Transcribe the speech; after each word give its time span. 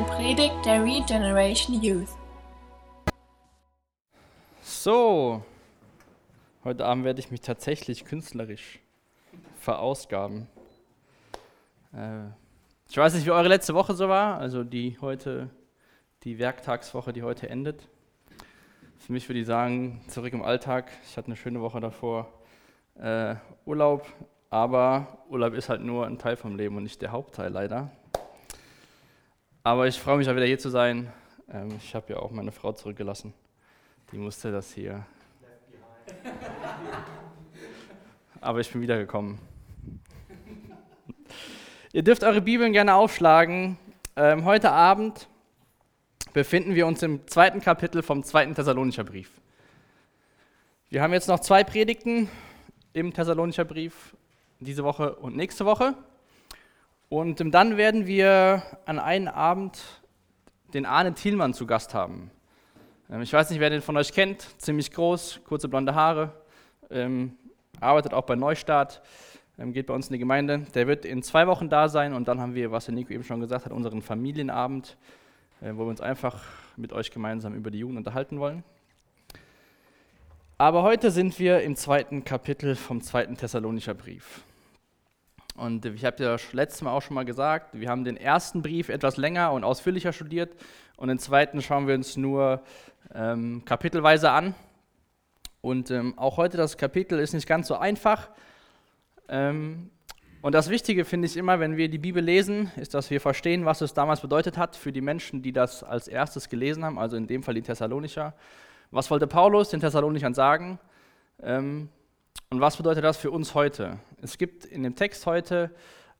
eine 0.00 0.08
Predigt 0.08 0.64
der 0.64 0.82
Regeneration 0.82 1.82
Youth. 1.82 2.08
So, 4.62 5.42
heute 6.64 6.86
Abend 6.86 7.04
werde 7.04 7.20
ich 7.20 7.30
mich 7.30 7.42
tatsächlich 7.42 8.06
künstlerisch 8.06 8.80
verausgaben. 9.58 10.46
Äh, 11.92 12.28
ich 12.88 12.96
weiß 12.96 13.14
nicht, 13.14 13.26
wie 13.26 13.30
eure 13.30 13.48
letzte 13.48 13.74
Woche 13.74 13.92
so 13.94 14.08
war, 14.08 14.38
also 14.38 14.64
die 14.64 14.96
heute, 15.02 15.50
die 16.24 16.38
Werktagswoche, 16.38 17.12
die 17.12 17.22
heute 17.22 17.50
endet. 17.50 17.86
Für 18.98 19.12
mich 19.12 19.28
würde 19.28 19.40
ich 19.40 19.46
sagen, 19.46 20.00
zurück 20.08 20.32
im 20.32 20.42
Alltag. 20.42 20.90
Ich 21.04 21.16
hatte 21.18 21.26
eine 21.26 21.36
schöne 21.36 21.60
Woche 21.60 21.80
davor. 21.80 22.32
Äh, 22.94 23.34
Urlaub, 23.66 24.06
aber 24.48 25.24
Urlaub 25.28 25.52
ist 25.52 25.68
halt 25.68 25.82
nur 25.82 26.06
ein 26.06 26.18
Teil 26.18 26.36
vom 26.36 26.56
Leben 26.56 26.76
und 26.76 26.84
nicht 26.84 27.02
der 27.02 27.12
Hauptteil 27.12 27.50
leider. 27.52 27.90
Aber 29.62 29.86
ich 29.86 30.00
freue 30.00 30.16
mich 30.16 30.26
auch 30.26 30.34
wieder 30.34 30.46
hier 30.46 30.58
zu 30.58 30.70
sein. 30.70 31.12
Ähm, 31.52 31.68
ich 31.76 31.94
habe 31.94 32.14
ja 32.14 32.18
auch 32.18 32.30
meine 32.30 32.50
Frau 32.50 32.72
zurückgelassen. 32.72 33.34
Die 34.10 34.16
musste 34.16 34.50
das 34.50 34.72
hier. 34.72 35.04
Aber 38.40 38.60
ich 38.60 38.72
bin 38.72 38.80
wiedergekommen. 38.80 39.38
Ihr 41.92 42.02
dürft 42.02 42.24
eure 42.24 42.40
Bibeln 42.40 42.72
gerne 42.72 42.94
aufschlagen. 42.94 43.76
Ähm, 44.16 44.46
heute 44.46 44.70
Abend 44.70 45.28
befinden 46.32 46.74
wir 46.74 46.86
uns 46.86 47.02
im 47.02 47.26
zweiten 47.28 47.60
Kapitel 47.60 48.02
vom 48.02 48.22
zweiten 48.22 48.54
Thessalonischer 48.54 49.04
Brief. 49.04 49.30
Wir 50.88 51.02
haben 51.02 51.12
jetzt 51.12 51.28
noch 51.28 51.40
zwei 51.40 51.64
Predigten 51.64 52.30
im 52.94 53.12
Thessalonischer 53.12 53.66
Brief 53.66 54.16
diese 54.58 54.84
Woche 54.84 55.16
und 55.16 55.36
nächste 55.36 55.66
Woche. 55.66 55.94
Und 57.12 57.40
dann 57.52 57.76
werden 57.76 58.06
wir 58.06 58.62
an 58.86 59.00
einem 59.00 59.26
Abend 59.26 59.82
den 60.72 60.86
Arne 60.86 61.12
Thielmann 61.12 61.52
zu 61.54 61.66
Gast 61.66 61.92
haben. 61.92 62.30
Ähm, 63.10 63.20
ich 63.22 63.32
weiß 63.32 63.50
nicht, 63.50 63.58
wer 63.58 63.68
den 63.68 63.82
von 63.82 63.96
euch 63.96 64.12
kennt, 64.12 64.46
ziemlich 64.58 64.92
groß, 64.92 65.40
kurze 65.44 65.68
blonde 65.68 65.96
Haare, 65.96 66.32
ähm, 66.88 67.36
arbeitet 67.80 68.14
auch 68.14 68.26
bei 68.26 68.36
Neustart, 68.36 69.02
ähm, 69.58 69.72
geht 69.72 69.86
bei 69.86 69.94
uns 69.94 70.06
in 70.06 70.12
die 70.12 70.20
Gemeinde. 70.20 70.60
Der 70.72 70.86
wird 70.86 71.04
in 71.04 71.24
zwei 71.24 71.48
Wochen 71.48 71.68
da 71.68 71.88
sein 71.88 72.14
und 72.14 72.28
dann 72.28 72.40
haben 72.40 72.54
wir, 72.54 72.70
was 72.70 72.84
der 72.84 72.94
Nico 72.94 73.12
eben 73.12 73.24
schon 73.24 73.40
gesagt 73.40 73.64
hat, 73.64 73.72
unseren 73.72 74.02
Familienabend, 74.02 74.96
äh, 75.62 75.72
wo 75.74 75.78
wir 75.80 75.90
uns 75.90 76.00
einfach 76.00 76.44
mit 76.76 76.92
euch 76.92 77.10
gemeinsam 77.10 77.54
über 77.54 77.72
die 77.72 77.80
Jugend 77.80 77.98
unterhalten 77.98 78.38
wollen. 78.38 78.62
Aber 80.58 80.84
heute 80.84 81.10
sind 81.10 81.36
wir 81.40 81.62
im 81.62 81.74
zweiten 81.74 82.22
Kapitel 82.22 82.76
vom 82.76 83.00
zweiten 83.00 83.36
Thessalonischer 83.36 83.94
Brief. 83.94 84.44
Und 85.56 85.84
ich 85.84 86.04
habe 86.04 86.22
ja 86.22 86.36
letztes 86.52 86.82
Mal 86.82 86.92
auch 86.92 87.02
schon 87.02 87.14
mal 87.14 87.24
gesagt, 87.24 87.78
wir 87.78 87.88
haben 87.88 88.04
den 88.04 88.16
ersten 88.16 88.62
Brief 88.62 88.88
etwas 88.88 89.16
länger 89.16 89.52
und 89.52 89.64
ausführlicher 89.64 90.12
studiert 90.12 90.54
und 90.96 91.08
den 91.08 91.18
zweiten 91.18 91.60
schauen 91.62 91.86
wir 91.86 91.94
uns 91.94 92.16
nur 92.16 92.62
ähm, 93.14 93.62
kapitelweise 93.64 94.30
an. 94.30 94.54
Und 95.60 95.90
ähm, 95.90 96.18
auch 96.18 96.36
heute 96.36 96.56
das 96.56 96.78
Kapitel 96.78 97.18
ist 97.18 97.34
nicht 97.34 97.46
ganz 97.46 97.68
so 97.68 97.76
einfach. 97.76 98.30
Ähm, 99.28 99.90
und 100.42 100.54
das 100.54 100.70
Wichtige 100.70 101.04
finde 101.04 101.26
ich 101.26 101.36
immer, 101.36 101.60
wenn 101.60 101.76
wir 101.76 101.90
die 101.90 101.98
Bibel 101.98 102.22
lesen, 102.22 102.70
ist, 102.76 102.94
dass 102.94 103.10
wir 103.10 103.20
verstehen, 103.20 103.66
was 103.66 103.82
es 103.82 103.92
damals 103.92 104.22
bedeutet 104.22 104.56
hat 104.56 104.74
für 104.74 104.90
die 104.90 105.02
Menschen, 105.02 105.42
die 105.42 105.52
das 105.52 105.82
als 105.82 106.08
erstes 106.08 106.48
gelesen 106.48 106.84
haben, 106.84 106.98
also 106.98 107.16
in 107.16 107.26
dem 107.26 107.42
Fall 107.42 107.54
die 107.54 107.62
Thessalonicher. 107.62 108.32
Was 108.90 109.10
wollte 109.10 109.26
Paulus 109.26 109.68
den 109.68 109.80
Thessalonichern 109.80 110.32
sagen? 110.32 110.78
Und 112.50 112.60
was 112.60 112.76
bedeutet 112.76 113.04
das 113.04 113.16
für 113.16 113.30
uns 113.30 113.54
heute? 113.54 113.98
Es 114.22 114.38
gibt 114.38 114.64
in 114.64 114.82
dem 114.82 114.96
Text 114.96 115.24
heute 115.26 115.70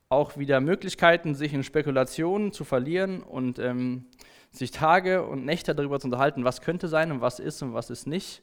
auch 0.09 0.37
wieder 0.37 0.61
Möglichkeiten, 0.61 1.35
sich 1.35 1.53
in 1.53 1.65
Spekulationen 1.65 2.53
zu 2.53 2.65
verlieren 2.65 3.23
und 3.23 3.59
ähm, 3.59 4.07
sich 4.51 4.71
Tage 4.71 5.25
und 5.25 5.45
Nächte 5.45 5.75
darüber 5.75 6.01
zu 6.01 6.09
unterhalten, 6.09 6.45
was 6.45 6.61
könnte 6.61 6.89
sein 6.89 7.13
und 7.13 7.21
was 7.21 7.39
ist 7.39 7.63
und 7.63 7.75
was 7.75 7.91
ist 7.91 8.07
nicht. 8.07 8.43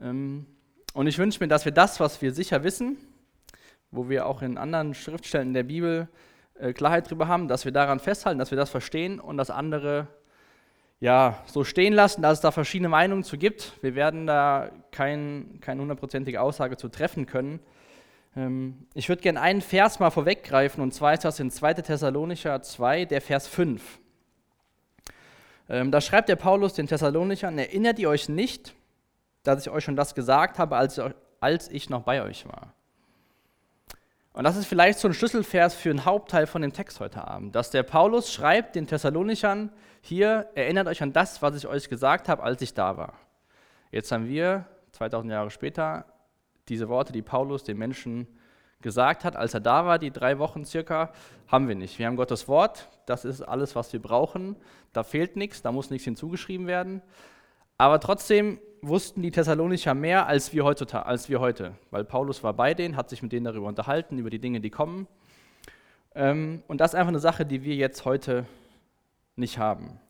Ähm, 0.00 0.46
und 0.94 1.06
ich 1.06 1.18
wünsche 1.18 1.40
mir, 1.40 1.48
dass 1.48 1.64
wir 1.64 1.72
das, 1.72 2.00
was 2.00 2.22
wir 2.22 2.32
sicher 2.32 2.64
wissen, 2.64 2.96
wo 3.90 4.08
wir 4.08 4.26
auch 4.26 4.42
in 4.42 4.56
anderen 4.56 4.94
Schriftstellen 4.94 5.52
der 5.52 5.64
Bibel 5.64 6.08
äh, 6.58 6.72
Klarheit 6.72 7.06
darüber 7.06 7.28
haben, 7.28 7.48
dass 7.48 7.64
wir 7.64 7.72
daran 7.72 8.00
festhalten, 8.00 8.38
dass 8.38 8.50
wir 8.50 8.58
das 8.58 8.70
verstehen 8.70 9.20
und 9.20 9.36
das 9.36 9.50
andere 9.50 10.08
ja, 11.00 11.42
so 11.46 11.64
stehen 11.64 11.92
lassen, 11.92 12.22
dass 12.22 12.38
es 12.38 12.40
da 12.40 12.50
verschiedene 12.50 12.88
Meinungen 12.88 13.22
zu 13.22 13.36
gibt. 13.36 13.72
Wir 13.82 13.94
werden 13.94 14.26
da 14.26 14.70
kein, 14.92 15.58
keine 15.60 15.82
hundertprozentige 15.82 16.40
Aussage 16.40 16.76
zu 16.76 16.88
treffen 16.88 17.26
können. 17.26 17.60
Ähm, 18.36 18.86
ich 18.94 19.08
würde 19.08 19.22
gerne 19.22 19.40
einen 19.40 19.60
Vers 19.60 19.98
mal 19.98 20.10
vorweggreifen, 20.10 20.82
und 20.82 20.92
zwar 20.92 21.14
ist 21.14 21.24
das 21.24 21.40
in 21.40 21.50
2. 21.50 21.74
Thessalonicher 21.74 22.62
2, 22.62 23.04
der 23.04 23.20
Vers 23.20 23.46
5. 23.46 23.98
Ähm, 25.68 25.90
da 25.90 26.00
schreibt 26.00 26.28
der 26.28 26.36
Paulus 26.36 26.74
den 26.74 26.86
Thessalonichern, 26.86 27.58
erinnert 27.58 27.98
ihr 27.98 28.08
euch 28.08 28.28
nicht, 28.28 28.74
dass 29.42 29.66
ich 29.66 29.70
euch 29.70 29.84
schon 29.84 29.96
das 29.96 30.14
gesagt 30.14 30.58
habe, 30.58 30.76
als, 30.76 31.00
als 31.40 31.70
ich 31.70 31.90
noch 31.90 32.02
bei 32.02 32.22
euch 32.22 32.46
war. 32.46 32.75
Und 34.36 34.44
das 34.44 34.58
ist 34.58 34.66
vielleicht 34.66 34.98
so 34.98 35.08
ein 35.08 35.14
Schlüsselvers 35.14 35.74
für 35.74 35.88
einen 35.88 36.04
Hauptteil 36.04 36.46
von 36.46 36.60
dem 36.60 36.74
Text 36.74 37.00
heute 37.00 37.26
Abend, 37.26 37.54
dass 37.54 37.70
der 37.70 37.82
Paulus 37.82 38.30
schreibt 38.30 38.76
den 38.76 38.86
Thessalonichern 38.86 39.72
hier, 40.02 40.50
erinnert 40.54 40.88
euch 40.88 41.02
an 41.02 41.14
das, 41.14 41.40
was 41.40 41.56
ich 41.56 41.66
euch 41.66 41.88
gesagt 41.88 42.28
habe, 42.28 42.42
als 42.42 42.60
ich 42.60 42.74
da 42.74 42.98
war. 42.98 43.14
Jetzt 43.90 44.12
haben 44.12 44.28
wir, 44.28 44.66
2000 44.92 45.32
Jahre 45.32 45.50
später, 45.50 46.04
diese 46.68 46.90
Worte, 46.90 47.14
die 47.14 47.22
Paulus 47.22 47.64
den 47.64 47.78
Menschen 47.78 48.26
gesagt 48.82 49.24
hat, 49.24 49.36
als 49.36 49.54
er 49.54 49.60
da 49.60 49.86
war, 49.86 49.98
die 49.98 50.10
drei 50.10 50.38
Wochen 50.38 50.66
circa, 50.66 51.14
haben 51.48 51.66
wir 51.66 51.74
nicht. 51.74 51.98
Wir 51.98 52.06
haben 52.06 52.16
Gottes 52.16 52.46
Wort, 52.46 52.90
das 53.06 53.24
ist 53.24 53.40
alles, 53.40 53.74
was 53.74 53.90
wir 53.94 54.02
brauchen. 54.02 54.56
Da 54.92 55.02
fehlt 55.02 55.36
nichts, 55.36 55.62
da 55.62 55.72
muss 55.72 55.88
nichts 55.88 56.04
hinzugeschrieben 56.04 56.66
werden. 56.66 57.00
Aber 57.78 58.00
trotzdem 58.00 58.58
wussten 58.82 59.22
die 59.22 59.30
Thessalonicher 59.30 59.94
mehr 59.94 60.26
als 60.26 60.52
wir, 60.52 60.64
heutzutage, 60.64 61.06
als 61.06 61.28
wir 61.28 61.40
heute, 61.40 61.74
weil 61.90 62.04
Paulus 62.04 62.42
war 62.42 62.54
bei 62.54 62.74
denen, 62.74 62.96
hat 62.96 63.10
sich 63.10 63.22
mit 63.22 63.32
denen 63.32 63.44
darüber 63.44 63.66
unterhalten, 63.66 64.18
über 64.18 64.30
die 64.30 64.38
Dinge, 64.38 64.60
die 64.60 64.70
kommen. 64.70 65.06
Ähm, 66.14 66.62
und 66.68 66.80
das 66.80 66.92
ist 66.92 66.94
einfach 66.94 67.08
eine 67.08 67.18
Sache, 67.18 67.44
die 67.44 67.64
wir 67.64 67.74
jetzt 67.74 68.04
heute 68.04 68.46
nicht 69.34 69.58
haben. 69.58 70.00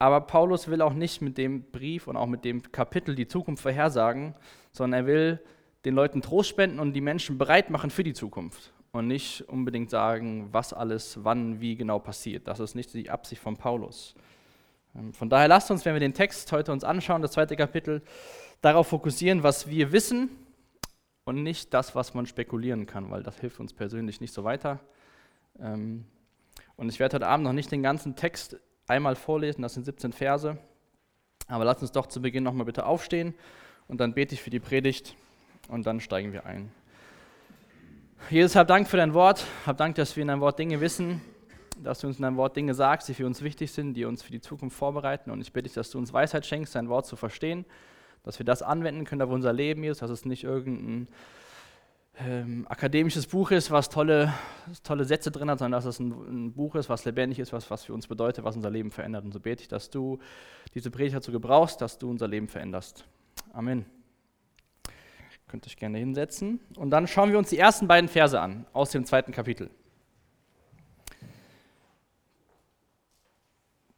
Aber 0.00 0.20
Paulus 0.20 0.68
will 0.68 0.82
auch 0.82 0.92
nicht 0.92 1.22
mit 1.22 1.38
dem 1.38 1.62
Brief 1.70 2.06
und 2.06 2.16
auch 2.16 2.26
mit 2.26 2.44
dem 2.44 2.62
Kapitel 2.70 3.14
die 3.14 3.26
Zukunft 3.26 3.62
vorhersagen, 3.62 4.34
sondern 4.72 5.02
er 5.02 5.06
will 5.06 5.40
den 5.84 5.94
Leuten 5.94 6.22
Trost 6.22 6.48
spenden 6.48 6.78
und 6.80 6.92
die 6.92 7.00
Menschen 7.00 7.38
bereit 7.38 7.70
machen 7.70 7.90
für 7.90 8.04
die 8.04 8.12
Zukunft 8.12 8.72
und 8.92 9.06
nicht 9.06 9.42
unbedingt 9.48 9.90
sagen, 9.90 10.48
was 10.52 10.72
alles, 10.72 11.18
wann, 11.22 11.60
wie 11.60 11.76
genau 11.76 11.98
passiert. 11.98 12.48
Das 12.48 12.60
ist 12.60 12.74
nicht 12.74 12.94
die 12.94 13.10
Absicht 13.10 13.40
von 13.40 13.56
Paulus. 13.56 14.14
Ähm, 14.98 15.12
von 15.12 15.28
daher 15.28 15.48
lasst 15.48 15.70
uns, 15.70 15.84
wenn 15.84 15.94
wir 15.94 16.00
den 16.00 16.14
Text 16.14 16.50
heute 16.52 16.72
uns 16.72 16.84
anschauen, 16.84 17.22
das 17.22 17.32
zweite 17.32 17.56
Kapitel, 17.56 18.02
darauf 18.60 18.88
fokussieren, 18.88 19.42
was 19.42 19.68
wir 19.68 19.92
wissen 19.92 20.30
und 21.24 21.42
nicht 21.42 21.72
das, 21.74 21.94
was 21.94 22.14
man 22.14 22.26
spekulieren 22.26 22.86
kann, 22.86 23.10
weil 23.10 23.22
das 23.22 23.38
hilft 23.38 23.60
uns 23.60 23.72
persönlich 23.72 24.20
nicht 24.20 24.34
so 24.34 24.44
weiter. 24.44 24.80
Ähm, 25.60 26.04
und 26.76 26.88
ich 26.88 26.98
werde 26.98 27.16
heute 27.16 27.26
Abend 27.26 27.44
noch 27.44 27.52
nicht 27.52 27.70
den 27.70 27.82
ganzen 27.82 28.16
Text 28.16 28.58
einmal 28.86 29.16
vorlesen, 29.16 29.62
das 29.62 29.74
sind 29.74 29.84
17 29.84 30.12
Verse, 30.12 30.58
aber 31.46 31.64
lasst 31.64 31.82
uns 31.82 31.92
doch 31.92 32.06
zu 32.06 32.20
Beginn 32.20 32.42
nochmal 32.42 32.66
bitte 32.66 32.86
aufstehen 32.86 33.34
und 33.86 34.00
dann 34.00 34.14
bete 34.14 34.34
ich 34.34 34.42
für 34.42 34.50
die 34.50 34.60
Predigt 34.60 35.14
und 35.68 35.86
dann 35.86 36.00
steigen 36.00 36.32
wir 36.32 36.46
ein. 36.46 36.72
Jesus, 38.30 38.56
hab 38.56 38.66
Dank 38.66 38.88
für 38.88 38.96
dein 38.96 39.14
Wort, 39.14 39.46
hab 39.64 39.76
Dank, 39.76 39.94
dass 39.94 40.16
wir 40.16 40.22
in 40.22 40.28
deinem 40.28 40.40
Wort 40.40 40.58
Dinge 40.58 40.80
wissen, 40.80 41.20
dass 41.82 42.00
du 42.00 42.06
uns 42.06 42.16
in 42.18 42.22
deinem 42.22 42.36
Wort 42.36 42.56
Dinge 42.56 42.74
sagst, 42.74 43.08
die 43.08 43.14
für 43.14 43.26
uns 43.26 43.42
wichtig 43.42 43.72
sind, 43.72 43.94
die 43.94 44.04
uns 44.04 44.22
für 44.22 44.32
die 44.32 44.40
Zukunft 44.40 44.76
vorbereiten. 44.76 45.30
Und 45.30 45.40
ich 45.40 45.52
bitte 45.52 45.64
dich, 45.64 45.74
dass 45.74 45.90
du 45.90 45.98
uns 45.98 46.12
Weisheit 46.12 46.46
schenkst, 46.46 46.74
dein 46.74 46.88
Wort 46.88 47.06
zu 47.06 47.16
verstehen, 47.16 47.64
dass 48.22 48.38
wir 48.38 48.46
das 48.46 48.62
anwenden 48.62 49.04
können 49.04 49.22
auf 49.22 49.30
unser 49.30 49.52
Leben, 49.52 49.82
Jesus, 49.82 49.98
dass 49.98 50.10
es 50.10 50.24
nicht 50.24 50.44
irgendein 50.44 51.08
ähm, 52.20 52.66
akademisches 52.68 53.26
Buch 53.26 53.50
ist, 53.50 53.70
was 53.70 53.88
tolle, 53.88 54.32
tolle 54.82 55.04
Sätze 55.04 55.30
drin 55.30 55.50
hat, 55.50 55.60
sondern 55.60 55.78
dass 55.78 55.84
es 55.84 56.00
ein, 56.00 56.10
ein, 56.10 56.52
Buch 56.52 56.74
ist, 56.74 56.88
was 56.88 57.04
lebendig 57.04 57.38
ist, 57.38 57.52
was, 57.52 57.70
was 57.70 57.84
für 57.84 57.94
uns 57.94 58.06
bedeutet, 58.06 58.44
was 58.44 58.56
unser 58.56 58.70
Leben 58.70 58.90
verändert. 58.90 59.24
Und 59.24 59.32
so 59.32 59.40
bete 59.40 59.62
ich, 59.62 59.68
dass 59.68 59.90
du 59.90 60.18
diese 60.74 60.90
Predigt 60.90 61.16
dazu 61.16 61.30
gebrauchst, 61.30 61.80
dass 61.80 61.98
du 61.98 62.10
unser 62.10 62.26
Leben 62.26 62.48
veränderst. 62.48 63.04
Amen. 63.52 63.86
Könnt 65.46 65.66
euch 65.66 65.76
gerne 65.76 65.98
hinsetzen. 65.98 66.60
Und 66.76 66.90
dann 66.90 67.06
schauen 67.06 67.30
wir 67.30 67.38
uns 67.38 67.50
die 67.50 67.58
ersten 67.58 67.86
beiden 67.86 68.08
Verse 68.08 68.38
an 68.38 68.66
aus 68.72 68.90
dem 68.90 69.04
zweiten 69.04 69.32
Kapitel. 69.32 69.70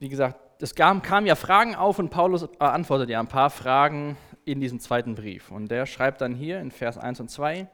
Wie 0.00 0.08
gesagt, 0.08 0.41
es 0.62 0.75
kam, 0.75 1.02
kamen 1.02 1.26
ja 1.26 1.35
Fragen 1.35 1.75
auf 1.75 1.99
und 1.99 2.11
Paulus 2.11 2.49
antwortet 2.58 3.11
ja 3.11 3.20
ein 3.20 3.29
paar 3.29 3.50
Fragen 3.50 4.17
in 4.44 4.61
diesem 4.61 4.81
zweiten 4.81 5.14
Brief. 5.14 5.50
Und 5.50 5.70
der 5.70 5.87
schreibt 5.87 6.23
dann 6.23 6.35
hier 6.35 6.58
in 6.61 6.70
Vers 6.70 6.99
1 6.99 7.20
und 7.20 7.31
2, 7.31 7.69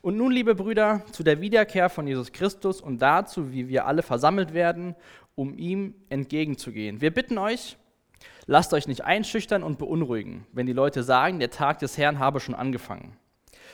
und 0.00 0.16
nun, 0.16 0.32
liebe 0.32 0.56
Brüder, 0.56 1.02
zu 1.12 1.22
der 1.22 1.40
Wiederkehr 1.40 1.88
von 1.88 2.06
Jesus 2.06 2.32
Christus 2.32 2.80
und 2.80 3.00
dazu, 3.00 3.52
wie 3.52 3.68
wir 3.68 3.86
alle 3.86 4.02
versammelt 4.02 4.52
werden, 4.52 4.96
um 5.36 5.56
ihm 5.56 5.94
entgegenzugehen. 6.08 7.00
Wir 7.00 7.12
bitten 7.12 7.38
euch, 7.38 7.76
lasst 8.46 8.74
euch 8.74 8.88
nicht 8.88 9.04
einschüchtern 9.04 9.62
und 9.62 9.78
beunruhigen, 9.78 10.46
wenn 10.52 10.66
die 10.66 10.72
Leute 10.72 11.04
sagen, 11.04 11.38
der 11.38 11.50
Tag 11.50 11.78
des 11.78 11.98
Herrn 11.98 12.18
habe 12.18 12.40
schon 12.40 12.56
angefangen. 12.56 13.16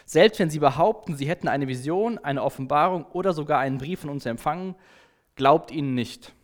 Selbst 0.05 0.39
wenn 0.39 0.51
sie 0.51 0.59
behaupten, 0.59 1.17
sie 1.17 1.29
hätten 1.29 1.49
eine 1.49 1.69
Vision, 1.69 2.19
eine 2.19 2.43
Offenbarung 2.43 3.05
oder 3.07 3.33
sogar 3.33 3.59
einen 3.59 3.79
Brief 3.79 4.01
von 4.01 4.11
uns 4.11 4.27
empfangen, 4.27 4.75
glaubt 5.35 5.71
ihnen 5.71 5.95
nicht 5.95 6.35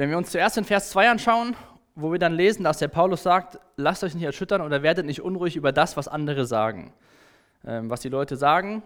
Wenn 0.00 0.08
wir 0.08 0.16
uns 0.16 0.30
zuerst 0.30 0.56
den 0.56 0.64
Vers 0.64 0.88
2 0.92 1.10
anschauen, 1.10 1.54
wo 1.94 2.10
wir 2.10 2.18
dann 2.18 2.32
lesen, 2.32 2.64
dass 2.64 2.78
der 2.78 2.88
Paulus 2.88 3.22
sagt, 3.22 3.58
lasst 3.76 4.02
euch 4.02 4.14
nicht 4.14 4.24
erschüttern 4.24 4.62
oder 4.62 4.82
werdet 4.82 5.04
nicht 5.04 5.20
unruhig 5.20 5.56
über 5.56 5.72
das, 5.72 5.94
was 5.98 6.08
andere 6.08 6.46
sagen. 6.46 6.94
Ähm, 7.66 7.90
was 7.90 8.00
die 8.00 8.08
Leute 8.08 8.36
sagen. 8.36 8.82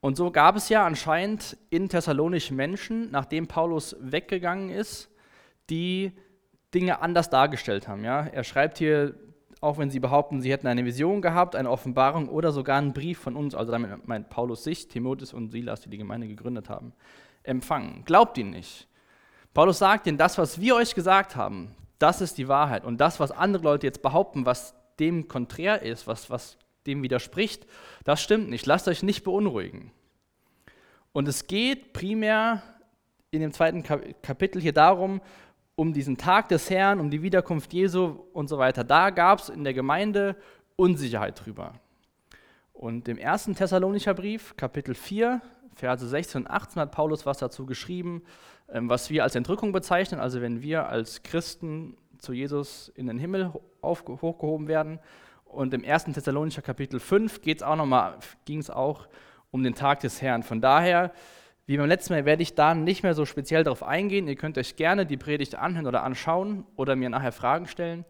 Und 0.00 0.16
so 0.16 0.30
gab 0.30 0.54
es 0.54 0.68
ja 0.68 0.86
anscheinend 0.86 1.56
in 1.70 1.88
Thessalonich 1.88 2.52
Menschen, 2.52 3.10
nachdem 3.10 3.48
Paulus 3.48 3.96
weggegangen 3.98 4.70
ist, 4.70 5.10
die 5.70 6.12
Dinge 6.72 7.02
anders 7.02 7.28
dargestellt 7.28 7.88
haben. 7.88 8.04
Ja? 8.04 8.24
Er 8.24 8.44
schreibt 8.44 8.78
hier, 8.78 9.16
auch 9.60 9.76
wenn 9.76 9.90
sie 9.90 9.98
behaupten, 9.98 10.40
sie 10.40 10.52
hätten 10.52 10.68
eine 10.68 10.84
Vision 10.84 11.20
gehabt, 11.20 11.56
eine 11.56 11.68
Offenbarung 11.68 12.28
oder 12.28 12.52
sogar 12.52 12.78
einen 12.78 12.92
Brief 12.92 13.18
von 13.18 13.34
uns, 13.34 13.56
also 13.56 13.72
damit 13.72 14.06
meint 14.06 14.30
Paulus 14.30 14.62
sich, 14.62 14.86
Timotheus 14.86 15.32
und 15.32 15.50
Silas, 15.50 15.80
die 15.80 15.90
die 15.90 15.98
Gemeinde 15.98 16.28
gegründet 16.28 16.68
haben, 16.68 16.92
empfangen. 17.42 18.04
Glaubt 18.04 18.38
ihn 18.38 18.50
nicht. 18.50 18.86
Paulus 19.54 19.78
sagt 19.78 20.06
ihnen, 20.06 20.18
das, 20.18 20.38
was 20.38 20.60
wir 20.60 20.76
euch 20.76 20.94
gesagt 20.94 21.36
haben, 21.36 21.74
das 21.98 22.20
ist 22.20 22.38
die 22.38 22.48
Wahrheit. 22.48 22.84
Und 22.84 22.98
das, 22.98 23.20
was 23.20 23.30
andere 23.30 23.62
Leute 23.62 23.86
jetzt 23.86 24.02
behaupten, 24.02 24.46
was 24.46 24.74
dem 24.98 25.28
konträr 25.28 25.82
ist, 25.82 26.06
was, 26.06 26.30
was 26.30 26.56
dem 26.86 27.02
widerspricht, 27.02 27.66
das 28.04 28.22
stimmt 28.22 28.50
nicht. 28.50 28.66
Lasst 28.66 28.88
euch 28.88 29.02
nicht 29.02 29.24
beunruhigen. 29.24 29.92
Und 31.12 31.28
es 31.28 31.46
geht 31.46 31.92
primär 31.92 32.62
in 33.30 33.40
dem 33.40 33.52
zweiten 33.52 33.82
Kapitel 33.82 34.60
hier 34.60 34.72
darum, 34.72 35.20
um 35.74 35.92
diesen 35.92 36.16
Tag 36.16 36.48
des 36.48 36.68
Herrn, 36.70 37.00
um 37.00 37.10
die 37.10 37.22
Wiederkunft 37.22 37.72
Jesu 37.72 38.18
und 38.32 38.48
so 38.48 38.58
weiter. 38.58 38.84
Da 38.84 39.10
gab 39.10 39.40
es 39.40 39.48
in 39.48 39.64
der 39.64 39.74
Gemeinde 39.74 40.36
Unsicherheit 40.76 41.44
drüber. 41.44 41.74
Und 42.72 43.08
im 43.08 43.18
ersten 43.18 43.54
Thessalonicher 43.54 44.14
Brief, 44.14 44.56
Kapitel 44.56 44.94
4, 44.94 45.40
Verse 45.74 46.06
16 46.06 46.42
und 46.42 46.50
18, 46.50 46.80
hat 46.82 46.92
Paulus 46.92 47.26
was 47.26 47.38
dazu 47.38 47.66
geschrieben, 47.66 48.22
ähm, 48.70 48.88
was 48.88 49.10
wir 49.10 49.22
als 49.22 49.34
Entrückung 49.34 49.72
bezeichnen. 49.72 50.20
Also 50.20 50.40
wenn 50.40 50.62
wir 50.62 50.88
als 50.88 51.22
Christen 51.22 51.96
zu 52.18 52.32
Jesus 52.32 52.92
in 52.94 53.06
den 53.06 53.18
Himmel 53.18 53.52
hochgehoben 53.82 54.68
werden. 54.68 55.00
Und 55.44 55.74
im 55.74 55.84
ersten 55.84 56.14
Thessalonicher 56.14 56.62
Kapitel 56.62 57.00
5 57.00 57.42
ging 57.42 58.58
es 58.58 58.70
auch 58.70 59.08
um 59.50 59.62
den 59.62 59.74
Tag 59.74 60.00
des 60.00 60.22
Herrn. 60.22 60.42
Von 60.42 60.60
daher 60.60 61.12
wie 61.66 61.76
beim 61.76 61.88
letzten 61.88 62.12
Mal 62.12 62.24
werde 62.24 62.42
ich 62.42 62.54
da 62.54 62.74
nicht 62.74 63.02
mehr 63.02 63.14
so 63.14 63.24
speziell 63.24 63.62
darauf 63.62 63.82
eingehen. 63.82 64.26
Ihr 64.26 64.34
könnt 64.34 64.58
euch 64.58 64.76
gerne 64.76 65.06
die 65.06 65.16
Predigt 65.16 65.54
anhören 65.54 65.86
oder 65.86 66.02
anschauen 66.02 66.66
oder 66.76 66.96
mir 66.96 67.08
nachher 67.08 67.32
Fragen 67.32 67.66
stellen. 67.66 68.04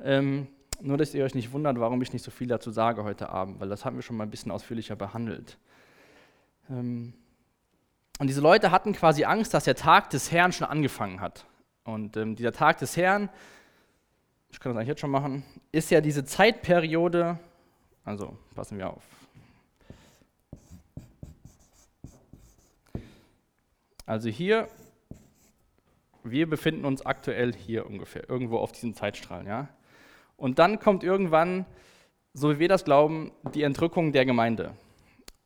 Ähm, 0.00 0.48
nur, 0.80 0.96
dass 0.96 1.14
ihr 1.14 1.24
euch 1.24 1.34
nicht 1.34 1.52
wundert, 1.52 1.78
warum 1.78 2.02
ich 2.02 2.12
nicht 2.12 2.24
so 2.24 2.30
viel 2.30 2.48
dazu 2.48 2.70
sage 2.70 3.04
heute 3.04 3.28
Abend, 3.28 3.60
weil 3.60 3.68
das 3.68 3.84
haben 3.84 3.96
wir 3.96 4.02
schon 4.02 4.16
mal 4.16 4.24
ein 4.24 4.30
bisschen 4.30 4.50
ausführlicher 4.50 4.96
behandelt. 4.96 5.58
Ähm, 6.70 7.12
und 8.18 8.26
diese 8.26 8.40
Leute 8.40 8.70
hatten 8.70 8.92
quasi 8.92 9.24
Angst, 9.24 9.54
dass 9.54 9.64
der 9.64 9.76
Tag 9.76 10.10
des 10.10 10.30
Herrn 10.30 10.52
schon 10.52 10.66
angefangen 10.66 11.20
hat. 11.20 11.46
Und 11.84 12.16
ähm, 12.16 12.36
dieser 12.36 12.52
Tag 12.52 12.78
des 12.78 12.96
Herrn, 12.96 13.28
ich 14.50 14.60
kann 14.60 14.72
das 14.72 14.78
eigentlich 14.78 14.88
jetzt 14.88 15.00
schon 15.00 15.10
machen, 15.10 15.44
ist 15.72 15.90
ja 15.90 16.00
diese 16.00 16.24
Zeitperiode, 16.24 17.38
also 18.04 18.36
passen 18.54 18.78
wir 18.78 18.90
auf, 18.90 19.02
Also 24.10 24.28
hier, 24.28 24.66
wir 26.24 26.50
befinden 26.50 26.84
uns 26.84 27.06
aktuell 27.06 27.52
hier 27.54 27.86
ungefähr, 27.86 28.28
irgendwo 28.28 28.58
auf 28.58 28.72
diesem 28.72 28.92
Zeitstrahl. 28.92 29.46
Ja? 29.46 29.68
Und 30.36 30.58
dann 30.58 30.80
kommt 30.80 31.04
irgendwann, 31.04 31.64
so 32.34 32.50
wie 32.50 32.58
wir 32.58 32.66
das 32.66 32.84
glauben, 32.84 33.30
die 33.54 33.62
Entrückung 33.62 34.10
der 34.10 34.24
Gemeinde. 34.26 34.74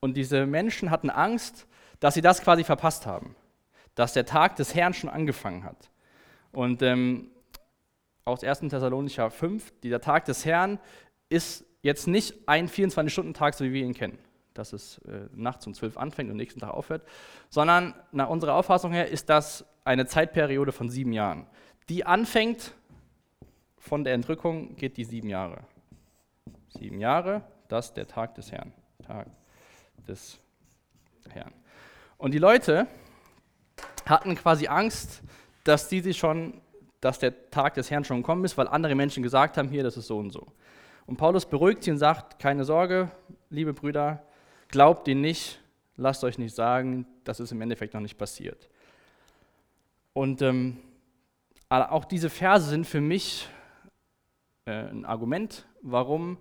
Und 0.05 0.19
diese 0.19 0.45
Menschen 0.45 0.91
hatten 0.91 1.09
Angst, 1.09 1.67
dass 1.99 2.12
sie 2.12 2.21
das 2.21 2.43
quasi 2.43 2.62
verpasst 2.62 3.06
haben, 3.06 3.35
dass 3.95 4.12
der 4.12 4.27
Tag 4.27 4.55
des 4.56 4.75
Herrn 4.75 4.93
schon 4.93 5.09
angefangen 5.09 5.65
hat. 5.65 5.89
Und 6.53 6.83
ähm, 6.83 7.31
aus 8.27 8.45
1. 8.45 8.61
Thessalonicher 8.69 9.31
5, 9.31 9.73
dieser 9.83 10.03
Tag 10.03 10.27
des 10.27 10.45
Herrn 10.45 10.79
ist 11.31 11.65
jetzt 11.81 12.06
nicht 12.06 12.47
ein 12.47 12.69
24-Stunden-Tag, 12.69 13.55
so 13.55 13.65
wie 13.65 13.73
wir 13.73 13.83
ihn 13.83 13.95
kennen 13.95 14.19
dass 14.53 14.75
es 14.75 14.99
äh, 14.99 15.27
nachts 15.33 15.67
um 15.67 15.73
12 15.73 15.97
anfängt 15.97 16.31
und 16.31 16.37
nächsten 16.37 16.61
Tag 16.61 16.71
aufhört, 16.71 17.03
sondern 17.49 17.95
nach 18.12 18.29
unserer 18.29 18.55
Auffassung 18.55 18.93
her 18.93 19.09
ist 19.09 19.31
das 19.31 19.65
eine 19.85 20.06
Zeitperiode 20.06 20.71
von 20.71 20.91
sieben 20.91 21.15
Jahren. 21.15 21.47
Die 21.89 22.05
anfängt 22.05 22.73
von 23.79 24.05
der 24.05 24.12
Entrückung, 24.12 24.77
geht 24.77 24.99
die 24.99 25.05
sieben 25.05 25.31
Jahre. 25.31 25.65
Sieben 26.69 27.01
Jahre, 27.01 27.43
das 27.69 27.87
ist 27.87 27.97
der 27.97 28.06
Tag 28.06 28.35
des 28.35 28.53
Herrn. 28.53 28.75
Tag 29.05 29.27
des 30.09 30.39
Herrn. 31.31 31.53
Und 32.19 32.33
die 32.33 32.39
Leute 32.39 32.87
hatten 34.06 34.35
quasi 34.35 34.67
Angst, 34.67 35.23
dass 35.65 35.89
die 35.89 36.01
sich 36.01 36.19
schon, 36.19 36.61
dass 37.01 37.19
der 37.19 37.51
Tag 37.51 37.75
des 37.75 37.91
Herrn 37.91 38.05
schon 38.05 38.19
gekommen 38.19 38.45
ist, 38.45 38.56
weil 38.56 38.69
andere 38.69 38.95
Menschen 38.95 39.23
gesagt 39.23 39.56
haben, 39.56 39.69
hier, 39.69 39.83
das 39.83 39.97
ist 39.97 40.06
so 40.06 40.19
und 40.19 40.31
so. 40.31 40.47
Und 41.06 41.17
Paulus 41.17 41.47
beruhigt 41.47 41.85
sie 41.85 41.91
und 41.91 41.99
sagt, 41.99 42.39
keine 42.39 42.65
Sorge, 42.65 43.11
liebe 43.51 43.73
Brüder, 43.73 44.23
Glaubt 44.75 45.06
ihn 45.06 45.21
nicht, 45.21 45.61
lasst 45.95 46.25
euch 46.25 46.37
nicht 46.37 46.53
sagen, 46.53 47.06
das 47.23 47.39
ist 47.39 47.53
im 47.53 47.61
Endeffekt 47.61 47.95
noch 47.95 48.01
nicht 48.01 48.19
passiert. 48.19 48.69
Und 50.12 50.43
ähm, 50.43 50.79
auch 51.69 52.05
diese 52.05 52.29
Verse 52.29 52.69
sind 52.69 52.85
für 52.85 53.01
mich 53.01 53.49
äh, 54.65 54.73
ein 54.73 55.05
Argument, 55.05 55.65
warum 55.81 56.39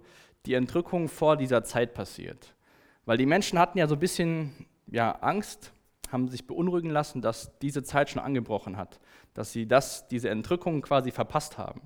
die 0.47 0.55
Entrückung 0.55 1.09
vor 1.09 1.37
dieser 1.37 1.63
Zeit 1.63 1.93
passiert. 1.93 2.55
Weil 3.05 3.17
die 3.17 3.25
Menschen 3.25 3.59
hatten 3.59 3.77
ja 3.77 3.87
so 3.87 3.95
ein 3.95 3.99
bisschen 3.99 4.53
ja, 4.87 5.11
Angst, 5.21 5.71
haben 6.11 6.29
sich 6.29 6.45
beunruhigen 6.45 6.89
lassen, 6.89 7.21
dass 7.21 7.57
diese 7.59 7.83
Zeit 7.83 8.09
schon 8.09 8.21
angebrochen 8.21 8.77
hat, 8.77 8.99
dass 9.33 9.51
sie 9.51 9.67
das, 9.67 10.07
diese 10.07 10.29
Entrückung 10.29 10.81
quasi 10.81 11.11
verpasst 11.11 11.57
haben. 11.57 11.81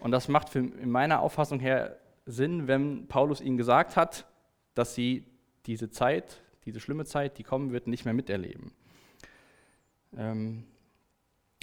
Und 0.00 0.10
das 0.10 0.28
macht 0.28 0.50
für, 0.50 0.60
in 0.60 0.90
meiner 0.90 1.20
Auffassung 1.20 1.58
her 1.58 1.96
Sinn, 2.26 2.68
wenn 2.68 3.08
Paulus 3.08 3.40
ihnen 3.40 3.56
gesagt 3.56 3.96
hat, 3.96 4.26
dass 4.74 4.94
sie 4.94 5.26
diese 5.66 5.90
Zeit, 5.90 6.42
diese 6.64 6.80
schlimme 6.80 7.04
Zeit, 7.04 7.38
die 7.38 7.42
kommen 7.42 7.72
wird, 7.72 7.86
nicht 7.86 8.04
mehr 8.04 8.14
miterleben. 8.14 8.72
Ähm, 10.16 10.64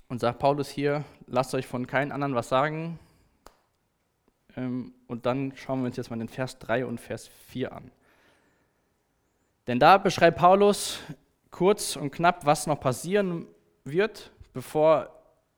und 0.07 0.19
sagt 0.19 0.39
Paulus 0.39 0.69
hier, 0.69 1.06
lasst 1.28 1.54
euch 1.54 1.68
von 1.68 1.85
keinem 1.85 2.11
anderen 2.11 2.35
was 2.35 2.49
sagen. 2.49 2.99
Ähm, 4.57 4.94
und 5.07 5.25
dann 5.25 5.54
schauen 5.56 5.81
wir 5.81 5.87
uns 5.87 5.97
jetzt 5.97 6.09
mal 6.09 6.18
den 6.18 6.30
Vers 6.30 6.57
3 6.59 6.85
und 6.85 6.99
Vers 6.99 7.30
4 7.47 7.71
an. 7.71 7.92
Denn 9.69 9.78
da 9.78 9.99
beschreibt 9.99 10.40
Paulus 10.40 10.97
kurz 11.52 11.95
und 11.95 12.09
knapp, 12.09 12.44
was 12.47 12.66
noch 12.66 12.80
passieren 12.80 13.45
wird, 13.83 14.31
bevor 14.52 15.11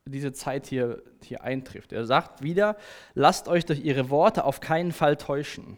diese 0.03 0.33
Zeit 0.33 0.67
hier, 0.67 1.01
hier 1.23 1.45
eintrifft. 1.45 1.93
Er 1.93 2.05
sagt 2.05 2.43
wieder, 2.43 2.75
lasst 3.13 3.47
euch 3.47 3.65
durch 3.65 3.79
ihre 3.79 4.09
Worte 4.09 4.43
auf 4.43 4.59
keinen 4.59 4.91
Fall 4.91 5.15
täuschen. 5.15 5.77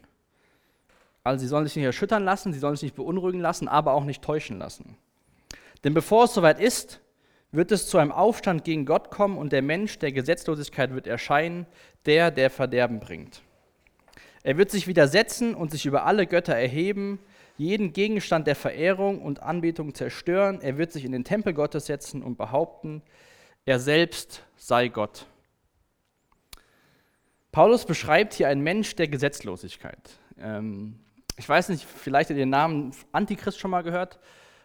Also 1.24 1.44
sie 1.44 1.48
sollen 1.48 1.68
sich 1.68 1.76
nicht 1.76 1.86
erschüttern 1.86 2.24
lassen, 2.24 2.54
sie 2.54 2.58
sollen 2.58 2.76
sich 2.76 2.88
nicht 2.88 2.96
beunruhigen 2.96 3.40
lassen, 3.40 3.68
aber 3.68 3.94
auch 3.94 4.04
nicht 4.04 4.24
täuschen 4.24 4.58
lassen. 4.58 4.98
Denn 5.84 5.94
bevor 5.94 6.24
es 6.24 6.34
soweit 6.34 6.60
ist, 6.60 7.02
wird 7.52 7.72
es 7.72 7.88
zu 7.88 8.00
einem 8.00 8.12
Aufstand 8.12 8.64
gegen 8.64 8.88
Gott 8.88 9.12
kommen 9.12 9.38
und 9.38 9.54
der 9.54 9.62
Mensch 9.62 10.00
der 10.00 10.12
Gesetzlosigkeit 10.12 10.96
wird 10.96 11.06
erscheinen, 11.06 11.68
der, 12.08 12.32
der 12.32 12.50
Verderben 12.50 13.00
bringt. 13.00 13.44
Er 14.42 14.58
wird 14.58 14.72
sich 14.72 14.88
widersetzen 14.88 15.54
und 15.54 15.70
sich 15.70 15.86
über 15.86 16.08
alle 16.08 16.26
Götter 16.26 16.56
erheben, 16.56 17.20
jeden 17.58 17.94
Gegenstand 17.94 18.48
der 18.48 18.56
Verehrung 18.56 19.22
und 19.22 19.44
Anbetung 19.44 19.94
zerstören. 19.94 20.60
Er 20.62 20.78
wird 20.78 20.92
sich 20.92 21.06
in 21.06 21.12
den 21.12 21.24
Tempel 21.24 21.54
Gottes 21.54 21.86
setzen 21.86 22.24
und 22.24 22.38
behaupten, 22.38 23.02
er 23.66 23.80
selbst 23.80 24.44
sei 24.56 24.88
Gott. 24.88 25.28
Paulus 27.52 27.86
beschreibt 27.86 28.34
hier 28.34 28.48
einen 28.48 28.62
Mensch 28.62 28.96
der 28.96 29.08
Gesetzlosigkeit. 29.08 30.18
Ähm, 30.40 31.00
ich 31.38 31.48
weiß 31.48 31.70
nicht, 31.70 31.86
vielleicht 31.86 32.30
habt 32.30 32.38
ihr 32.38 32.44
den 32.44 32.50
Namen 32.50 32.94
Antichrist 33.12 33.60
schon 33.60 33.72
mal 33.72 33.84
gehört. 33.84 34.20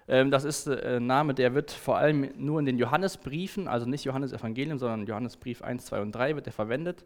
Ähm, 0.09 0.31
das 0.31 0.45
ist 0.45 0.67
äh, 0.67 0.97
ein 0.97 1.07
Name, 1.07 1.35
der 1.35 1.55
wird 1.55 1.71
vor 1.71 1.99
allem 1.99 2.31
nur 2.37 2.59
in 2.61 2.67
den 2.67 2.79
Johannesbriefen, 2.79 3.69
also 3.69 3.87
nicht 3.87 4.05
Johannes 4.05 4.33
Evangelium, 4.33 4.79
sondern 4.79 5.07
Johannesbrief 5.07 5.61
1, 5.61 5.85
2 5.85 6.01
und 6.01 6.13
3 6.13 6.35
wird 6.35 6.47
er 6.47 6.53
verwendet. 6.53 7.05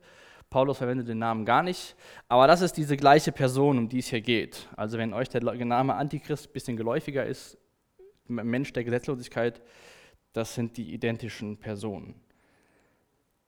Paulus 0.53 0.79
verwendet 0.79 1.09
den 1.09 1.19
Namen 1.19 1.45
gar 1.45 1.63
nicht. 1.63 1.97
Aber 2.29 2.47
das 2.47 2.61
ist 2.61 2.77
diese 2.77 2.97
gleiche 2.97 3.33
Person, 3.33 3.79
um 3.79 3.89
die 3.89 3.99
es 3.99 4.09
hier 4.09 4.21
geht. 4.21 4.69
Also 4.77 4.99
wenn 4.99 5.15
euch 5.15 5.29
der 5.29 5.43
Name 5.43 5.95
Antichrist 5.95 6.49
ein 6.49 6.53
bisschen 6.53 6.77
geläufiger 6.77 7.25
ist, 7.27 7.59
Mensch 8.29 8.73
der 8.73 8.85
Gesetzlosigkeit, 8.85 9.63
das 10.33 10.55
sind 10.55 10.77
die 10.77 10.93
identischen 10.93 11.57
Personen. 11.57 12.15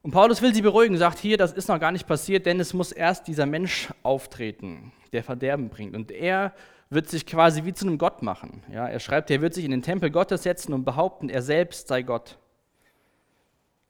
Und 0.02 0.10
Paulus 0.10 0.42
will 0.42 0.54
sie 0.54 0.62
beruhigen, 0.62 0.96
sagt 0.96 1.18
hier, 1.18 1.36
das 1.36 1.52
ist 1.52 1.68
noch 1.68 1.80
gar 1.80 1.92
nicht 1.92 2.06
passiert, 2.06 2.46
denn 2.46 2.58
es 2.58 2.74
muss 2.74 2.90
erst 2.90 3.26
dieser 3.26 3.46
Mensch 3.46 3.90
auftreten, 4.02 4.92
der 5.12 5.22
Verderben 5.22 5.68
bringt. 5.68 5.94
Und 5.94 6.10
er 6.10 6.54
wird 6.90 7.08
sich 7.08 7.26
quasi 7.26 7.64
wie 7.64 7.72
zu 7.72 7.86
einem 7.86 7.98
Gott 7.98 8.22
machen. 8.22 8.62
Ja, 8.72 8.86
er 8.86 9.00
schreibt, 9.00 9.30
er 9.30 9.40
wird 9.40 9.54
sich 9.54 9.64
in 9.64 9.70
den 9.70 9.82
Tempel 9.82 10.10
Gottes 10.10 10.42
setzen 10.42 10.72
und 10.72 10.84
behaupten, 10.84 11.28
er 11.28 11.42
selbst 11.42 11.88
sei 11.88 12.02
Gott. 12.02 12.38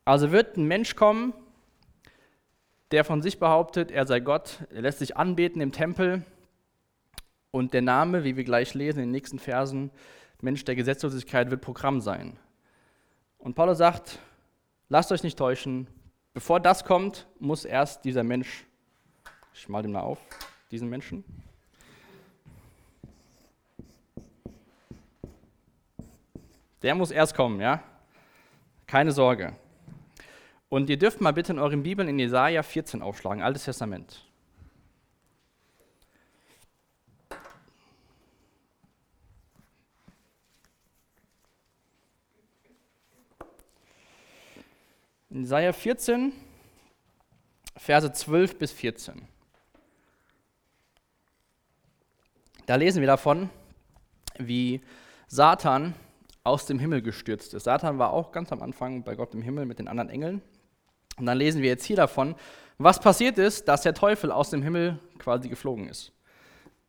Also 0.05 0.33
wird 0.33 0.57
ein 0.57 0.67
Mensch 0.67 0.97
kommen, 0.97 1.33
der 2.95 3.03
von 3.03 3.23
sich 3.23 3.41
behauptet, 3.41 3.91
er 3.91 4.07
sei 4.07 4.21
Gott, 4.21 4.61
er 4.73 4.83
lässt 4.83 5.01
sich 5.01 5.17
anbeten 5.17 5.61
im 5.61 5.73
Tempel 5.73 6.23
und 7.51 7.75
der 7.75 7.83
Name, 7.83 8.23
wie 8.23 8.37
wir 8.37 8.45
gleich 8.45 8.73
lesen 8.73 9.01
in 9.01 9.07
den 9.07 9.11
nächsten 9.11 9.41
Versen, 9.41 9.91
Mensch 10.41 10.65
der 10.65 10.77
Gesetzlosigkeit, 10.77 11.51
wird 11.51 11.61
Programm 11.61 12.01
sein. 12.01 12.39
Und 13.39 13.57
Paulus 13.57 13.79
sagt, 13.79 14.21
lasst 14.89 15.11
euch 15.11 15.25
nicht 15.25 15.37
täuschen, 15.37 15.89
bevor 16.35 16.61
das 16.61 16.85
kommt, 16.85 17.27
muss 17.41 17.65
erst 17.65 18.05
dieser 18.05 18.23
Mensch, 18.23 18.65
ich 19.55 19.69
mal 19.69 19.83
den 19.83 19.91
mal 19.91 20.03
auf, 20.03 20.21
diesen 20.71 20.89
Menschen. 20.89 21.25
Der 26.81 26.95
muss 26.95 27.11
erst 27.11 27.35
kommen, 27.35 27.61
ja? 27.61 27.83
Keine 28.87 29.11
Sorge. 29.11 29.57
Und 30.75 30.91
ihr 30.91 30.99
dürft 30.99 31.21
mal 31.21 31.33
bitte 31.33 31.53
in 31.53 31.61
euren 31.61 31.85
Bibeln 31.85 32.09
in 32.09 32.19
Jesaja 32.19 32.65
14 32.65 33.01
aufschlagen, 33.01 33.45
Altes 33.45 33.63
Testament. 33.63 34.27
In 45.31 45.43
Jesaja 45.43 45.73
14, 45.73 46.33
Verse 47.77 48.13
12 48.13 48.59
bis 48.59 48.73
14. 48.73 49.29
Da 52.67 52.75
lesen 52.75 52.99
wir 52.99 53.07
davon, 53.07 53.49
wie 54.39 54.81
Satan 55.29 55.95
aus 56.43 56.67
dem 56.67 56.81
Himmel 56.81 57.01
gestürzt 57.01 57.55
ist. 57.55 57.63
Satan 57.63 58.01
war 58.01 58.13
auch 58.13 58.33
ganz 58.33 58.51
am 58.51 58.61
Anfang 58.61 59.05
bei 59.05 59.15
Gott 59.15 59.35
im 59.35 59.43
Himmel 59.43 59.67
mit 59.67 59.79
den 59.79 59.87
anderen 59.87 60.11
Engeln. 60.11 60.43
Und 61.19 61.27
dann 61.27 61.39
lesen 61.39 61.63
wir 61.63 61.69
jetzt 61.69 61.85
hier 61.85 61.97
davon, 61.97 62.35
was 62.79 63.01
passiert 63.01 63.39
ist, 63.39 63.69
dass 63.69 63.83
der 63.83 63.95
Teufel 63.95 64.33
aus 64.33 64.51
dem 64.51 64.63
Himmel 64.63 64.99
quasi 65.19 65.49
geflogen 65.49 65.89
ist. 65.89 66.13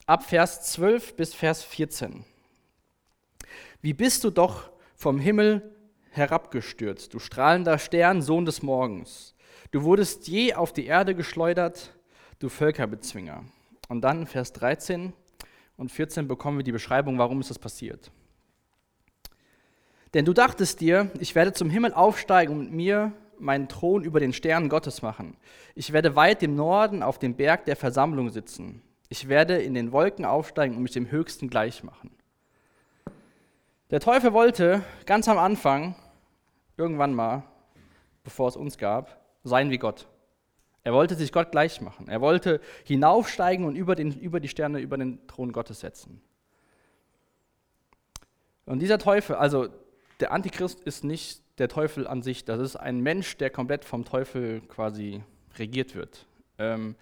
Ab 0.05 0.23
Vers 0.23 0.71
12 0.73 1.15
bis 1.15 1.33
Vers 1.33 1.63
14. 1.63 2.25
Wie 3.81 3.93
bist 3.93 4.23
du 4.23 4.29
doch 4.31 4.71
vom 4.95 5.19
Himmel 5.19 5.75
herabgestürzt, 6.15 7.13
du 7.13 7.19
strahlender 7.19 7.77
Stern, 7.77 8.21
Sohn 8.21 8.45
des 8.45 8.63
Morgens. 8.63 9.35
Du 9.71 9.83
wurdest 9.83 10.27
je 10.27 10.53
auf 10.53 10.71
die 10.71 10.85
Erde 10.85 11.13
geschleudert, 11.15 11.93
du 12.39 12.49
Völkerbezwinger. 12.49 13.43
Und 13.89 14.01
dann 14.01 14.25
Vers 14.25 14.53
13 14.53 15.13
und 15.77 15.91
14 15.91 16.27
bekommen 16.27 16.57
wir 16.57 16.63
die 16.63 16.71
Beschreibung, 16.71 17.17
warum 17.17 17.41
ist 17.41 17.49
das 17.49 17.59
passiert. 17.59 18.11
Denn 20.13 20.23
du 20.23 20.33
dachtest 20.33 20.79
dir, 20.79 21.11
ich 21.19 21.35
werde 21.35 21.51
zum 21.51 21.69
Himmel 21.69 21.93
aufsteigen 21.93 22.57
und 22.57 22.71
mir 22.71 23.11
meinen 23.39 23.67
Thron 23.67 24.03
über 24.03 24.19
den 24.19 24.33
Sternen 24.33 24.69
Gottes 24.69 25.01
machen. 25.01 25.37
Ich 25.75 25.93
werde 25.93 26.15
weit 26.15 26.43
im 26.43 26.55
Norden 26.55 27.03
auf 27.03 27.19
dem 27.19 27.35
Berg 27.35 27.65
der 27.65 27.75
Versammlung 27.75 28.29
sitzen. 28.29 28.81
Ich 29.09 29.27
werde 29.29 29.61
in 29.61 29.73
den 29.73 29.91
Wolken 29.91 30.25
aufsteigen 30.25 30.75
und 30.75 30.83
mich 30.83 30.91
dem 30.91 31.11
Höchsten 31.11 31.49
gleich 31.49 31.83
machen. 31.83 32.11
Der 33.91 33.99
Teufel 33.99 34.33
wollte 34.33 34.83
ganz 35.05 35.27
am 35.27 35.37
Anfang 35.37 35.95
irgendwann 36.75 37.13
mal, 37.13 37.43
bevor 38.23 38.47
es 38.47 38.55
uns 38.55 38.77
gab, 38.77 39.19
sein 39.43 39.69
wie 39.69 39.77
Gott. 39.77 40.07
Er 40.83 40.93
wollte 40.93 41.15
sich 41.15 41.31
Gott 41.31 41.51
gleich 41.51 41.81
machen. 41.81 42.07
Er 42.07 42.21
wollte 42.21 42.61
hinaufsteigen 42.83 43.65
und 43.65 43.75
über, 43.75 43.95
den, 43.95 44.19
über 44.19 44.39
die 44.39 44.47
Sterne, 44.47 44.79
über 44.79 44.97
den 44.97 45.25
Thron 45.27 45.51
Gottes 45.51 45.79
setzen. 45.79 46.21
Und 48.65 48.79
dieser 48.79 48.97
Teufel, 48.97 49.35
also 49.35 49.67
der 50.19 50.31
Antichrist 50.31 50.79
ist 50.81 51.03
nicht 51.03 51.41
der 51.57 51.69
Teufel 51.69 52.07
an 52.07 52.21
sich, 52.21 52.45
das 52.45 52.59
ist 52.59 52.75
ein 52.75 52.99
Mensch, 52.99 53.37
der 53.37 53.49
komplett 53.49 53.85
vom 53.85 54.05
Teufel 54.05 54.61
quasi 54.61 55.23
regiert 55.57 55.95
wird. 55.95 56.25
Ähm, 56.57 56.95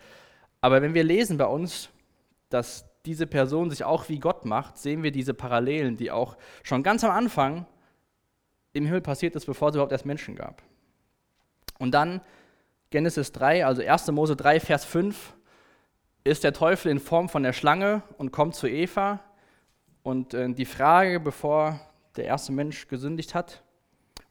aber 0.61 0.81
wenn 0.81 0.93
wir 0.93 1.03
lesen 1.03 1.37
bei 1.37 1.45
uns, 1.45 1.89
dass 2.49 2.85
diese 3.05 3.27
Person 3.27 3.69
sich 3.69 3.83
auch 3.83 4.09
wie 4.09 4.19
Gott 4.19 4.45
macht, 4.45 4.77
sehen 4.77 5.03
wir 5.03 5.11
diese 5.11 5.33
Parallelen, 5.33 5.97
die 5.97 6.11
auch 6.11 6.37
schon 6.61 6.83
ganz 6.83 7.03
am 7.03 7.11
Anfang 7.11 7.65
im 8.71 8.85
Himmel 8.85 9.01
passiert 9.01 9.35
ist, 9.35 9.45
bevor 9.45 9.69
es 9.69 9.75
überhaupt 9.75 9.91
erst 9.91 10.05
Menschen 10.05 10.35
gab. 10.35 10.61
Und 11.79 11.91
dann 11.91 12.21
Genesis 12.91 13.31
3, 13.31 13.65
also 13.65 13.81
1. 13.81 14.11
Mose 14.11 14.35
3, 14.35 14.59
Vers 14.59 14.85
5, 14.85 15.33
ist 16.23 16.43
der 16.43 16.53
Teufel 16.53 16.91
in 16.91 16.99
Form 16.99 17.27
von 17.27 17.43
der 17.43 17.53
Schlange 17.53 18.03
und 18.17 18.31
kommt 18.31 18.55
zu 18.55 18.67
Eva. 18.67 19.19
Und 20.03 20.33
äh, 20.33 20.49
die 20.53 20.65
Frage, 20.65 21.19
bevor 21.19 21.79
der 22.15 22.25
erste 22.25 22.51
Mensch 22.51 22.87
gesündigt 22.87 23.35
hat, 23.35 23.63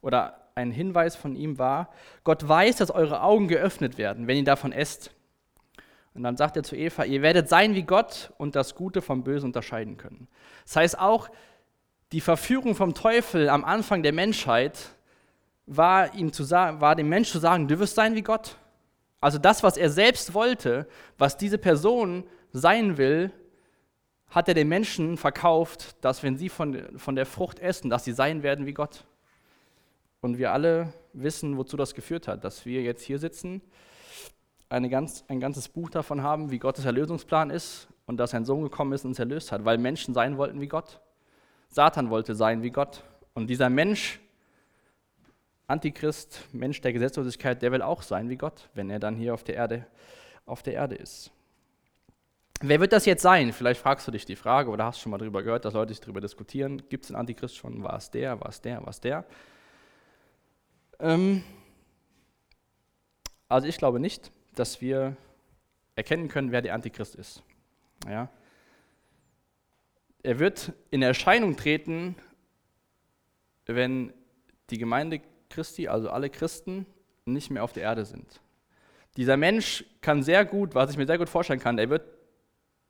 oder 0.03 0.37
ein 0.55 0.69
Hinweis 0.69 1.15
von 1.15 1.35
ihm 1.35 1.57
war, 1.57 1.89
Gott 2.23 2.47
weiß, 2.47 2.75
dass 2.75 2.91
eure 2.91 3.23
Augen 3.23 3.47
geöffnet 3.47 3.97
werden, 3.97 4.27
wenn 4.27 4.37
ihr 4.37 4.43
davon 4.43 4.71
esst. 4.71 5.11
Und 6.13 6.21
dann 6.21 6.37
sagt 6.37 6.55
er 6.55 6.63
zu 6.63 6.75
Eva, 6.75 7.05
ihr 7.05 7.23
werdet 7.23 7.49
sein 7.49 7.73
wie 7.73 7.83
Gott 7.83 8.31
und 8.37 8.55
das 8.55 8.75
Gute 8.75 9.01
vom 9.01 9.23
Bösen 9.23 9.47
unterscheiden 9.47 9.97
können. 9.97 10.27
Das 10.65 10.75
heißt 10.75 10.99
auch, 10.99 11.29
die 12.11 12.21
Verführung 12.21 12.75
vom 12.75 12.93
Teufel 12.93 13.49
am 13.49 13.65
Anfang 13.65 14.03
der 14.03 14.13
Menschheit 14.13 14.77
war, 15.65 16.13
ihm 16.13 16.31
zu 16.31 16.43
sagen, 16.43 16.81
war 16.81 16.95
dem 16.95 17.09
Menschen 17.09 17.31
zu 17.31 17.39
sagen, 17.39 17.67
du 17.67 17.79
wirst 17.79 17.95
sein 17.95 18.13
wie 18.13 18.21
Gott. 18.21 18.57
Also 19.21 19.39
das, 19.39 19.63
was 19.63 19.77
er 19.77 19.89
selbst 19.89 20.35
wollte, 20.35 20.87
was 21.17 21.37
diese 21.37 21.57
Person 21.57 22.25
sein 22.51 22.97
will, 22.97 23.31
hat 24.29 24.47
er 24.47 24.53
den 24.53 24.67
Menschen 24.67 25.17
verkauft, 25.17 25.95
dass 26.03 26.21
wenn 26.21 26.37
sie 26.37 26.49
von, 26.49 26.99
von 26.99 27.15
der 27.15 27.25
Frucht 27.25 27.59
essen, 27.59 27.89
dass 27.89 28.03
sie 28.03 28.13
sein 28.13 28.43
werden 28.43 28.65
wie 28.65 28.73
Gott. 28.73 29.05
Und 30.23 30.37
wir 30.37 30.53
alle 30.53 30.93
wissen, 31.11 31.57
wozu 31.57 31.75
das 31.75 31.93
geführt 31.93 32.29
hat, 32.29 32.45
dass 32.45 32.65
wir 32.65 32.81
jetzt 32.81 33.03
hier 33.03 33.19
sitzen, 33.19 33.61
ganz, 34.69 35.25
ein 35.27 35.41
ganzes 35.41 35.67
Buch 35.67 35.89
davon 35.89 36.23
haben, 36.23 36.49
wie 36.49 36.59
Gottes 36.59 36.85
Erlösungsplan 36.85 37.49
ist 37.49 37.89
und 38.05 38.15
dass 38.15 38.33
ein 38.33 38.45
Sohn 38.45 38.63
gekommen 38.63 38.93
ist 38.93 39.03
und 39.03 39.09
uns 39.09 39.19
erlöst 39.19 39.51
hat, 39.51 39.65
weil 39.65 39.77
Menschen 39.77 40.13
sein 40.13 40.37
wollten 40.37 40.61
wie 40.61 40.69
Gott. 40.69 41.01
Satan 41.67 42.09
wollte 42.09 42.35
sein 42.35 42.63
wie 42.63 42.69
Gott. 42.69 43.03
Und 43.33 43.47
dieser 43.47 43.69
Mensch, 43.69 44.21
Antichrist, 45.67 46.41
Mensch 46.53 46.79
der 46.79 46.93
Gesetzlosigkeit, 46.93 47.61
der 47.61 47.73
will 47.73 47.81
auch 47.81 48.01
sein 48.01 48.29
wie 48.29 48.37
Gott, 48.37 48.69
wenn 48.75 48.89
er 48.89 48.99
dann 48.99 49.17
hier 49.17 49.33
auf 49.33 49.43
der 49.43 49.55
Erde, 49.55 49.85
auf 50.45 50.63
der 50.63 50.75
Erde 50.75 50.95
ist. 50.95 51.31
Wer 52.61 52.79
wird 52.79 52.93
das 52.93 53.05
jetzt 53.05 53.23
sein? 53.23 53.51
Vielleicht 53.51 53.81
fragst 53.81 54.07
du 54.07 54.11
dich 54.11 54.25
die 54.25 54.37
Frage 54.37 54.69
oder 54.69 54.85
hast 54.85 55.01
schon 55.01 55.11
mal 55.11 55.17
darüber 55.17 55.43
gehört, 55.43 55.65
dass 55.65 55.73
Leute 55.73 55.93
sich 55.93 55.99
darüber 55.99 56.21
diskutieren. 56.21 56.81
Gibt 56.87 57.03
es 57.03 57.07
den 57.09 57.17
Antichrist 57.17 57.57
schon? 57.57 57.83
War 57.83 57.97
es 57.97 58.09
der? 58.09 58.39
War 58.39 58.47
es 58.47 58.61
der? 58.61 58.79
War 58.79 58.87
es 58.87 59.01
der? 59.01 59.25
Ähm 61.03 61.43
also 63.49 63.67
ich 63.67 63.77
glaube 63.77 63.99
nicht, 63.99 64.31
dass 64.55 64.81
wir 64.81 65.17
erkennen 65.95 66.29
können, 66.29 66.51
wer 66.51 66.61
der 66.61 66.73
Antichrist 66.73 67.15
ist. 67.15 67.43
Ja? 68.07 68.29
Er 70.23 70.39
wird 70.39 70.71
in 70.89 71.01
Erscheinung 71.01 71.57
treten, 71.57 72.15
wenn 73.65 74.13
die 74.69 74.77
Gemeinde 74.77 75.21
Christi, 75.49 75.89
also 75.89 76.09
alle 76.09 76.29
Christen, 76.29 76.85
nicht 77.25 77.51
mehr 77.51 77.63
auf 77.65 77.73
der 77.73 77.83
Erde 77.83 78.05
sind. 78.05 78.41
Dieser 79.17 79.35
Mensch 79.35 79.85
kann 79.99 80.23
sehr 80.23 80.45
gut, 80.45 80.73
was 80.73 80.89
ich 80.89 80.97
mir 80.97 81.05
sehr 81.05 81.17
gut 81.17 81.29
vorstellen 81.29 81.59
kann, 81.59 81.77
er 81.77 81.89
wird 81.89 82.05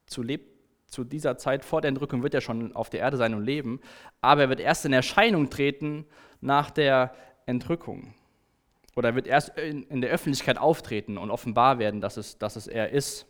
zu, 0.05 0.21
leb 0.21 0.53
zu 0.85 1.03
dieser 1.03 1.37
Zeit 1.39 1.65
vor 1.65 1.81
der 1.81 1.89
Entrückung 1.89 2.21
wird 2.21 2.35
er 2.35 2.41
schon 2.41 2.75
auf 2.75 2.91
der 2.91 2.99
Erde 2.99 3.17
sein 3.17 3.33
und 3.33 3.43
leben, 3.43 3.81
aber 4.21 4.43
er 4.43 4.49
wird 4.49 4.59
erst 4.59 4.85
in 4.85 4.93
Erscheinung 4.93 5.49
treten 5.49 6.05
nach 6.39 6.69
der 6.69 7.15
Entrückung. 7.45 8.13
Oder 8.95 9.09
er 9.09 9.15
wird 9.15 9.27
erst 9.27 9.57
in, 9.57 10.01
der 10.01 10.11
Öffentlichkeit 10.11 10.57
auftreten 10.57 11.17
und 11.17 11.31
offenbar 11.31 11.79
werden, 11.79 12.01
dass 12.01 12.17
es, 12.17 12.37
dass 12.37 12.55
es 12.55 12.67
er 12.67 12.89
ist. 12.89 13.25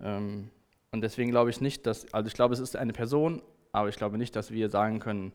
Ähm, 0.00 0.50
und 0.92 1.00
deswegen 1.00 1.30
glaube 1.30 1.50
ich 1.50 1.60
nicht, 1.60 1.86
dass, 1.86 2.12
also 2.12 2.28
ich 2.28 2.34
glaube, 2.34 2.54
es 2.54 2.60
ist 2.60 2.76
eine 2.76 2.92
Person, 2.92 3.42
aber 3.72 3.88
ich 3.88 3.96
glaube 3.96 4.18
nicht, 4.18 4.36
dass 4.36 4.50
wir 4.50 4.70
sagen 4.70 5.00
können, 5.00 5.32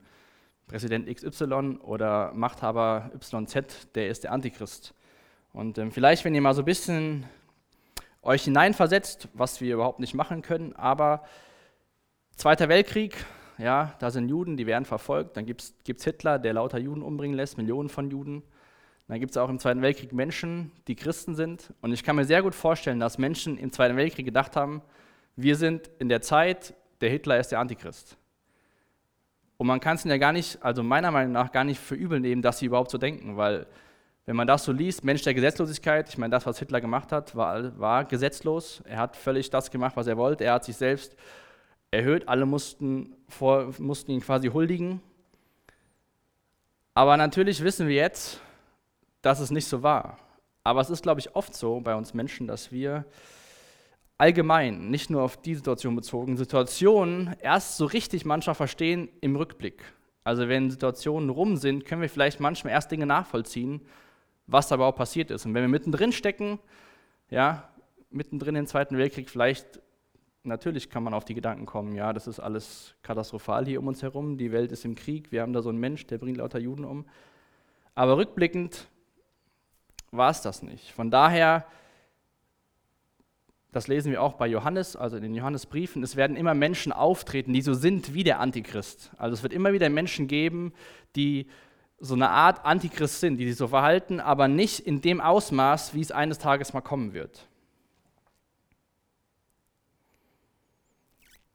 Präsident 0.68 1.14
XY 1.14 1.80
oder 1.82 2.32
Machthaber 2.34 3.12
YZ, 3.14 3.96
der 3.96 4.08
ist 4.08 4.24
der 4.24 4.32
Antichrist. 4.32 4.94
Und 5.52 5.78
ähm, 5.78 5.92
vielleicht, 5.92 6.24
wenn 6.24 6.34
ihr 6.34 6.42
mal 6.42 6.54
so 6.54 6.62
ein 6.62 6.66
bisschen 6.66 7.26
euch 8.22 8.46
hineinversetzt, 8.46 9.28
was 9.34 9.60
wir 9.60 9.74
überhaupt 9.74 10.00
nicht 10.00 10.14
machen 10.14 10.42
können, 10.42 10.74
aber 10.74 11.24
Zweiter 12.36 12.68
Weltkrieg, 12.68 13.16
ja, 13.58 13.94
da 14.00 14.12
sind 14.12 14.30
Juden, 14.30 14.58
die 14.58 14.66
werden 14.66 14.86
verfolgt, 14.86 15.38
dann 15.38 15.46
gibt 15.46 15.62
es 15.62 16.04
Hitler, 16.04 16.40
der 16.40 16.54
lauter 16.54 16.80
Juden 16.80 17.02
umbringen 17.02 17.36
lässt, 17.36 17.58
Millionen 17.58 17.90
von 17.90 18.10
Juden. 18.10 18.44
Dann 19.08 19.20
gibt 19.20 19.32
es 19.32 19.38
auch 19.38 19.50
im 19.50 19.60
Zweiten 19.60 19.82
Weltkrieg 19.82 20.14
Menschen, 20.14 20.72
die 20.88 20.96
Christen 20.96 21.36
sind. 21.36 21.74
Und 21.82 21.92
ich 21.92 22.04
kann 22.04 22.16
mir 22.16 22.26
sehr 22.26 22.42
gut 22.42 22.56
vorstellen, 22.56 23.00
dass 23.00 23.18
Menschen 23.18 23.58
im 23.58 23.72
Zweiten 23.72 23.98
Weltkrieg 23.98 24.26
gedacht 24.26 24.56
haben, 24.56 24.82
wir 25.36 25.56
sind 25.56 25.90
in 26.00 26.10
der 26.10 26.22
Zeit, 26.22 26.74
der 27.02 27.10
Hitler 27.10 27.40
ist 27.40 27.50
der 27.50 27.60
Antichrist. 27.60 28.18
Und 29.58 29.68
man 29.68 29.80
kann 29.80 29.96
es 29.96 30.04
ja 30.04 30.18
gar 30.18 30.32
nicht, 30.32 30.64
also 30.64 30.84
meiner 30.84 31.12
Meinung 31.12 31.34
nach, 31.34 31.52
gar 31.52 31.64
nicht 31.64 31.80
für 31.80 31.96
übel 31.96 32.20
nehmen, 32.20 32.42
dass 32.42 32.60
sie 32.60 32.66
überhaupt 32.66 32.92
so 32.92 32.98
denken, 32.98 33.38
weil 33.38 33.68
wenn 34.26 34.36
man 34.36 34.48
das 34.48 34.64
so 34.64 34.72
liest, 34.72 35.04
Mensch 35.04 35.22
der 35.24 35.34
Gesetzlosigkeit, 35.34 36.10
ich 36.10 36.18
meine, 36.18 36.32
das, 36.32 36.46
was 36.46 36.60
Hitler 36.60 36.80
gemacht 36.80 37.12
hat, 37.12 37.36
war, 37.36 37.78
war 37.78 38.06
gesetzlos. 38.06 38.82
Er 38.86 38.98
hat 38.98 39.18
völlig 39.18 39.50
das 39.50 39.70
gemacht, 39.70 39.98
was 39.98 40.08
er 40.08 40.18
wollte. 40.18 40.46
Er 40.46 40.54
hat 40.54 40.64
sich 40.64 40.78
selbst 40.78 41.18
erhöht, 41.94 42.28
alle 42.28 42.46
mussten, 42.46 43.16
vor, 43.30 43.74
mussten 43.78 44.12
ihn 44.12 44.22
quasi 44.22 44.50
huldigen. 44.50 45.02
Aber 46.94 47.16
natürlich 47.18 47.64
wissen 47.64 47.88
wir 47.88 47.96
jetzt, 47.96 48.42
dass 49.22 49.40
es 49.40 49.52
nicht 49.52 49.68
so 49.68 49.84
war. 49.84 50.18
Aber 50.64 50.82
es 50.82 50.90
ist, 50.90 51.04
glaube 51.04 51.20
ich, 51.20 51.36
oft 51.36 51.56
so 51.56 51.80
bei 51.80 51.96
uns 51.96 52.14
Menschen, 52.14 52.48
dass 52.48 52.72
wir 52.72 53.06
allgemein, 54.18 54.90
nicht 54.90 55.10
nur 55.10 55.22
auf 55.22 55.38
die 55.38 55.56
Situation 55.56 55.96
bezogen, 55.96 56.38
Situationen 56.38 57.36
erst 57.42 57.78
so 57.78 57.86
richtig 57.86 58.26
manchmal 58.26 58.56
verstehen 58.56 59.10
im 59.22 59.36
Rückblick. 59.36 59.84
Also 60.24 60.48
wenn 60.48 60.72
Situationen 60.72 61.30
rum 61.30 61.58
sind, 61.58 61.86
können 61.86 62.02
wir 62.02 62.10
vielleicht 62.10 62.40
manchmal 62.40 62.74
erst 62.74 62.92
Dinge 62.92 63.06
nachvollziehen, 63.06 63.82
was 64.48 64.68
da 64.68 64.76
überhaupt 64.76 64.98
passiert 64.98 65.32
ist. 65.32 65.46
Und 65.46 65.54
wenn 65.54 65.64
wir 65.64 65.70
mittendrin 65.70 66.12
stecken, 66.12 66.60
ja, 67.30 67.70
mittendrin 68.10 68.56
im 68.56 68.68
Zweiten 68.68 68.98
Weltkrieg, 68.98 69.30
vielleicht, 69.30 69.82
natürlich 70.44 70.90
kann 70.90 71.04
man 71.04 71.14
auf 71.14 71.26
die 71.26 71.34
Gedanken 71.34 71.66
kommen, 71.66 71.96
ja, 71.96 72.14
das 72.14 72.28
ist 72.28 72.40
alles 72.40 72.96
katastrophal 73.02 73.66
hier 73.66 73.80
um 73.80 73.88
uns 73.88 74.04
herum, 74.04 74.38
die 74.38 74.52
Welt 74.52 74.72
ist 74.72 74.86
im 74.86 74.96
Krieg, 74.96 75.32
wir 75.32 75.42
haben 75.42 75.54
da 75.54 75.62
so 75.62 75.70
einen 75.70 75.80
Mensch, 75.80 76.06
der 76.08 76.18
bringt 76.18 76.38
lauter 76.38 76.60
Juden 76.60 76.86
um. 76.86 77.06
Aber 77.96 78.18
rückblickend 78.18 78.88
war 80.12 80.30
es 80.30 80.42
das 80.42 80.64
nicht. 80.64 80.92
Von 80.92 81.12
daher, 81.12 81.66
das 83.72 83.88
lesen 83.88 84.12
wir 84.12 84.22
auch 84.22 84.34
bei 84.34 84.48
Johannes, 84.48 84.96
also 84.96 85.18
in 85.18 85.24
den 85.24 85.34
Johannesbriefen, 85.34 86.04
es 86.04 86.16
werden 86.16 86.36
immer 86.36 86.54
Menschen 86.54 86.92
auftreten, 86.92 87.54
die 87.54 87.62
so 87.62 87.74
sind 87.74 88.14
wie 88.14 88.24
der 88.24 88.40
Antichrist. 88.40 89.12
Also 89.18 89.34
es 89.34 89.44
wird 89.44 89.54
immer 89.54 89.74
wieder 89.74 89.90
Menschen 89.90 90.28
geben, 90.28 90.74
die 91.16 91.48
so 92.00 92.16
eine 92.16 92.30
Art 92.30 92.66
Antichrist 92.66 93.22
sind, 93.22 93.38
die 93.38 93.48
sich 93.48 93.56
so 93.56 93.68
verhalten, 93.70 94.20
aber 94.20 94.48
nicht 94.48 94.82
in 94.82 95.02
dem 95.02 95.22
Ausmaß, 95.22 95.94
wie 95.94 96.02
es 96.02 96.12
eines 96.12 96.38
Tages 96.38 96.74
mal 96.74 96.82
kommen 96.82 97.14
wird. 97.14 97.48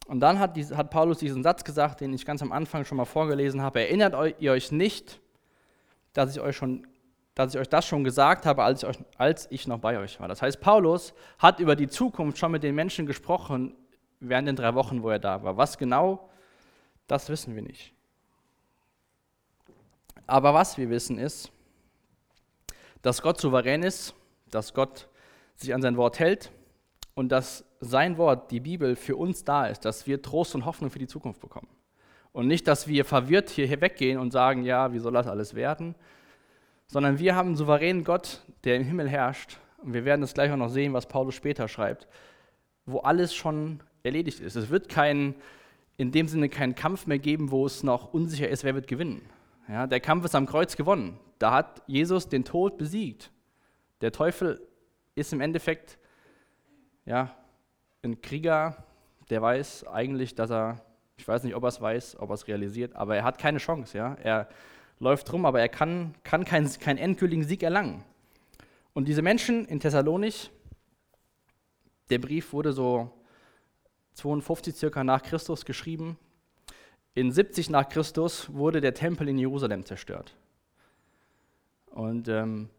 Und 0.09 0.21
dann 0.21 0.39
hat, 0.39 0.57
hat, 0.57 0.91
Paulus 0.91 1.19
diesen 1.19 1.43
Satz 1.43 1.65
gesagt, 1.65 2.01
den 2.01 2.15
ich 2.15 2.25
ganz 2.25 2.41
am 2.41 2.51
Anfang 2.51 2.87
schon 2.87 2.97
mal 2.97 3.05
vorgelesen 3.05 3.61
habe. 3.61 3.81
Erinnert 3.81 4.15
ihr 4.41 4.53
euch 4.53 4.73
nicht, 4.73 5.21
dass 6.15 6.35
ich 6.35 6.41
euch, 6.41 6.57
schon, 6.57 6.87
dass 7.35 7.55
ich 7.55 7.61
euch 7.61 7.69
das 7.69 7.87
schon 7.87 8.05
gesagt 8.05 8.47
habe, 8.47 8.65
als 8.65 8.83
ich, 8.83 8.89
euch, 8.89 8.99
als 9.19 9.47
ich 9.51 9.69
noch 9.69 9.79
bei 9.79 9.99
euch 9.99 10.19
war. 10.19 10.27
Das 10.27 10.41
heißt, 10.41 10.63
Paulus 10.63 11.13
hat 11.39 11.61
über 11.61 11.77
die 11.77 11.89
Zukunft 11.89 12.39
schon 12.39 12.53
mit 12.53 12.63
den 12.63 12.75
Menschen 12.75 13.05
gesprochen 13.05 13.77
während 14.19 14.49
den 14.49 14.57
drei 14.57 14.75
Wochen, 14.75 15.03
wo 15.03 15.11
er 15.11 15.19
da 15.19 15.43
war. 15.43 15.59
Was 15.59 15.77
genau, 15.77 16.31
das 17.07 17.29
wissen 17.29 17.55
wir 17.55 17.63
nicht. 17.63 17.93
Aber 20.27 20.55
was 20.55 20.79
wir 20.79 20.89
wissen 20.89 21.19
ist, 21.19 21.53
dass 23.03 23.21
Gott 23.21 23.39
souverän 23.43 23.83
ist, 23.83 24.15
dass 24.51 24.73
Gott 24.73 25.07
sich 25.57 25.75
an 25.75 25.83
sein 25.83 25.99
Wort 25.99 26.19
hält 26.19 26.51
und 27.15 27.29
dass 27.29 27.63
sein 27.81 28.19
Wort, 28.19 28.51
die 28.51 28.61
Bibel, 28.61 28.97
für 28.97 29.17
uns 29.17 29.45
da 29.45 29.67
ist, 29.67 29.85
dass 29.85 30.07
wir 30.07 30.23
Trost 30.23 30.55
und 30.55 30.65
Hoffnung 30.65 30.91
für 30.91 30.99
die 30.99 31.07
Zukunft 31.07 31.41
bekommen. 31.41 31.69
Und 32.33 32.47
nicht, 32.47 32.67
dass 32.67 32.89
wir 32.89 33.05
verwirrt 33.05 33.51
hier 33.51 33.81
weggehen 33.81 34.19
und 34.19 34.33
sagen, 34.33 34.65
ja, 34.65 34.93
wie 34.93 34.99
soll 34.99 35.13
das 35.13 35.27
alles 35.27 35.55
werden, 35.55 35.95
sondern 36.87 37.19
wir 37.19 37.35
haben 37.35 37.49
einen 37.49 37.57
souveränen 37.57 38.05
Gott, 38.05 38.43
der 38.65 38.77
im 38.77 38.85
Himmel 38.85 39.09
herrscht. 39.09 39.59
Und 39.79 39.95
wir 39.95 40.05
werden 40.05 40.21
das 40.21 40.35
gleich 40.35 40.51
auch 40.51 40.57
noch 40.57 40.69
sehen, 40.69 40.93
was 40.93 41.07
Paulus 41.07 41.35
später 41.35 41.69
schreibt, 41.69 42.09
wo 42.87 42.99
alles 42.99 43.35
schon 43.35 43.81
erledigt 44.03 44.41
ist. 44.41 44.57
Es 44.57 44.71
wird 44.71 44.89
kein, 44.89 45.35
in 45.97 46.13
dem 46.13 46.29
Sinne 46.29 46.49
keinen 46.49 46.75
Kampf 46.75 47.07
mehr 47.07 47.19
geben, 47.19 47.51
wo 47.51 47.67
es 47.67 47.83
noch 47.83 48.13
unsicher 48.13 48.49
ist, 48.49 48.65
wer 48.65 48.75
wird 48.75 48.89
gewinnen. 48.89 49.23
Ja, 49.69 49.87
der 49.87 50.01
Kampf 50.01 50.25
ist 50.25 50.35
am 50.35 50.47
Kreuz 50.47 50.77
gewonnen. 50.77 51.19
Da 51.39 51.53
hat 51.53 51.83
Jesus 51.87 52.29
den 52.29 52.45
Tod 52.45 52.79
besiegt. 52.79 53.31
Der 54.01 54.13
Teufel 54.13 54.67
ist 55.15 55.33
im 55.33 55.41
Endeffekt 55.41 55.99
ja, 57.05 57.35
ein 58.03 58.21
Krieger, 58.21 58.77
der 59.31 59.43
weiß 59.43 59.87
eigentlich, 59.87 60.35
dass 60.35 60.51
er, 60.51 60.85
ich 61.17 61.27
weiß 61.27 61.43
nicht, 61.45 61.55
ob 61.55 61.65
er 61.65 61.69
es 61.69 61.81
weiß, 61.81 62.17
ob 62.21 62.31
er 62.31 62.35
es 62.35 62.47
realisiert, 62.47 62.95
aber 62.95 63.17
er 63.17 63.25
hat 63.25 63.39
keine 63.39 63.59
Chance. 63.59 63.97
Ja? 63.97 64.15
Er 64.23 64.49
läuft 65.01 65.33
rum, 65.33 65.45
aber 65.47 65.61
er 65.61 65.69
kann, 65.69 66.15
kann 66.25 66.45
keinen, 66.45 66.71
keinen 66.79 66.99
endgültigen 66.99 67.45
Sieg 67.45 67.63
erlangen. 67.63 68.05
Und 68.95 69.07
diese 69.07 69.23
Menschen 69.23 69.65
in 69.67 69.81
Thessalonich, 69.81 70.51
der 72.11 72.19
Brief 72.19 72.53
wurde 72.53 72.73
so 72.73 73.11
52 74.15 74.75
circa 74.75 75.05
nach 75.05 75.23
Christus 75.23 75.65
geschrieben, 75.65 76.19
in 77.15 77.33
70 77.33 77.71
nach 77.71 77.89
Christus 77.89 78.53
wurde 78.53 78.81
der 78.81 78.95
Tempel 78.95 79.29
in 79.29 79.39
Jerusalem 79.39 79.85
zerstört. 79.85 80.37
Und 81.87 82.29
ähm, 82.29 82.71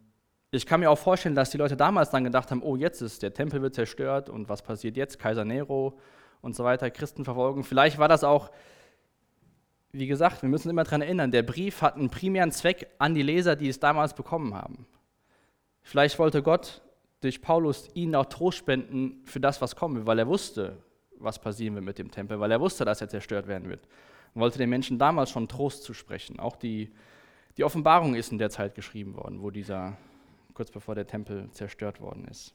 ich 0.52 0.66
kann 0.66 0.80
mir 0.80 0.90
auch 0.90 0.98
vorstellen, 0.98 1.36
dass 1.36 1.52
die 1.52 1.58
Leute 1.58 1.78
damals 1.78 2.10
dann 2.10 2.24
gedacht 2.24 2.50
haben, 2.50 2.64
oh, 2.64 2.76
jetzt 2.76 3.02
ist 3.02 3.22
der 3.22 3.34
Tempel 3.34 3.62
wird 3.62 3.76
zerstört 3.76 4.30
und 4.30 4.50
was 4.50 4.62
passiert 4.62 4.98
jetzt? 4.98 5.20
Kaiser 5.20 5.46
Nero 5.46 6.00
und 6.42 6.56
so 6.56 6.64
weiter, 6.64 6.90
Christenverfolgung. 6.90 7.64
Vielleicht 7.64 8.00
war 8.00 8.08
das 8.08 8.24
auch, 8.24 8.50
wie 9.92 10.08
gesagt, 10.08 10.42
wir 10.42 10.50
müssen 10.50 10.70
immer 10.70 10.84
daran 10.84 11.02
erinnern, 11.02 11.32
der 11.32 11.44
Brief 11.44 11.82
hat 11.82 11.96
einen 11.96 12.10
primären 12.10 12.52
Zweck 12.52 12.88
an 12.98 13.14
die 13.14 13.22
Leser, 13.22 13.56
die 13.56 13.70
es 13.70 13.80
damals 13.80 14.14
bekommen 14.14 14.56
haben. 14.56 14.88
Vielleicht 15.84 16.18
wollte 16.18 16.42
Gott 16.42 16.82
durch 17.22 17.42
Paulus 17.42 17.90
ihnen 17.94 18.16
auch 18.16 18.26
Trost 18.26 18.58
spenden 18.58 19.22
für 19.26 19.40
das, 19.40 19.62
was 19.62 19.76
kommen 19.76 19.98
wird, 19.98 20.06
weil 20.08 20.20
er 20.20 20.28
wusste, 20.28 20.78
was 21.18 21.40
passieren 21.40 21.76
wird 21.76 21.86
mit 21.86 21.98
dem 22.00 22.12
Tempel, 22.12 22.40
weil 22.40 22.52
er 22.52 22.62
wusste, 22.62 22.86
dass 22.86 23.02
er 23.02 23.10
zerstört 23.10 23.48
werden 23.48 23.70
wird 23.70 23.88
und 24.34 24.42
wollte 24.42 24.58
den 24.58 24.70
Menschen 24.70 24.98
damals 24.98 25.30
schon 25.30 25.48
Trost 25.48 25.84
zu 25.84 25.94
sprechen. 25.94 26.40
Auch 26.40 26.56
die, 26.56 26.92
die 27.58 27.64
Offenbarung 27.64 28.16
ist 28.16 28.32
in 28.32 28.38
der 28.38 28.50
Zeit 28.50 28.74
geschrieben 28.74 29.16
worden, 29.16 29.42
wo 29.42 29.50
dieser, 29.50 29.98
kurz 30.60 30.72
bevor 30.72 30.94
der 30.94 31.08
Tempel 31.08 31.50
zerstört 31.54 32.02
worden 32.02 32.28
ist. 32.30 32.54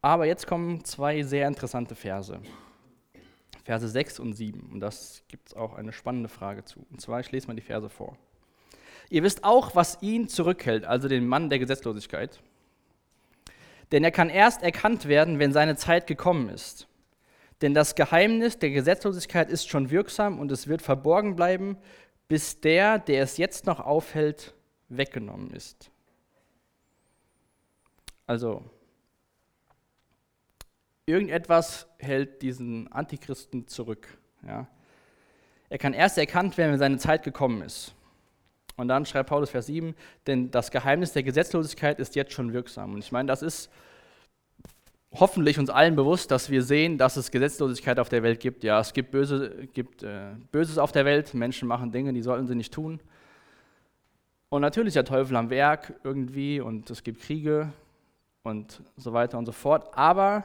Aber 0.00 0.26
jetzt 0.26 0.48
kommen 0.48 0.84
zwei 0.84 1.22
sehr 1.22 1.46
interessante 1.46 1.94
Verse. 1.94 2.40
Verse 3.62 3.88
6 3.88 4.18
und 4.18 4.32
7. 4.32 4.72
Und 4.72 4.80
das 4.80 5.22
gibt 5.28 5.46
es 5.46 5.54
auch 5.54 5.74
eine 5.74 5.92
spannende 5.92 6.28
Frage 6.28 6.64
zu. 6.64 6.84
Und 6.90 7.00
zwar, 7.00 7.20
ich 7.20 7.30
lese 7.30 7.46
mal 7.46 7.54
die 7.54 7.62
Verse 7.62 7.88
vor. 7.88 8.18
Ihr 9.08 9.22
wisst 9.22 9.44
auch, 9.44 9.76
was 9.76 10.02
ihn 10.02 10.26
zurückhält, 10.26 10.84
also 10.84 11.06
den 11.06 11.28
Mann 11.28 11.48
der 11.48 11.60
Gesetzlosigkeit. 11.60 12.42
Denn 13.92 14.02
er 14.02 14.10
kann 14.10 14.30
erst 14.30 14.64
erkannt 14.64 15.06
werden, 15.06 15.38
wenn 15.38 15.52
seine 15.52 15.76
Zeit 15.76 16.08
gekommen 16.08 16.48
ist. 16.48 16.88
Denn 17.60 17.72
das 17.72 17.94
Geheimnis 17.94 18.58
der 18.58 18.70
Gesetzlosigkeit 18.70 19.48
ist 19.48 19.68
schon 19.68 19.90
wirksam 19.90 20.40
und 20.40 20.50
es 20.50 20.66
wird 20.66 20.82
verborgen 20.82 21.36
bleiben, 21.36 21.78
bis 22.26 22.60
der, 22.60 22.98
der 22.98 23.22
es 23.22 23.36
jetzt 23.36 23.64
noch 23.66 23.78
aufhält, 23.78 24.56
weggenommen 24.96 25.52
ist. 25.52 25.90
Also, 28.26 28.62
irgendetwas 31.06 31.86
hält 31.98 32.42
diesen 32.42 32.90
Antichristen 32.92 33.68
zurück. 33.68 34.08
Ja. 34.46 34.66
Er 35.68 35.78
kann 35.78 35.92
erst 35.92 36.18
erkannt 36.18 36.56
werden, 36.58 36.72
wenn 36.72 36.78
seine 36.78 36.98
Zeit 36.98 37.22
gekommen 37.22 37.62
ist. 37.62 37.94
Und 38.76 38.88
dann 38.88 39.04
schreibt 39.06 39.28
Paulus 39.28 39.50
Vers 39.50 39.66
7, 39.66 39.94
denn 40.26 40.50
das 40.50 40.70
Geheimnis 40.70 41.12
der 41.12 41.22
Gesetzlosigkeit 41.22 41.98
ist 41.98 42.14
jetzt 42.14 42.32
schon 42.32 42.52
wirksam. 42.52 42.94
Und 42.94 43.04
ich 43.04 43.12
meine, 43.12 43.26
das 43.26 43.42
ist 43.42 43.70
hoffentlich 45.12 45.58
uns 45.58 45.70
allen 45.70 45.94
bewusst, 45.94 46.30
dass 46.30 46.50
wir 46.50 46.62
sehen, 46.62 46.98
dass 46.98 47.16
es 47.16 47.30
Gesetzlosigkeit 47.30 47.98
auf 47.98 48.08
der 48.08 48.22
Welt 48.22 48.40
gibt. 48.40 48.64
Ja, 48.64 48.80
es 48.80 48.92
gibt, 48.92 49.10
Böse, 49.10 49.68
gibt 49.72 50.02
äh, 50.02 50.34
Böses 50.50 50.78
auf 50.78 50.92
der 50.92 51.04
Welt, 51.04 51.34
Menschen 51.34 51.68
machen 51.68 51.92
Dinge, 51.92 52.12
die 52.12 52.22
sollten 52.22 52.46
sie 52.46 52.54
nicht 52.54 52.72
tun. 52.72 53.00
Und 54.52 54.60
natürlich 54.60 54.88
ist 54.88 54.96
der 54.96 55.06
Teufel 55.06 55.34
am 55.36 55.48
Werk 55.48 55.94
irgendwie 56.04 56.60
und 56.60 56.90
es 56.90 57.02
gibt 57.02 57.22
Kriege 57.22 57.72
und 58.42 58.82
so 58.98 59.14
weiter 59.14 59.38
und 59.38 59.46
so 59.46 59.52
fort. 59.52 59.96
Aber 59.96 60.44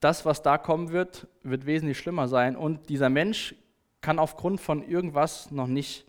das, 0.00 0.24
was 0.24 0.40
da 0.40 0.56
kommen 0.56 0.92
wird, 0.92 1.26
wird 1.42 1.66
wesentlich 1.66 1.98
schlimmer 1.98 2.26
sein 2.26 2.56
und 2.56 2.88
dieser 2.88 3.10
Mensch 3.10 3.54
kann 4.00 4.18
aufgrund 4.18 4.62
von 4.62 4.82
irgendwas 4.82 5.50
noch 5.50 5.66
nicht 5.66 6.06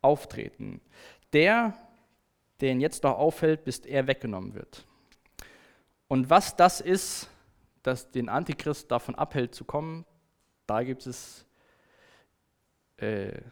auftreten. 0.00 0.80
Der, 1.34 1.74
der 2.62 2.72
ihn 2.72 2.80
jetzt 2.80 3.02
noch 3.02 3.18
auffällt, 3.18 3.62
bis 3.62 3.80
er 3.80 4.06
weggenommen 4.06 4.54
wird. 4.54 4.86
Und 6.08 6.30
was 6.30 6.56
das 6.56 6.80
ist, 6.80 7.28
das 7.82 8.10
den 8.10 8.30
Antichrist 8.30 8.90
davon 8.90 9.14
abhält 9.14 9.54
zu 9.54 9.66
kommen, 9.66 10.06
da 10.66 10.82
gibt 10.82 11.06
es 11.06 11.44
äh, 12.96 13.42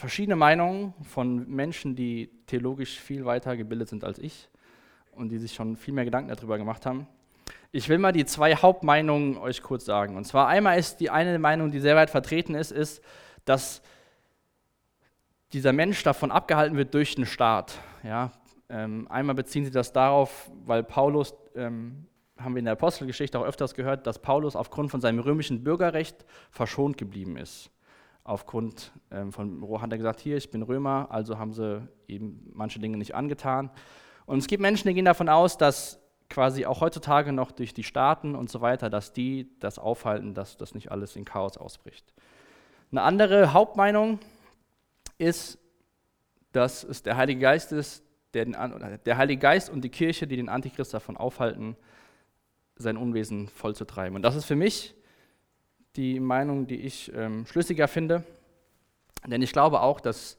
verschiedene 0.00 0.36
Meinungen 0.36 0.94
von 1.02 1.48
Menschen, 1.48 1.94
die 1.94 2.30
theologisch 2.46 2.98
viel 2.98 3.24
weiter 3.24 3.56
gebildet 3.56 3.88
sind 3.88 4.02
als 4.02 4.18
ich 4.18 4.48
und 5.12 5.28
die 5.28 5.38
sich 5.38 5.54
schon 5.54 5.76
viel 5.76 5.94
mehr 5.94 6.04
Gedanken 6.04 6.34
darüber 6.34 6.58
gemacht 6.58 6.86
haben. 6.86 7.06
Ich 7.70 7.88
will 7.88 7.98
mal 7.98 8.12
die 8.12 8.24
zwei 8.24 8.56
Hauptmeinungen 8.56 9.36
euch 9.36 9.62
kurz 9.62 9.84
sagen. 9.84 10.16
Und 10.16 10.24
zwar 10.24 10.48
einmal 10.48 10.78
ist 10.78 10.96
die 10.96 11.10
eine 11.10 11.38
Meinung, 11.38 11.70
die 11.70 11.78
sehr 11.78 11.94
weit 11.94 12.10
vertreten 12.10 12.54
ist, 12.54 12.72
ist, 12.72 13.02
dass 13.44 13.82
dieser 15.52 15.72
Mensch 15.72 16.02
davon 16.02 16.30
abgehalten 16.30 16.76
wird 16.76 16.94
durch 16.94 17.14
den 17.14 17.26
Staat. 17.26 17.78
Ja, 18.02 18.32
ähm, 18.68 19.06
einmal 19.08 19.34
beziehen 19.34 19.64
sie 19.64 19.70
das 19.70 19.92
darauf, 19.92 20.50
weil 20.64 20.82
Paulus, 20.82 21.34
ähm, 21.54 22.06
haben 22.38 22.54
wir 22.54 22.60
in 22.60 22.64
der 22.64 22.72
Apostelgeschichte 22.72 23.38
auch 23.38 23.44
öfters 23.44 23.74
gehört, 23.74 24.06
dass 24.06 24.20
Paulus 24.20 24.56
aufgrund 24.56 24.90
von 24.90 25.00
seinem 25.00 25.18
römischen 25.18 25.62
Bürgerrecht 25.62 26.24
verschont 26.50 26.96
geblieben 26.96 27.36
ist. 27.36 27.70
Aufgrund 28.24 28.92
ähm, 29.10 29.32
von, 29.32 29.80
hat 29.80 29.90
er 29.92 29.98
gesagt, 29.98 30.20
hier, 30.20 30.36
ich 30.36 30.50
bin 30.50 30.62
Römer, 30.62 31.08
also 31.10 31.38
haben 31.38 31.52
sie 31.52 31.88
eben 32.06 32.50
manche 32.52 32.78
Dinge 32.78 32.96
nicht 32.96 33.14
angetan. 33.14 33.70
Und 34.26 34.38
es 34.38 34.46
gibt 34.46 34.60
Menschen, 34.60 34.88
die 34.88 34.94
gehen 34.94 35.04
davon 35.04 35.28
aus, 35.28 35.56
dass 35.58 36.00
quasi 36.28 36.64
auch 36.64 36.80
heutzutage 36.80 37.32
noch 37.32 37.50
durch 37.50 37.74
die 37.74 37.82
Staaten 37.82 38.34
und 38.36 38.50
so 38.50 38.60
weiter, 38.60 38.88
dass 38.88 39.12
die 39.12 39.50
das 39.58 39.78
aufhalten, 39.78 40.34
dass 40.34 40.56
das 40.56 40.74
nicht 40.74 40.92
alles 40.92 41.16
in 41.16 41.24
Chaos 41.24 41.56
ausbricht. 41.56 42.14
Eine 42.92 43.02
andere 43.02 43.52
Hauptmeinung 43.52 44.20
ist, 45.18 45.58
dass 46.52 46.84
es 46.84 47.02
der 47.02 47.16
Heilige 47.16 47.40
Geist 47.40 47.72
ist, 47.72 48.04
der, 48.34 48.44
den, 48.44 48.56
der 49.04 49.16
Heilige 49.16 49.40
Geist 49.40 49.70
und 49.70 49.82
die 49.82 49.88
Kirche, 49.88 50.26
die 50.26 50.36
den 50.36 50.48
Antichrist 50.48 50.94
davon 50.94 51.16
aufhalten, 51.16 51.76
sein 52.76 52.96
Unwesen 52.96 53.48
vollzutreiben. 53.48 54.16
Und 54.16 54.22
das 54.22 54.36
ist 54.36 54.44
für 54.44 54.56
mich 54.56 54.94
die 55.96 56.20
Meinung, 56.20 56.66
die 56.66 56.80
ich 56.80 57.12
ähm, 57.14 57.46
schlüssiger 57.46 57.88
finde. 57.88 58.24
Denn 59.26 59.42
ich 59.42 59.52
glaube 59.52 59.80
auch, 59.80 60.00
dass 60.00 60.38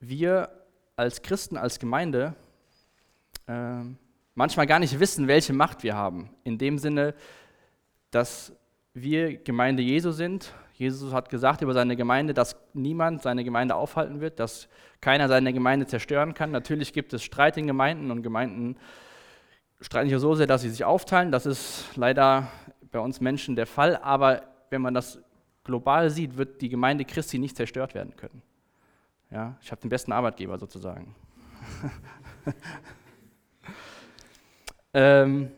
wir 0.00 0.50
als 0.96 1.22
Christen, 1.22 1.56
als 1.56 1.78
Gemeinde 1.78 2.34
äh, 3.46 3.82
manchmal 4.34 4.66
gar 4.66 4.78
nicht 4.78 4.98
wissen, 5.00 5.28
welche 5.28 5.52
Macht 5.52 5.82
wir 5.82 5.94
haben. 5.94 6.30
In 6.44 6.58
dem 6.58 6.78
Sinne, 6.78 7.14
dass 8.10 8.52
wir 8.92 9.36
Gemeinde 9.36 9.82
Jesu 9.82 10.10
sind. 10.10 10.52
Jesus 10.74 11.12
hat 11.12 11.28
gesagt 11.28 11.62
über 11.62 11.74
seine 11.74 11.94
Gemeinde, 11.94 12.34
dass 12.34 12.56
niemand 12.72 13.22
seine 13.22 13.44
Gemeinde 13.44 13.74
aufhalten 13.74 14.20
wird, 14.20 14.40
dass 14.40 14.68
keiner 15.00 15.28
seine 15.28 15.52
Gemeinde 15.52 15.86
zerstören 15.86 16.34
kann. 16.34 16.50
Natürlich 16.50 16.92
gibt 16.92 17.12
es 17.12 17.22
Streit 17.22 17.56
in 17.56 17.66
Gemeinden 17.66 18.10
und 18.10 18.22
Gemeinden 18.22 18.76
streiten 19.80 20.10
sich 20.10 20.18
so 20.18 20.34
sehr, 20.34 20.46
dass 20.46 20.62
sie 20.62 20.70
sich 20.70 20.84
aufteilen. 20.84 21.32
Das 21.32 21.46
ist 21.46 21.84
leider 21.96 22.48
bei 22.90 23.00
uns 23.00 23.20
Menschen 23.20 23.56
der 23.56 23.66
Fall. 23.66 23.96
Aber 23.96 24.42
wenn 24.70 24.82
man 24.82 24.94
das 24.94 25.20
global 25.64 26.10
sieht, 26.10 26.36
wird 26.36 26.60
die 26.60 26.68
Gemeinde 26.68 27.04
Christi 27.04 27.38
nicht 27.38 27.56
zerstört 27.56 27.94
werden 27.94 28.16
können. 28.16 28.42
Ja, 29.30 29.56
ich 29.62 29.70
habe 29.70 29.80
den 29.80 29.90
besten 29.90 30.12
Arbeitgeber 30.12 30.58
sozusagen. 30.58 31.14
ähm, 34.94 35.52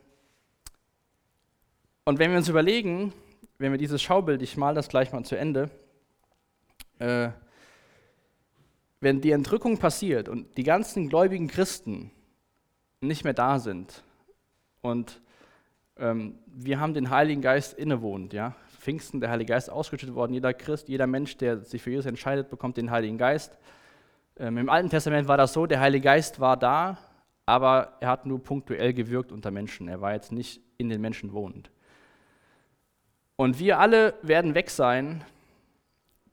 und 2.05 2.19
wenn 2.19 2.31
wir 2.31 2.39
uns 2.39 2.49
überlegen, 2.49 3.13
wenn 3.59 3.73
wir 3.73 3.79
dieses 3.79 4.03
Schaubild, 4.03 4.43
ich 4.43 4.57
male 4.57 4.75
das 4.75 4.89
gleich 4.89 5.13
mal 5.13 5.25
zu 5.25 5.37
Ende, 5.37 5.71
äh, 6.99 7.31
wenn 9.01 9.21
die 9.21 9.31
Entrückung 9.31 9.79
passiert 9.79 10.29
und 10.29 10.57
die 10.57 10.65
ganzen 10.65 11.09
gläubigen 11.09 11.49
Christen 11.49 12.11
nicht 13.01 13.25
mehr 13.25 13.35
da 13.35 13.59
sind 13.59 14.05
und 14.81 15.21
ähm, 15.99 16.39
wir 16.47 16.81
haben 16.81 16.95
den 16.95 17.11
Heiligen 17.11 17.43
Geist 17.43 17.75
innewohnt, 17.75 18.33
ja, 18.33 18.55
Pfingsten, 18.79 19.21
der 19.21 19.31
Heilige 19.31 19.53
Geist 19.53 19.71
ausgeschüttet 19.71 20.15
worden, 20.15 20.35
jeder 20.35 20.53
Christ, 20.55 20.89
jeder 20.89 21.07
Mensch, 21.07 21.37
der 21.37 21.59
sich 21.59 21.83
für 21.83 21.91
Jesus 21.91 22.07
entscheidet, 22.07 22.51
bekommt 22.51 22.77
den 22.77 22.91
Heiligen 22.91 23.19
Geist. 23.19 23.59
Ähm, 24.37 24.59
Im 24.59 24.69
Alten 24.69 24.91
Testament 24.91 25.29
war 25.29 25.37
das 25.37 25.53
so, 25.53 25.67
der 25.67 25.81
Heilige 25.81 26.05
Geist 26.05 26.41
war 26.41 26.57
da, 26.57 26.99
aber 27.47 27.97
er 28.01 28.09
hat 28.09 28.27
nur 28.27 28.43
punktuell 28.43 28.93
gewirkt 28.93 29.31
unter 29.31 29.51
Menschen, 29.51 29.89
er 29.89 30.01
war 30.01 30.13
jetzt 30.13 30.33
nicht 30.33 30.61
in 30.79 30.89
den 30.89 31.01
Menschen 31.01 31.33
wohnend. 31.33 31.71
Und 33.37 33.59
wir 33.59 33.79
alle 33.79 34.15
werden 34.23 34.55
weg 34.55 34.71
sein, 34.71 35.25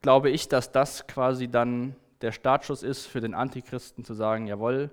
glaube 0.02 0.30
ich, 0.30 0.48
dass 0.48 0.72
das 0.72 1.06
quasi 1.06 1.48
dann 1.48 1.94
der 2.20 2.32
Startschuss 2.32 2.82
ist 2.82 3.06
für 3.06 3.20
den 3.20 3.34
Antichristen 3.34 4.04
zu 4.04 4.14
sagen, 4.14 4.46
jawohl, 4.46 4.90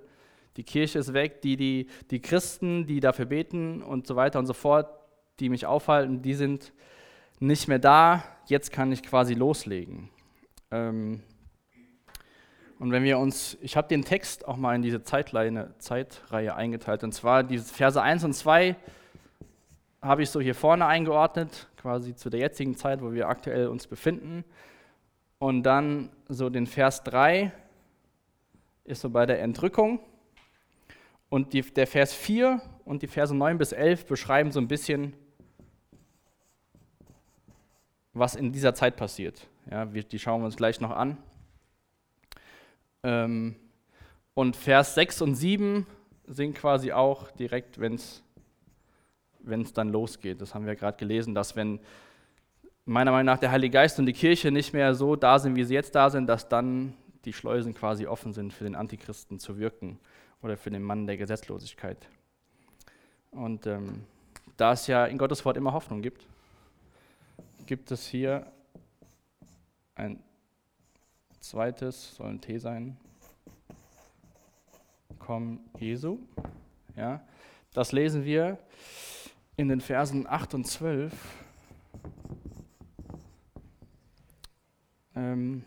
die 0.57 0.63
Kirche 0.63 0.99
ist 0.99 1.13
weg, 1.13 1.41
die, 1.41 1.55
die, 1.55 1.87
die 2.11 2.19
Christen, 2.19 2.87
die 2.87 2.99
dafür 2.99 3.25
beten 3.25 3.81
und 3.81 4.07
so 4.07 4.15
weiter 4.15 4.39
und 4.39 4.47
so 4.47 4.53
fort, 4.53 4.89
die 5.39 5.49
mich 5.49 5.65
aufhalten, 5.65 6.21
die 6.21 6.33
sind 6.33 6.73
nicht 7.39 7.67
mehr 7.67 7.79
da, 7.79 8.23
jetzt 8.47 8.71
kann 8.71 8.91
ich 8.91 9.03
quasi 9.03 9.35
loslegen. 9.35 10.09
Ähm 10.71 11.21
und 12.79 12.91
wenn 12.91 13.03
wir 13.03 13.17
uns, 13.17 13.57
ich 13.61 13.75
habe 13.75 13.87
den 13.87 14.03
Text 14.03 14.47
auch 14.47 14.57
mal 14.57 14.75
in 14.75 14.81
diese 14.81 15.03
Zeitleine, 15.03 15.73
Zeitreihe 15.79 16.55
eingeteilt, 16.55 17.03
und 17.03 17.11
zwar 17.11 17.43
diese 17.43 17.73
Verse 17.73 18.01
1 18.01 18.23
und 18.23 18.33
2 18.33 18.75
habe 20.01 20.21
ich 20.23 20.29
so 20.29 20.39
hier 20.39 20.55
vorne 20.55 20.85
eingeordnet, 20.85 21.67
quasi 21.77 22.15
zu 22.15 22.29
der 22.29 22.39
jetzigen 22.39 22.75
Zeit, 22.75 23.01
wo 23.01 23.13
wir 23.13 23.29
aktuell 23.29 23.67
uns 23.67 23.87
befinden. 23.87 24.43
Und 25.39 25.63
dann 25.63 26.09
so 26.27 26.49
den 26.49 26.67
Vers 26.67 27.03
3 27.03 27.51
ist 28.83 29.01
so 29.01 29.09
bei 29.09 29.25
der 29.25 29.41
Entrückung. 29.41 29.99
Und 31.29 31.53
die, 31.53 31.61
der 31.61 31.87
Vers 31.87 32.13
4 32.13 32.61
und 32.85 33.01
die 33.01 33.07
Verse 33.07 33.35
9 33.35 33.57
bis 33.57 33.71
11 33.71 34.05
beschreiben 34.05 34.51
so 34.51 34.59
ein 34.59 34.67
bisschen, 34.67 35.13
was 38.13 38.35
in 38.35 38.51
dieser 38.51 38.73
Zeit 38.73 38.95
passiert. 38.95 39.47
Ja, 39.69 39.93
wir, 39.93 40.03
die 40.03 40.19
schauen 40.19 40.41
wir 40.41 40.45
uns 40.45 40.55
gleich 40.55 40.79
noch 40.79 40.91
an. 40.91 41.17
Ähm, 43.03 43.55
und 44.33 44.55
Vers 44.55 44.95
6 44.95 45.21
und 45.21 45.35
7 45.35 45.85
sind 46.27 46.55
quasi 46.55 46.91
auch 46.91 47.31
direkt, 47.31 47.79
wenn 47.79 47.95
es 47.95 48.23
wenn 49.47 49.61
es 49.61 49.73
dann 49.73 49.89
losgeht. 49.89 50.41
Das 50.41 50.53
haben 50.53 50.65
wir 50.65 50.75
gerade 50.75 50.97
gelesen, 50.97 51.33
dass 51.33 51.55
wenn 51.55 51.79
meiner 52.85 53.11
Meinung 53.11 53.25
nach 53.25 53.39
der 53.39 53.51
Heilige 53.51 53.73
Geist 53.73 53.99
und 53.99 54.05
die 54.05 54.13
Kirche 54.13 54.51
nicht 54.51 54.73
mehr 54.73 54.93
so 54.93 55.15
da 55.15 55.39
sind, 55.39 55.55
wie 55.55 55.63
sie 55.63 55.73
jetzt 55.73 55.95
da 55.95 56.09
sind, 56.09 56.27
dass 56.27 56.47
dann 56.47 56.93
die 57.25 57.33
Schleusen 57.33 57.73
quasi 57.73 58.07
offen 58.07 58.33
sind 58.33 58.53
für 58.53 58.63
den 58.63 58.75
Antichristen 58.75 59.39
zu 59.39 59.57
wirken 59.57 59.99
oder 60.41 60.57
für 60.57 60.69
den 60.69 60.83
Mann 60.83 61.07
der 61.07 61.17
Gesetzlosigkeit. 61.17 62.07
Und 63.31 63.65
ähm, 63.67 64.03
da 64.55 64.73
es 64.73 64.87
ja 64.87 65.05
in 65.05 65.17
Gottes 65.17 65.45
Wort 65.45 65.57
immer 65.57 65.73
Hoffnung 65.73 66.01
gibt, 66.01 66.25
gibt 67.65 67.91
es 67.91 68.07
hier 68.07 68.51
ein 69.95 70.23
zweites, 71.39 72.15
soll 72.15 72.29
ein 72.29 72.41
T 72.41 72.57
sein, 72.57 72.97
komm 75.19 75.59
Jesu. 75.77 76.19
Ja, 76.95 77.21
das 77.73 77.91
lesen 77.91 78.25
wir 78.25 78.57
in 79.55 79.69
den 79.69 79.81
Versen 79.81 80.25
8 80.27 80.53
und 80.55 80.65
12 80.65 81.13
ähm, 85.15 85.63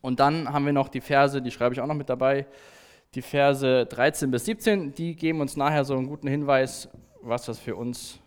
und 0.00 0.20
dann 0.20 0.52
haben 0.52 0.64
wir 0.64 0.72
noch 0.72 0.88
die 0.88 1.00
Verse, 1.00 1.42
die 1.42 1.50
schreibe 1.50 1.74
ich 1.74 1.80
auch 1.80 1.86
noch 1.86 1.94
mit 1.94 2.08
dabei, 2.08 2.46
die 3.14 3.22
Verse 3.22 3.86
13 3.86 4.30
bis 4.30 4.44
17, 4.44 4.94
die 4.94 5.16
geben 5.16 5.40
uns 5.40 5.56
nachher 5.56 5.84
so 5.84 5.94
einen 5.94 6.06
guten 6.06 6.28
Hinweis, 6.28 6.88
was 7.22 7.46
das 7.46 7.58
für 7.58 7.76
uns 7.76 8.20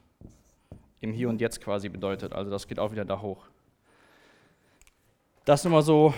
im 1.00 1.13
Hier 1.13 1.30
und 1.30 1.41
Jetzt 1.41 1.62
quasi 1.62 1.89
bedeutet. 1.89 2.34
Also 2.34 2.52
das 2.52 2.67
geht 2.67 2.80
auch 2.80 2.91
wieder 2.91 3.06
da 3.06 3.22
hoch. 3.22 3.46
Das 5.46 5.63
nochmal 5.63 5.82
so 5.82 6.13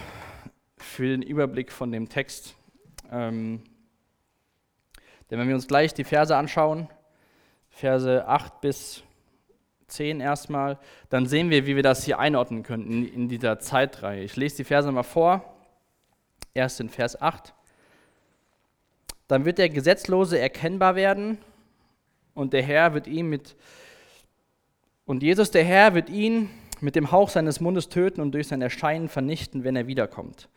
für 0.78 1.08
den 1.08 1.22
Überblick 1.22 1.72
von 1.72 1.92
dem 1.92 2.10
Text. 2.10 2.56
Ähm, 3.12 3.64
denn 5.30 5.40
wenn 5.40 5.48
wir 5.48 5.56
uns 5.56 5.68
gleich 5.68 5.94
die 5.94 6.04
Verse 6.04 6.36
anschauen, 6.36 6.90
Verse 7.70 8.28
8 8.28 8.62
bis 8.62 9.04
10 9.88 10.20
erstmal, 10.20 10.78
dann 11.10 11.26
sehen 11.26 11.50
wir, 11.50 11.66
wie 11.66 11.76
wir 11.76 11.84
das 11.84 12.04
hier 12.04 12.20
einordnen 12.20 12.64
können 12.64 12.86
in, 12.86 13.14
in 13.14 13.30
dieser 13.30 13.60
Zeitreihe. 13.60 14.24
Ich 14.24 14.36
lese 14.36 14.58
die 14.58 14.64
Verse 14.64 14.92
mal 14.92 15.04
vor. 15.04 15.44
Erst 16.54 16.80
in 16.82 16.90
Vers 16.90 17.20
8. 17.20 17.54
Dann 19.34 19.46
wird 19.46 19.58
der 19.58 19.70
Gesetzlose 19.70 20.38
erkennbar 20.38 20.94
werden 20.94 21.40
und 22.36 22.54
der 22.54 22.62
Herr 22.62 22.94
wird 22.94 23.08
ihn 23.08 23.30
mit 23.30 23.56
und 25.06 25.24
Jesus 25.24 25.50
der 25.50 25.64
Herr 25.64 25.96
wird 25.96 26.12
ihn 26.12 26.52
mit 26.82 26.96
dem 26.96 27.12
Hauch 27.12 27.30
seines 27.30 27.60
Mundes 27.60 27.90
töten 27.90 28.22
und 28.22 28.32
durch 28.32 28.48
sein 28.48 28.62
Erscheinen 28.62 29.10
vernichten, 29.10 29.64
wenn 29.64 29.76
er 29.76 29.88
wiederkommt. 29.88 30.50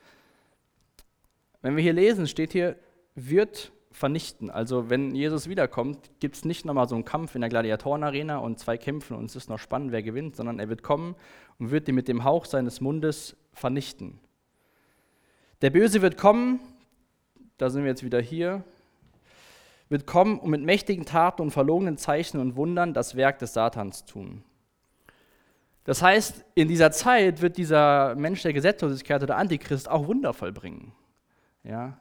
Wenn 1.63 1.75
wir 1.75 1.83
hier 1.83 1.95
lesen, 1.95 2.27
steht 2.27 2.53
hier, 2.53 2.77
wird 3.15 3.73
vernichten. 3.93 4.51
Also 4.51 4.91
wenn 4.91 5.15
Jesus 5.15 5.49
wiederkommt, 5.49 6.11
gibt 6.21 6.37
es 6.37 6.45
nicht 6.45 6.67
nochmal 6.67 6.87
so 6.87 6.97
einen 6.97 7.07
Kampf 7.07 7.35
in 7.35 7.41
der 7.41 7.49
Gladiatorenarena 7.49 8.37
und 8.37 8.59
zwei 8.59 8.77
kämpfen 8.77 9.17
und 9.17 9.25
es 9.25 9.37
ist 9.37 9.49
noch 9.49 9.59
spannend, 9.59 9.91
wer 9.91 10.03
gewinnt, 10.03 10.37
sondern 10.37 10.59
er 10.59 10.69
wird 10.69 10.83
kommen 10.83 11.17
und 11.59 11.71
wird 11.71 11.89
ihn 11.89 11.95
mit 11.95 12.09
dem 12.09 12.25
Hauch 12.25 12.45
seines 12.45 12.83
Mundes 12.83 13.39
vernichten. 13.55 14.21
Der 15.63 15.71
Böse 15.71 16.03
wird 16.03 16.19
kommen, 16.19 16.61
da 17.59 17.71
sind 17.71 17.83
wir 17.83 17.91
jetzt 17.91 18.05
wieder 18.05 18.21
hier, 18.21 18.65
wird 19.89 20.07
kommen 20.07 20.39
und 20.39 20.51
mit 20.51 20.63
mächtigen 20.63 21.05
Taten 21.05 21.43
und 21.43 21.51
verlogenen 21.51 21.97
Zeichen 21.97 22.41
und 22.41 22.57
Wundern 22.57 22.93
das 22.93 23.15
Werk 23.15 23.39
des 23.39 23.53
Satans 23.53 24.05
tun. 24.05 24.43
Das 25.85 26.03
heißt, 26.03 26.45
in 26.55 26.67
dieser 26.67 26.91
Zeit 26.91 27.41
wird 27.41 27.57
dieser 27.57 28.17
Mensch 28.17 28.43
der 28.43 28.53
Gesetzlosigkeit 28.53 29.23
oder 29.23 29.37
Antichrist 29.37 29.89
auch 29.89 30.09
Wunder 30.09 30.33
vollbringen. 30.33 30.93
Ja, 31.63 31.99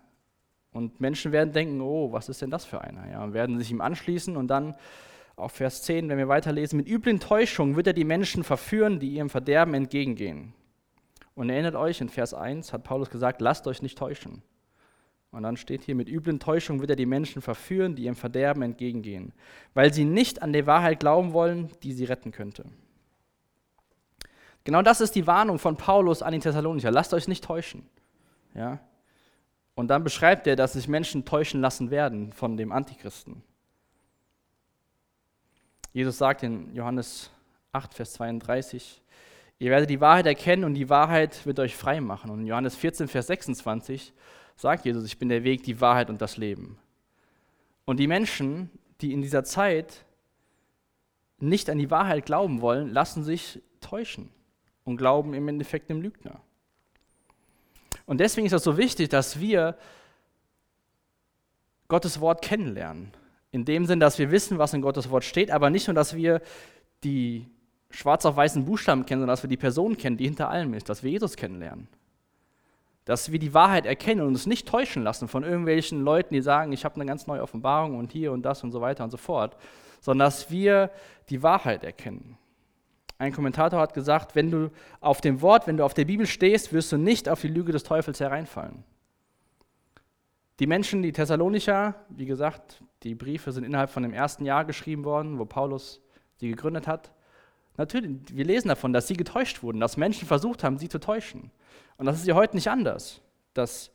und 0.75 0.99
Menschen 0.99 1.31
werden 1.31 1.53
denken, 1.53 1.79
oh, 1.81 2.11
was 2.11 2.27
ist 2.27 2.41
denn 2.41 2.51
das 2.51 2.65
für 2.65 2.81
einer? 2.81 3.09
Ja, 3.09 3.23
und 3.23 3.33
werden 3.33 3.57
sich 3.59 3.71
ihm 3.71 3.79
anschließen 3.79 4.35
und 4.35 4.47
dann 4.47 4.75
auf 5.37 5.53
Vers 5.53 5.83
10, 5.83 6.09
wenn 6.09 6.17
wir 6.17 6.27
weiterlesen, 6.27 6.77
mit 6.77 6.89
üblen 6.89 7.19
Täuschungen 7.19 7.75
wird 7.75 7.87
er 7.87 7.93
die 7.93 8.03
Menschen 8.03 8.43
verführen, 8.43 8.99
die 8.99 9.09
ihrem 9.09 9.29
Verderben 9.29 9.73
entgegengehen. 9.73 10.53
Und 11.33 11.49
erinnert 11.49 11.75
euch, 11.75 12.01
in 12.01 12.09
Vers 12.09 12.33
1 12.33 12.73
hat 12.73 12.83
Paulus 12.83 13.09
gesagt, 13.09 13.39
lasst 13.39 13.67
euch 13.67 13.81
nicht 13.81 13.97
täuschen. 13.97 14.41
Und 15.31 15.43
dann 15.43 15.57
steht 15.57 15.83
hier, 15.83 15.95
mit 15.95 16.07
üblen 16.07 16.39
Täuschungen 16.39 16.79
wird 16.79 16.91
er 16.91 16.95
die 16.95 17.05
Menschen 17.05 17.41
verführen, 17.41 17.95
die 17.95 18.03
ihrem 18.03 18.15
Verderben 18.15 18.61
entgegengehen, 18.61 19.33
weil 19.73 19.93
sie 19.93 20.05
nicht 20.05 20.41
an 20.41 20.53
die 20.53 20.65
Wahrheit 20.65 20.99
glauben 20.99 21.33
wollen, 21.33 21.69
die 21.83 21.91
sie 21.91 22.05
retten 22.05 22.31
könnte. 22.31 22.65
Genau 24.63 24.81
das 24.81 25.01
ist 25.01 25.15
die 25.15 25.27
Warnung 25.27 25.59
von 25.59 25.77
Paulus 25.77 26.21
an 26.23 26.33
die 26.33 26.39
Thessalonicher. 26.39 26.89
Lasst 26.89 27.13
euch 27.13 27.27
nicht 27.27 27.43
täuschen. 27.43 27.87
Ja? 28.55 28.79
Und 29.75 29.89
dann 29.89 30.03
beschreibt 30.03 30.47
er, 30.47 30.55
dass 30.55 30.73
sich 30.73 30.87
Menschen 30.87 31.25
täuschen 31.25 31.61
lassen 31.61 31.91
werden 31.91 32.33
von 32.33 32.57
dem 32.57 32.71
Antichristen. 32.71 33.43
Jesus 35.93 36.17
sagt 36.17 36.43
in 36.43 36.73
Johannes 36.73 37.29
8, 37.73 37.93
Vers 37.93 38.13
32, 38.13 39.01
ihr 39.59 39.69
werdet 39.69 39.89
die 39.89 40.01
Wahrheit 40.01 40.25
erkennen 40.25 40.63
und 40.63 40.73
die 40.73 40.89
Wahrheit 40.89 41.45
wird 41.45 41.59
euch 41.59 41.75
frei 41.75 42.01
machen. 42.01 42.31
Und 42.31 42.41
in 42.41 42.47
Johannes 42.47 42.75
14, 42.75 43.07
Vers 43.07 43.27
26 43.27 44.13
sagt 44.55 44.85
Jesus, 44.85 45.05
ich 45.05 45.17
bin 45.17 45.29
der 45.29 45.43
Weg, 45.43 45.63
die 45.63 45.81
Wahrheit 45.81 46.09
und 46.09 46.21
das 46.21 46.37
Leben. 46.37 46.77
Und 47.85 47.97
die 47.97 48.07
Menschen, 48.07 48.69
die 49.01 49.13
in 49.13 49.21
dieser 49.21 49.43
Zeit 49.43 50.05
nicht 51.39 51.69
an 51.69 51.77
die 51.77 51.91
Wahrheit 51.91 52.25
glauben 52.25 52.61
wollen, 52.61 52.89
lassen 52.91 53.23
sich 53.23 53.61
täuschen 53.81 54.29
und 54.83 54.97
glauben 54.97 55.33
im 55.33 55.47
Endeffekt 55.47 55.89
dem 55.89 56.01
Lügner. 56.01 56.39
Und 58.05 58.19
deswegen 58.19 58.47
ist 58.47 58.53
es 58.53 58.63
so 58.63 58.77
wichtig, 58.77 59.09
dass 59.09 59.39
wir 59.39 59.77
Gottes 61.87 62.19
Wort 62.21 62.41
kennenlernen. 62.41 63.11
In 63.51 63.65
dem 63.65 63.85
Sinn, 63.85 63.99
dass 63.99 64.19
wir 64.19 64.31
wissen, 64.31 64.57
was 64.57 64.73
in 64.73 64.81
Gottes 64.81 65.09
Wort 65.09 65.23
steht, 65.23 65.51
aber 65.51 65.69
nicht 65.69 65.87
nur, 65.87 65.93
dass 65.93 66.15
wir 66.15 66.41
die 67.03 67.47
schwarz 67.89 68.25
auf 68.25 68.35
weißen 68.35 68.65
Buchstaben 68.65 69.05
kennen, 69.05 69.21
sondern 69.21 69.33
dass 69.33 69.43
wir 69.43 69.49
die 69.49 69.57
Person 69.57 69.97
kennen, 69.97 70.17
die 70.17 70.25
hinter 70.25 70.49
allem 70.49 70.73
ist, 70.73 70.89
dass 70.89 71.03
wir 71.03 71.11
Jesus 71.11 71.35
kennenlernen. 71.35 71.87
Dass 73.05 73.31
wir 73.31 73.39
die 73.39 73.53
Wahrheit 73.53 73.85
erkennen 73.85 74.21
und 74.21 74.29
uns 74.29 74.47
nicht 74.47 74.67
täuschen 74.67 75.03
lassen 75.03 75.27
von 75.27 75.43
irgendwelchen 75.43 76.03
Leuten, 76.03 76.33
die 76.33 76.41
sagen, 76.41 76.71
ich 76.71 76.83
habe 76.85 76.95
eine 76.95 77.05
ganz 77.05 77.27
neue 77.27 77.41
Offenbarung 77.41 77.97
und 77.97 78.11
hier 78.11 78.31
und 78.31 78.43
das 78.43 78.63
und 78.63 78.71
so 78.71 78.81
weiter 78.81 79.03
und 79.03 79.11
so 79.11 79.17
fort, 79.17 79.55
sondern 80.01 80.27
dass 80.27 80.49
wir 80.49 80.89
die 81.29 81.43
Wahrheit 81.43 81.83
erkennen. 81.83 82.37
Ein 83.17 83.31
Kommentator 83.31 83.79
hat 83.79 83.93
gesagt, 83.93 84.35
wenn 84.35 84.51
du 84.51 84.71
auf 84.99 85.21
dem 85.21 85.41
Wort, 85.41 85.67
wenn 85.67 85.77
du 85.77 85.85
auf 85.85 85.93
der 85.93 86.05
Bibel 86.05 86.25
stehst, 86.25 86.73
wirst 86.73 86.91
du 86.91 86.97
nicht 86.97 87.29
auf 87.29 87.41
die 87.41 87.47
Lüge 87.47 87.71
des 87.71 87.83
Teufels 87.83 88.19
hereinfallen. 88.19 88.83
Die 90.59 90.67
Menschen, 90.67 91.01
die 91.01 91.11
Thessalonicher, 91.11 91.95
wie 92.09 92.25
gesagt, 92.25 92.81
die 93.03 93.15
Briefe 93.15 93.51
sind 93.51 93.63
innerhalb 93.63 93.89
von 93.89 94.03
dem 94.03 94.13
ersten 94.13 94.45
Jahr 94.45 94.65
geschrieben 94.65 95.03
worden, 95.03 95.37
wo 95.37 95.45
Paulus 95.45 96.01
sie 96.37 96.49
gegründet 96.49 96.87
hat. 96.87 97.11
Natürlich, 97.77 98.19
wir 98.31 98.45
lesen 98.45 98.69
davon, 98.69 98.93
dass 98.93 99.07
sie 99.07 99.17
getäuscht 99.17 99.63
wurden, 99.63 99.79
dass 99.79 99.97
Menschen 99.97 100.27
versucht 100.27 100.63
haben, 100.63 100.77
sie 100.77 100.87
zu 100.89 100.99
täuschen. 100.99 101.51
Und 101.97 102.05
das 102.05 102.17
ist 102.17 102.27
ja 102.27 102.35
heute 102.35 102.55
nicht 102.55 102.69
anders, 102.69 103.21
dass 103.53 103.91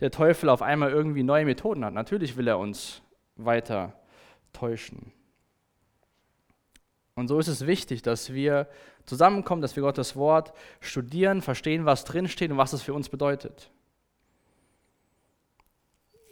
der 0.00 0.10
Teufel 0.10 0.48
auf 0.48 0.62
einmal 0.62 0.90
irgendwie 0.90 1.22
neue 1.22 1.44
Methoden 1.44 1.84
hat. 1.84 1.94
Natürlich 1.94 2.36
will 2.36 2.48
er 2.48 2.58
uns 2.58 3.02
weiter 3.36 3.94
täuschen. 4.52 5.12
Und 7.14 7.28
so 7.28 7.38
ist 7.38 7.48
es 7.48 7.66
wichtig, 7.66 8.02
dass 8.02 8.32
wir 8.32 8.68
zusammenkommen, 9.04 9.60
dass 9.60 9.76
wir 9.76 9.82
Gottes 9.82 10.16
Wort 10.16 10.52
studieren, 10.80 11.42
verstehen, 11.42 11.84
was 11.84 12.04
drinsteht 12.04 12.50
und 12.50 12.56
was 12.56 12.72
es 12.72 12.82
für 12.82 12.94
uns 12.94 13.08
bedeutet. 13.08 13.70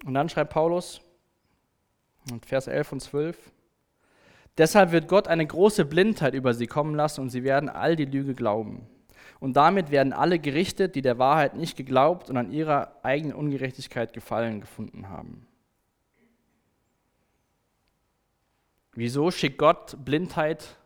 Und 0.04 0.14
dann 0.14 0.28
schreibt 0.28 0.52
Paulus, 0.52 1.00
Vers 2.46 2.66
11 2.66 2.92
und 2.92 3.00
12, 3.00 3.52
Deshalb 4.58 4.92
wird 4.92 5.08
Gott 5.08 5.28
eine 5.28 5.46
große 5.46 5.84
Blindheit 5.84 6.34
über 6.34 6.54
sie 6.54 6.66
kommen 6.66 6.94
lassen 6.94 7.20
und 7.22 7.30
sie 7.30 7.44
werden 7.44 7.68
all 7.68 7.96
die 7.96 8.04
Lüge 8.04 8.34
glauben. 8.34 8.86
Und 9.40 9.54
damit 9.54 9.90
werden 9.90 10.12
alle 10.12 10.38
gerichtet, 10.38 10.94
die 10.94 11.02
der 11.02 11.18
Wahrheit 11.18 11.56
nicht 11.56 11.76
geglaubt 11.76 12.28
und 12.28 12.36
an 12.36 12.52
ihrer 12.52 12.94
eigenen 13.02 13.34
Ungerechtigkeit 13.34 14.12
gefallen 14.12 14.60
gefunden 14.60 15.08
haben. 15.08 15.46
Wieso 18.92 19.30
schickt 19.30 19.56
Gott 19.56 19.96
Blindheit, 20.04 20.76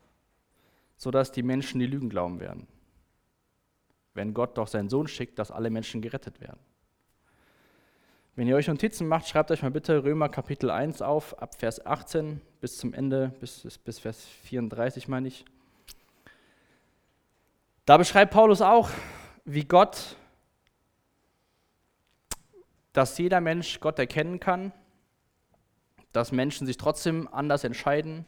sodass 0.97 1.33
die 1.33 1.43
Menschen 1.43 1.81
die 1.81 1.87
Lügen 1.87 2.09
glauben 2.09 2.39
werden? 2.39 2.69
Wenn 4.15 4.35
Gott 4.35 4.57
doch 4.57 4.69
seinen 4.69 4.89
Sohn 4.89 5.09
schickt, 5.09 5.41
dass 5.41 5.51
alle 5.51 5.71
Menschen 5.71 6.01
gerettet 6.01 6.41
werden. 6.41 6.61
Wenn 8.37 8.47
ihr 8.47 8.55
euch 8.55 8.69
Notizen 8.69 9.09
macht, 9.09 9.27
schreibt 9.29 9.51
euch 9.51 9.63
mal 9.63 9.71
bitte 9.73 10.05
Römer 10.05 10.29
Kapitel 10.29 10.71
1 10.71 11.03
auf, 11.03 11.37
ab 11.41 11.57
Vers 11.57 11.85
18 11.85 12.41
bis 12.61 12.79
zum 12.79 12.93
Ende, 12.93 13.33
bis, 13.41 13.67
bis 13.85 13.99
Vers 13.99 14.25
34 14.45 15.09
meine 15.09 15.27
ich. 15.27 15.45
Da 17.87 17.99
beschreibt 17.99 18.33
Paulus 18.33 18.63
auch, 18.63 18.89
wie 19.45 19.65
Gott, 19.65 20.17
dass 22.95 23.19
jeder 23.19 23.43
Mensch 23.43 23.79
Gott 23.81 23.99
erkennen 23.99 24.41
kann, 24.41 24.73
dass 26.13 26.33
Menschen 26.33 26.67
sich 26.67 26.79
trotzdem 26.79 27.29
anders 27.31 27.63
entscheiden, 27.63 28.25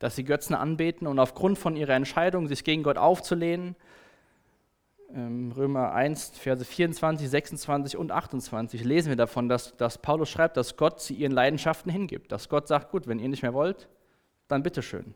dass 0.00 0.16
sie 0.16 0.24
Götzen 0.24 0.56
anbeten 0.56 1.06
und 1.06 1.20
aufgrund 1.20 1.56
von 1.56 1.76
ihrer 1.76 1.94
Entscheidung, 1.94 2.48
sich 2.48 2.64
gegen 2.64 2.82
Gott 2.82 2.96
aufzulehnen, 2.96 3.76
ähm, 5.14 5.52
Römer 5.52 5.92
1, 5.92 6.30
Verse 6.38 6.64
24, 6.64 7.28
26 7.28 7.96
und 7.96 8.10
28 8.10 8.82
lesen 8.82 9.10
wir 9.10 9.16
davon, 9.16 9.48
dass, 9.48 9.76
dass 9.76 9.98
Paulus 9.98 10.30
schreibt, 10.30 10.56
dass 10.56 10.76
Gott 10.76 11.00
sie 11.00 11.14
ihren 11.14 11.32
Leidenschaften 11.32 11.92
hingibt. 11.92 12.32
Dass 12.32 12.48
Gott 12.48 12.66
sagt, 12.66 12.90
gut, 12.90 13.06
wenn 13.06 13.20
ihr 13.20 13.28
nicht 13.28 13.42
mehr 13.42 13.54
wollt, 13.54 13.88
dann 14.48 14.62
bitteschön. 14.64 15.14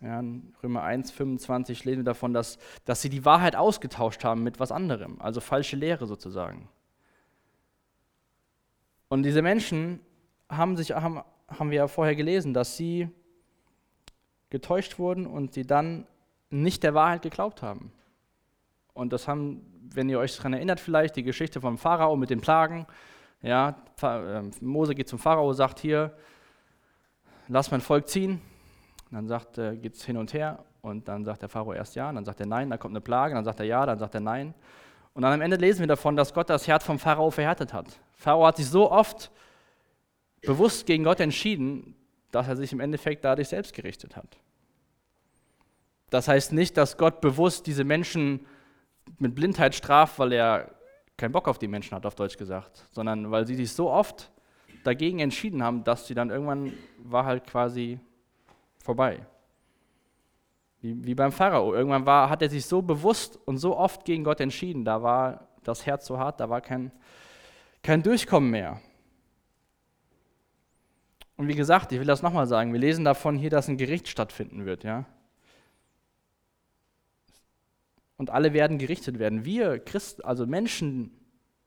Ja, 0.00 0.18
in 0.18 0.54
Römer 0.62 0.82
1, 0.82 1.10
25 1.10 1.84
lesen 1.84 2.00
wir 2.00 2.04
davon, 2.04 2.32
dass, 2.32 2.58
dass 2.86 3.02
sie 3.02 3.10
die 3.10 3.24
Wahrheit 3.26 3.54
ausgetauscht 3.54 4.24
haben 4.24 4.42
mit 4.42 4.58
was 4.58 4.72
anderem, 4.72 5.20
also 5.20 5.40
falsche 5.40 5.76
Lehre 5.76 6.06
sozusagen. 6.06 6.68
Und 9.08 9.24
diese 9.24 9.42
Menschen 9.42 10.00
haben, 10.48 10.76
sich, 10.76 10.92
haben, 10.92 11.20
haben 11.48 11.70
wir 11.70 11.76
ja 11.76 11.88
vorher 11.88 12.14
gelesen, 12.14 12.54
dass 12.54 12.76
sie 12.76 13.10
getäuscht 14.48 14.98
wurden 14.98 15.26
und 15.26 15.52
sie 15.52 15.66
dann 15.66 16.06
nicht 16.48 16.82
der 16.82 16.94
Wahrheit 16.94 17.22
geglaubt 17.22 17.60
haben. 17.60 17.92
Und 18.94 19.12
das 19.12 19.28
haben, 19.28 19.62
wenn 19.92 20.08
ihr 20.08 20.18
euch 20.18 20.36
daran 20.36 20.54
erinnert, 20.54 20.80
vielleicht 20.80 21.16
die 21.16 21.22
Geschichte 21.22 21.60
vom 21.60 21.76
Pharao 21.76 22.16
mit 22.16 22.30
den 22.30 22.40
Plagen. 22.40 22.86
Ja, 23.42 23.76
ähm, 24.02 24.50
Mose 24.60 24.94
geht 24.94 25.08
zum 25.08 25.18
Pharao, 25.18 25.52
sagt 25.52 25.78
hier, 25.78 26.16
lass 27.48 27.70
mein 27.70 27.80
Volk 27.80 28.08
ziehen. 28.08 28.40
Dann 29.10 29.26
sagt, 29.26 29.58
äh, 29.58 29.76
geht 29.76 29.94
es 29.94 30.04
hin 30.04 30.16
und 30.16 30.32
her 30.32 30.64
und 30.82 31.08
dann 31.08 31.24
sagt 31.24 31.42
der 31.42 31.48
Pharao 31.48 31.72
erst 31.72 31.96
ja, 31.96 32.12
dann 32.12 32.24
sagt 32.24 32.40
er 32.40 32.46
nein, 32.46 32.70
dann 32.70 32.78
kommt 32.78 32.92
eine 32.92 33.00
Plage, 33.00 33.34
dann 33.34 33.44
sagt 33.44 33.60
er 33.60 33.66
ja, 33.66 33.84
dann 33.84 33.98
sagt 33.98 34.14
er 34.14 34.20
nein. 34.20 34.54
Und 35.14 35.22
dann 35.22 35.32
am 35.32 35.40
Ende 35.40 35.56
lesen 35.56 35.80
wir 35.80 35.88
davon, 35.88 36.16
dass 36.16 36.32
Gott 36.32 36.48
das 36.48 36.68
Herz 36.68 36.84
vom 36.84 36.98
Pharao 36.98 37.30
verhärtet 37.30 37.72
hat. 37.72 37.86
Pharao 38.16 38.46
hat 38.46 38.56
sich 38.56 38.68
so 38.68 38.90
oft 38.90 39.30
bewusst 40.42 40.86
gegen 40.86 41.04
Gott 41.04 41.20
entschieden, 41.20 41.96
dass 42.30 42.48
er 42.48 42.56
sich 42.56 42.72
im 42.72 42.80
Endeffekt 42.80 43.24
dadurch 43.24 43.48
selbst 43.48 43.74
gerichtet 43.74 44.16
hat. 44.16 44.38
Das 46.10 46.28
heißt 46.28 46.52
nicht, 46.52 46.76
dass 46.76 46.96
Gott 46.96 47.20
bewusst 47.20 47.66
diese 47.66 47.84
Menschen 47.84 48.46
mit 49.18 49.34
Blindheit 49.34 49.74
straft, 49.74 50.18
weil 50.18 50.32
er 50.32 50.70
keinen 51.16 51.32
Bock 51.32 51.48
auf 51.48 51.58
die 51.58 51.68
Menschen 51.68 51.94
hat, 51.94 52.06
auf 52.06 52.14
Deutsch 52.14 52.36
gesagt, 52.36 52.86
sondern 52.90 53.30
weil 53.30 53.46
sie 53.46 53.54
sich 53.54 53.72
so 53.72 53.90
oft 53.90 54.30
dagegen 54.84 55.18
entschieden 55.18 55.62
haben, 55.62 55.84
dass 55.84 56.06
sie 56.06 56.14
dann 56.14 56.30
irgendwann 56.30 56.72
war 56.98 57.24
halt 57.24 57.46
quasi 57.46 58.00
vorbei. 58.82 59.26
Wie, 60.80 61.04
wie 61.04 61.14
beim 61.14 61.32
Pharao. 61.32 61.74
Irgendwann 61.74 62.06
war, 62.06 62.30
hat 62.30 62.42
er 62.42 62.48
sich 62.48 62.66
so 62.66 62.82
bewusst 62.82 63.38
und 63.44 63.58
so 63.58 63.76
oft 63.76 64.04
gegen 64.04 64.24
Gott 64.24 64.40
entschieden, 64.40 64.84
da 64.84 65.02
war 65.02 65.48
das 65.62 65.86
Herz 65.86 66.06
so 66.06 66.18
hart, 66.18 66.40
da 66.40 66.48
war 66.48 66.60
kein, 66.60 66.90
kein 67.82 68.02
Durchkommen 68.02 68.50
mehr. 68.50 68.80
Und 71.36 71.48
wie 71.48 71.54
gesagt, 71.54 71.92
ich 71.92 71.98
will 71.98 72.06
das 72.06 72.22
nochmal 72.22 72.46
sagen, 72.46 72.72
wir 72.72 72.80
lesen 72.80 73.04
davon 73.04 73.36
hier, 73.36 73.50
dass 73.50 73.68
ein 73.68 73.76
Gericht 73.76 74.08
stattfinden 74.08 74.64
wird. 74.66 74.84
Ja? 74.84 75.06
und 78.20 78.28
alle 78.28 78.52
werden 78.52 78.76
gerichtet 78.76 79.18
werden. 79.18 79.46
Wir 79.46 79.78
Christen, 79.78 80.20
also 80.24 80.46
Menschen, 80.46 81.10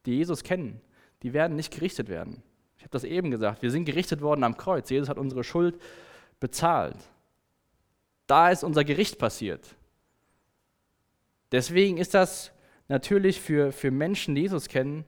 die 0.06 0.18
Jesus 0.18 0.44
kennen, 0.44 0.82
die 1.24 1.34
werden 1.34 1.56
nicht 1.56 1.74
gerichtet 1.74 2.10
werden. 2.10 2.44
Ich 2.78 2.84
habe 2.84 2.92
das 2.92 3.06
eben 3.06 3.32
gesagt, 3.32 3.64
wir 3.64 3.72
sind 3.72 3.86
gerichtet 3.86 4.22
worden 4.22 4.44
am 4.44 4.56
Kreuz. 4.56 4.92
Jesus 4.92 5.10
hat 5.10 5.18
unsere 5.18 5.44
Schuld 5.44 5.82
bezahlt. 6.44 6.98
Da 8.28 8.50
ist 8.50 8.66
unser 8.66 8.84
Gericht 8.84 9.18
passiert. 9.18 9.78
Deswegen 11.54 11.98
ist 11.98 12.14
das 12.14 12.52
natürlich 12.90 13.40
für, 13.40 13.72
für 13.72 13.92
Menschen, 13.92 14.36
die 14.36 14.42
Jesus 14.42 14.68
kennen, 14.68 15.06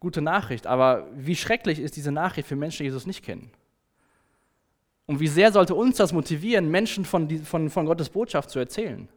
gute 0.00 0.22
Nachricht. 0.22 0.66
Aber 0.66 1.06
wie 1.14 1.36
schrecklich 1.36 1.78
ist 1.78 1.96
diese 1.96 2.12
Nachricht 2.12 2.48
für 2.48 2.56
Menschen, 2.56 2.78
die 2.78 2.84
Jesus 2.84 3.04
nicht 3.04 3.22
kennen? 3.22 3.50
Und 5.04 5.20
wie 5.20 5.28
sehr 5.28 5.52
sollte 5.52 5.74
uns 5.74 5.98
das 5.98 6.14
motivieren, 6.14 6.70
Menschen 6.70 7.04
von, 7.04 7.28
von, 7.44 7.68
von 7.68 7.84
Gottes 7.84 8.08
Botschaft 8.08 8.48
zu 8.48 8.58
erzählen? 8.58 9.10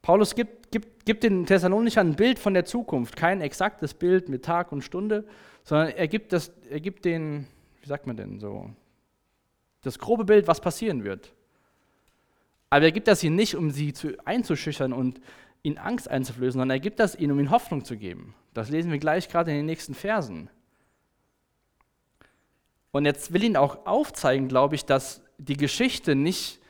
Paulus 0.00 0.34
gibt, 0.34 0.72
gibt, 0.72 1.04
gibt 1.04 1.22
den 1.22 1.44
Thessalonichern 1.44 2.12
ein 2.12 2.16
Bild 2.16 2.38
von 2.38 2.54
der 2.54 2.64
Zukunft, 2.64 3.14
kein 3.14 3.42
exaktes 3.42 3.92
Bild 3.92 4.30
mit 4.30 4.42
Tag 4.42 4.72
und 4.72 4.80
Stunde, 4.80 5.26
sondern 5.64 5.88
er 5.88 6.08
gibt, 6.08 6.32
das, 6.32 6.50
er 6.70 6.80
gibt 6.80 7.04
den, 7.04 7.46
wie 7.84 7.88
sagt 7.88 8.06
man 8.06 8.16
denn 8.16 8.40
so, 8.40 8.70
das 9.82 9.98
grobe 9.98 10.24
Bild, 10.24 10.48
was 10.48 10.62
passieren 10.62 11.04
wird. 11.04 11.34
Aber 12.70 12.86
er 12.86 12.92
gibt 12.92 13.08
das 13.08 13.22
ihnen 13.22 13.36
nicht, 13.36 13.56
um 13.56 13.70
sie 13.70 13.92
zu, 13.92 14.16
einzuschüchtern 14.24 14.94
und 14.94 15.20
ihnen 15.62 15.76
Angst 15.76 16.08
einzuflößen, 16.10 16.58
sondern 16.58 16.70
er 16.70 16.80
gibt 16.80 16.98
das 16.98 17.14
ihnen, 17.14 17.32
um 17.32 17.38
ihnen 17.38 17.50
Hoffnung 17.50 17.84
zu 17.84 17.98
geben. 17.98 18.34
Das 18.54 18.70
lesen 18.70 18.90
wir 18.90 18.98
gleich 18.98 19.28
gerade 19.28 19.50
in 19.50 19.58
den 19.58 19.66
nächsten 19.66 19.92
Versen. 19.92 20.48
Und 22.90 23.04
jetzt 23.04 23.34
will 23.34 23.44
ihn 23.44 23.56
auch 23.58 23.84
aufzeigen, 23.84 24.48
glaube 24.48 24.76
ich, 24.76 24.86
dass 24.86 25.22
die 25.36 25.58
Geschichte 25.58 26.14
nicht 26.14 26.60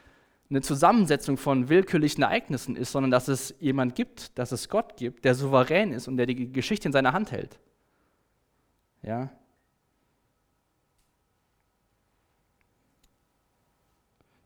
eine 0.50 0.62
Zusammensetzung 0.62 1.36
von 1.36 1.68
willkürlichen 1.68 2.24
Ereignissen 2.24 2.74
ist, 2.74 2.90
sondern 2.90 3.12
dass 3.12 3.28
es 3.28 3.54
jemand 3.60 3.94
gibt, 3.94 4.36
dass 4.36 4.50
es 4.50 4.68
Gott 4.68 4.96
gibt, 4.96 5.24
der 5.24 5.36
souverän 5.36 5.92
ist 5.92 6.08
und 6.08 6.16
der 6.16 6.26
die 6.26 6.50
Geschichte 6.50 6.88
in 6.88 6.92
seiner 6.92 7.12
Hand 7.12 7.30
hält. 7.30 7.60
Ja? 9.02 9.30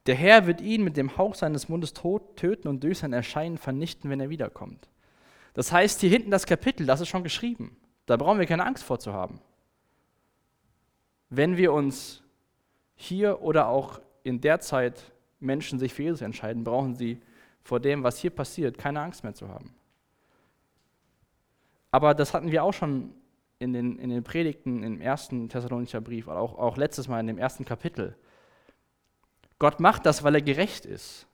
Der 0.09 0.17
Herr 0.17 0.47
wird 0.47 0.63
ihn 0.63 0.83
mit 0.85 0.97
dem 0.97 1.19
Hauch 1.19 1.35
seines 1.35 1.69
Mundes 1.69 1.93
tot, 1.93 2.37
töten 2.37 2.67
und 2.67 2.83
durch 2.83 2.99
sein 2.99 3.13
Erscheinen 3.13 3.59
vernichten, 3.59 4.09
wenn 4.09 4.21
er 4.21 4.31
wiederkommt. 4.31 4.89
Das 5.53 5.71
heißt, 5.71 6.01
hier 6.01 6.09
hinten 6.09 6.31
das 6.31 6.47
Kapitel, 6.47 6.87
das 6.87 7.03
ist 7.03 7.09
schon 7.09 7.23
geschrieben. 7.23 7.77
Da 8.07 8.17
brauchen 8.17 8.39
wir 8.39 8.47
keine 8.47 8.65
Angst 8.65 8.85
vor 8.85 8.99
zu 8.99 9.13
haben. 9.13 9.39
wenn 11.29 11.59
wir 11.59 11.75
uns 11.75 12.23
hier 12.95 13.43
oder 13.43 13.69
auch 13.69 14.01
in 14.23 14.41
der 14.41 14.61
Zeit 14.61 15.13
Menschen 15.41 15.79
sich 15.79 15.93
für 15.93 16.05
Jesus 16.05 16.23
entscheiden, 16.23 16.65
brauchen 16.65 16.95
sie 16.95 17.21
vor 17.63 17.79
dem, 17.79 18.03
was 18.03 18.17
hier 18.17 18.31
passiert, 18.31 18.79
keine 18.79 19.03
Angst 19.03 19.25
mehr 19.25 19.35
zu 19.35 19.49
haben. 19.49 19.75
Aber 21.91 22.15
das 22.15 22.33
hatten 22.33 22.51
wir 22.51 22.65
auch 22.65 22.73
schon 22.73 23.13
in 23.59 23.75
den, 23.75 23.99
in 23.99 24.09
den 24.09 24.25
Predigten 24.25 24.83
im 24.83 25.03
ersten 25.03 25.51
Thessalonischer 25.51 26.01
Brief, 26.01 26.29
auch, 26.29 26.57
auch 26.57 26.79
letztes 26.79 27.09
Mal 27.09 27.21
in 27.21 27.27
dem 27.27 27.39
ersten 27.39 27.67
Kapitel. 27.67 28.17
Gott 29.59 29.81
macht 29.81 30.07
das, 30.07 30.23
weil 30.23 30.35
er 30.35 30.43
gerecht 30.43 30.87
ist. 30.87 31.27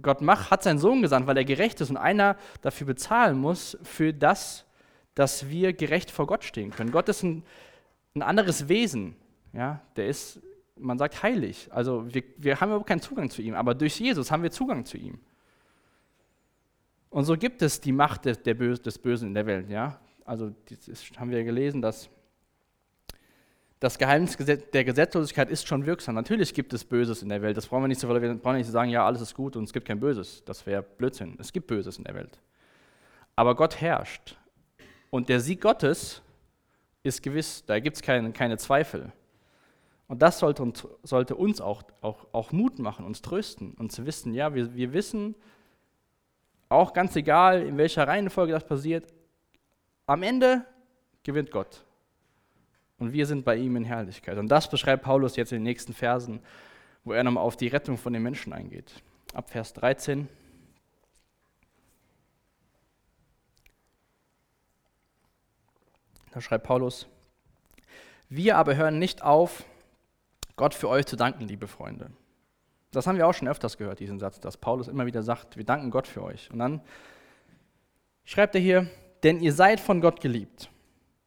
Gott 0.00 0.20
macht, 0.20 0.50
hat 0.50 0.62
seinen 0.62 0.78
Sohn 0.78 1.02
gesandt, 1.02 1.26
weil 1.26 1.36
er 1.36 1.44
gerecht 1.44 1.80
ist 1.80 1.90
und 1.90 1.96
einer 1.96 2.36
dafür 2.62 2.86
bezahlen 2.86 3.38
muss, 3.38 3.78
für 3.82 4.12
das, 4.12 4.64
dass 5.14 5.48
wir 5.48 5.72
gerecht 5.72 6.10
vor 6.10 6.26
Gott 6.26 6.44
stehen 6.44 6.70
können. 6.70 6.90
Gott 6.90 7.08
ist 7.08 7.22
ein, 7.22 7.44
ein 8.14 8.22
anderes 8.22 8.68
Wesen. 8.68 9.14
Ja? 9.52 9.80
Der 9.96 10.08
ist, 10.08 10.40
man 10.76 10.98
sagt, 10.98 11.22
heilig. 11.22 11.68
Also 11.70 12.12
wir, 12.12 12.24
wir 12.36 12.60
haben 12.60 12.70
überhaupt 12.70 12.88
keinen 12.88 13.00
Zugang 13.00 13.30
zu 13.30 13.42
ihm, 13.42 13.54
aber 13.54 13.74
durch 13.74 13.98
Jesus 14.00 14.30
haben 14.30 14.42
wir 14.42 14.50
Zugang 14.50 14.84
zu 14.84 14.96
ihm. 14.96 15.20
Und 17.10 17.24
so 17.24 17.36
gibt 17.36 17.62
es 17.62 17.80
die 17.80 17.92
Macht 17.92 18.24
des, 18.24 18.38
Böse, 18.38 18.82
des 18.82 18.98
Bösen 18.98 19.28
in 19.28 19.34
der 19.34 19.46
Welt. 19.46 19.70
Ja? 19.70 20.00
Also 20.24 20.52
das 20.68 21.04
haben 21.16 21.30
wir 21.30 21.44
gelesen, 21.44 21.80
dass 21.80 22.08
das 23.84 23.98
Geheimnis 23.98 24.38
der 24.38 24.84
Gesetzlosigkeit 24.84 25.50
ist 25.50 25.68
schon 25.68 25.84
wirksam. 25.84 26.14
Natürlich 26.14 26.54
gibt 26.54 26.72
es 26.72 26.86
Böses 26.86 27.20
in 27.20 27.28
der 27.28 27.42
Welt. 27.42 27.54
Das 27.54 27.66
brauchen 27.66 27.82
wir 27.82 27.88
nicht 27.88 28.00
so, 28.00 28.08
wir 28.08 28.34
brauchen 28.36 28.56
nicht 28.56 28.70
sagen, 28.70 28.88
ja, 28.88 29.04
alles 29.04 29.20
ist 29.20 29.34
gut 29.34 29.56
und 29.56 29.64
es 29.64 29.74
gibt 29.74 29.86
kein 29.86 30.00
Böses. 30.00 30.42
Das 30.46 30.64
wäre 30.64 30.82
Blödsinn. 30.82 31.36
Es 31.38 31.52
gibt 31.52 31.66
Böses 31.66 31.98
in 31.98 32.04
der 32.04 32.14
Welt. 32.14 32.40
Aber 33.36 33.54
Gott 33.54 33.82
herrscht. 33.82 34.38
Und 35.10 35.28
der 35.28 35.38
Sieg 35.38 35.60
Gottes 35.60 36.22
ist 37.02 37.22
gewiss, 37.22 37.62
da 37.66 37.78
gibt 37.78 37.96
es 37.96 38.02
keine, 38.02 38.32
keine 38.32 38.56
Zweifel. 38.56 39.12
Und 40.08 40.22
das 40.22 40.38
sollte 40.38 40.62
uns, 40.62 40.88
sollte 41.02 41.36
uns 41.36 41.60
auch, 41.60 41.82
auch, 42.00 42.26
auch 42.32 42.52
Mut 42.52 42.78
machen, 42.78 43.04
uns 43.04 43.20
trösten 43.20 43.74
und 43.74 43.92
zu 43.92 44.06
wissen, 44.06 44.32
ja, 44.32 44.54
wir, 44.54 44.74
wir 44.74 44.94
wissen, 44.94 45.34
auch 46.70 46.94
ganz 46.94 47.14
egal, 47.16 47.60
in 47.60 47.76
welcher 47.76 48.08
Reihenfolge 48.08 48.54
das 48.54 48.64
passiert, 48.64 49.12
am 50.06 50.22
Ende 50.22 50.64
gewinnt 51.22 51.50
Gott. 51.50 51.84
Und 52.98 53.12
wir 53.12 53.26
sind 53.26 53.44
bei 53.44 53.56
ihm 53.56 53.76
in 53.76 53.84
Herrlichkeit. 53.84 54.38
Und 54.38 54.48
das 54.48 54.70
beschreibt 54.70 55.02
Paulus 55.02 55.36
jetzt 55.36 55.52
in 55.52 55.58
den 55.58 55.64
nächsten 55.64 55.92
Versen, 55.92 56.40
wo 57.02 57.12
er 57.12 57.24
nochmal 57.24 57.44
auf 57.44 57.56
die 57.56 57.68
Rettung 57.68 57.98
von 57.98 58.12
den 58.12 58.22
Menschen 58.22 58.52
eingeht. 58.52 58.92
Ab 59.32 59.50
Vers 59.50 59.72
13. 59.74 60.28
Da 66.30 66.40
schreibt 66.40 66.64
Paulus, 66.64 67.06
wir 68.28 68.56
aber 68.56 68.74
hören 68.74 68.98
nicht 68.98 69.22
auf, 69.22 69.64
Gott 70.56 70.74
für 70.74 70.88
euch 70.88 71.06
zu 71.06 71.16
danken, 71.16 71.46
liebe 71.46 71.68
Freunde. 71.68 72.10
Das 72.90 73.06
haben 73.06 73.16
wir 73.16 73.26
auch 73.26 73.34
schon 73.34 73.48
öfters 73.48 73.76
gehört, 73.76 74.00
diesen 74.00 74.18
Satz, 74.18 74.40
dass 74.40 74.56
Paulus 74.56 74.88
immer 74.88 75.06
wieder 75.06 75.22
sagt, 75.22 75.56
wir 75.56 75.64
danken 75.64 75.90
Gott 75.90 76.06
für 76.06 76.22
euch. 76.22 76.50
Und 76.50 76.60
dann 76.60 76.80
schreibt 78.24 78.54
er 78.54 78.60
hier, 78.60 78.88
denn 79.24 79.40
ihr 79.40 79.52
seid 79.52 79.80
von 79.80 80.00
Gott 80.00 80.20
geliebt. 80.20 80.70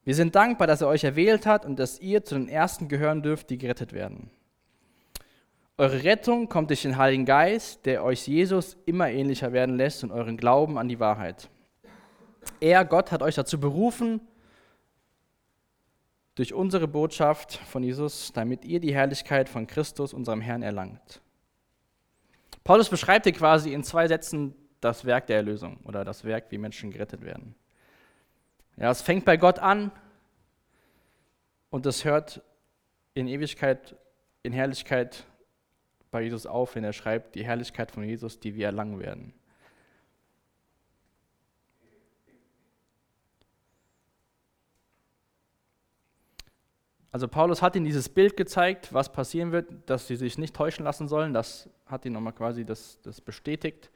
Wir 0.08 0.15
sind 0.15 0.36
dankbar, 0.36 0.67
dass 0.67 0.80
er 0.80 0.88
euch 0.88 1.04
erwählt 1.04 1.46
hat 1.46 1.65
und 1.65 1.80
dass 1.80 2.00
ihr 2.00 2.24
zu 2.24 2.36
den 2.36 2.48
Ersten 2.48 2.88
gehören 2.88 3.22
dürft, 3.22 3.50
die 3.50 3.58
gerettet 3.58 3.91
werden. 3.91 4.32
Eure 5.78 6.02
Rettung 6.06 6.48
kommt 6.48 6.70
durch 6.70 6.84
den 6.84 6.96
Heiligen 6.96 7.26
Geist, 7.26 7.86
der 7.86 8.06
euch 8.06 8.26
Jesus 8.26 8.78
immer 8.86 9.10
ähnlicher 9.10 9.52
werden 9.52 9.76
lässt 9.76 10.06
und 10.06 10.13
euren 10.13 10.38
Glauben 10.38 10.78
an 10.78 10.88
die 10.88 11.02
Wahrheit. 11.02 11.50
Er, 12.62 12.86
Gott, 12.86 13.12
hat 13.12 13.22
euch 13.22 13.36
dazu 13.36 13.60
berufen, 13.60 14.22
durch 16.36 16.54
unsere 16.54 16.88
Botschaft 16.88 17.58
von 17.58 17.84
Jesus, 17.84 18.32
damit 18.32 18.63
ihr 18.63 18.80
die 18.80 18.96
Herrlichkeit 18.96 19.50
von 19.50 19.67
Christus, 19.67 20.13
unserem 20.13 20.39
Herrn, 20.39 20.63
erlangt. 20.63 21.22
Paulus 22.63 22.88
beschreibt 22.88 23.26
hier 23.26 23.34
quasi 23.34 23.74
in 23.74 23.84
zwei 23.84 24.08
Sätzen 24.08 24.56
das 24.80 25.04
Werk 25.04 25.28
der 25.28 25.36
Erlösung 25.36 25.82
oder 25.84 26.06
das 26.06 26.24
Werk, 26.24 26.46
wie 26.52 26.60
Menschen 26.60 26.91
gerettet 26.91 27.26
werden. 27.26 27.56
Ja, 28.77 28.91
es 28.91 29.01
fängt 29.01 29.25
bei 29.25 29.37
Gott 29.37 29.57
an 29.57 29.91
und 31.71 31.85
es 31.87 32.05
hört 32.05 32.43
in 33.15 33.27
Ewigkeit, 33.27 33.95
in 34.43 34.53
Herrlichkeit 34.53 35.25
bei 36.11 36.21
Jesus 36.21 36.45
auf, 36.45 36.75
wenn 36.75 36.83
er 36.83 36.93
schreibt, 36.93 37.33
die 37.33 37.43
Herrlichkeit 37.43 37.91
von 37.91 38.03
Jesus, 38.03 38.39
die 38.39 38.53
wir 38.53 38.67
erlangen 38.67 38.99
werden. 38.99 39.33
Also 47.11 47.27
Paulus 47.27 47.63
hat 47.63 47.75
ihnen 47.75 47.85
dieses 47.85 48.09
Bild 48.09 48.37
gezeigt, 48.37 48.93
was 48.93 49.11
passieren 49.11 49.51
wird, 49.51 49.89
dass 49.89 50.05
sie 50.05 50.15
sich 50.15 50.37
nicht 50.37 50.55
täuschen 50.55 50.85
lassen 50.85 51.07
sollen. 51.07 51.33
Das 51.33 51.67
hat 51.87 52.05
ihn 52.05 52.13
nochmal 52.13 52.33
quasi 52.33 52.63
das, 52.63 53.01
das 53.01 53.21
bestätigt 53.21 53.89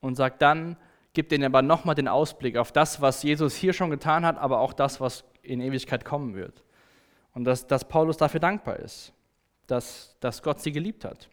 und 0.00 0.14
sagt 0.14 0.42
dann, 0.42 0.76
gibt 1.12 1.32
ihnen 1.32 1.44
aber 1.44 1.62
nochmal 1.62 1.94
den 1.94 2.08
Ausblick 2.08 2.56
auf 2.56 2.72
das, 2.72 3.00
was 3.00 3.22
Jesus 3.22 3.54
hier 3.54 3.72
schon 3.72 3.90
getan 3.90 4.24
hat, 4.24 4.38
aber 4.38 4.60
auch 4.60 4.72
das, 4.72 5.00
was 5.00 5.24
in 5.42 5.60
Ewigkeit 5.60 6.04
kommen 6.04 6.34
wird. 6.34 6.64
Und 7.34 7.44
dass, 7.44 7.66
dass 7.66 7.86
Paulus 7.86 8.16
dafür 8.16 8.40
dankbar 8.40 8.78
ist, 8.78 9.12
dass, 9.66 10.16
dass 10.20 10.42
Gott 10.42 10.60
sie 10.60 10.72
geliebt 10.72 11.04
hat. 11.04 11.28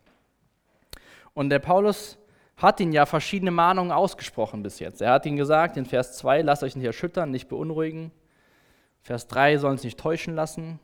Und 1.33 1.49
der 1.49 1.59
Paulus 1.59 2.17
hat 2.57 2.79
ihnen 2.79 2.91
ja 2.91 3.05
verschiedene 3.05 3.51
Mahnungen 3.51 3.91
ausgesprochen 3.91 4.63
bis 4.63 4.79
jetzt. 4.79 5.01
Er 5.01 5.13
hat 5.13 5.25
ihnen 5.25 5.37
gesagt, 5.37 5.77
in 5.77 5.85
Vers 5.85 6.17
2, 6.17 6.41
lasst 6.41 6.63
euch 6.63 6.75
nicht 6.75 6.85
erschüttern, 6.85 7.31
nicht 7.31 7.47
beunruhigen. 7.47 8.11
Vers 9.01 9.27
3, 9.27 9.57
sollen 9.57 9.75
es 9.75 9.83
nicht 9.83 9.99
täuschen 9.99 10.35
lassen. 10.35 10.79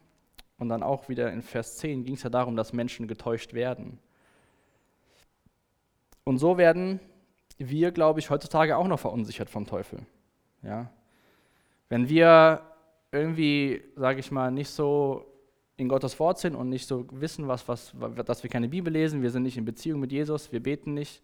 Und 0.57 0.69
dann 0.69 0.83
auch 0.83 1.09
wieder 1.09 1.31
in 1.31 1.41
Vers 1.41 1.77
10 1.77 2.05
ging 2.05 2.13
es 2.15 2.23
ja 2.23 2.29
darum, 2.29 2.55
dass 2.55 2.71
Menschen 2.71 3.07
getäuscht 3.07 3.53
werden. 3.53 3.99
Und 6.23 6.37
so 6.37 6.57
werden 6.57 7.01
wir, 7.57 7.91
glaube 7.91 8.19
ich, 8.19 8.29
heutzutage 8.29 8.77
auch 8.77 8.87
noch 8.87 8.99
verunsichert 8.99 9.49
vom 9.49 9.65
Teufel. 9.65 9.99
Ja? 10.61 10.89
Wenn 11.89 12.09
wir 12.09 12.61
irgendwie, 13.11 13.81
sage 13.95 14.19
ich 14.19 14.31
mal, 14.31 14.51
nicht 14.51 14.69
so 14.69 15.25
in 15.77 15.89
Gottes 15.89 16.19
Wort 16.19 16.39
sind 16.39 16.55
und 16.55 16.69
nicht 16.69 16.87
so 16.87 17.05
wissen, 17.11 17.47
was, 17.47 17.67
was, 17.67 17.93
dass 18.25 18.43
wir 18.43 18.49
keine 18.49 18.69
Bibel 18.69 18.91
lesen, 18.91 19.21
wir 19.21 19.29
sind 19.29 19.43
nicht 19.43 19.57
in 19.57 19.65
Beziehung 19.65 19.99
mit 19.99 20.11
Jesus, 20.11 20.51
wir 20.51 20.61
beten 20.61 20.93
nicht, 20.93 21.21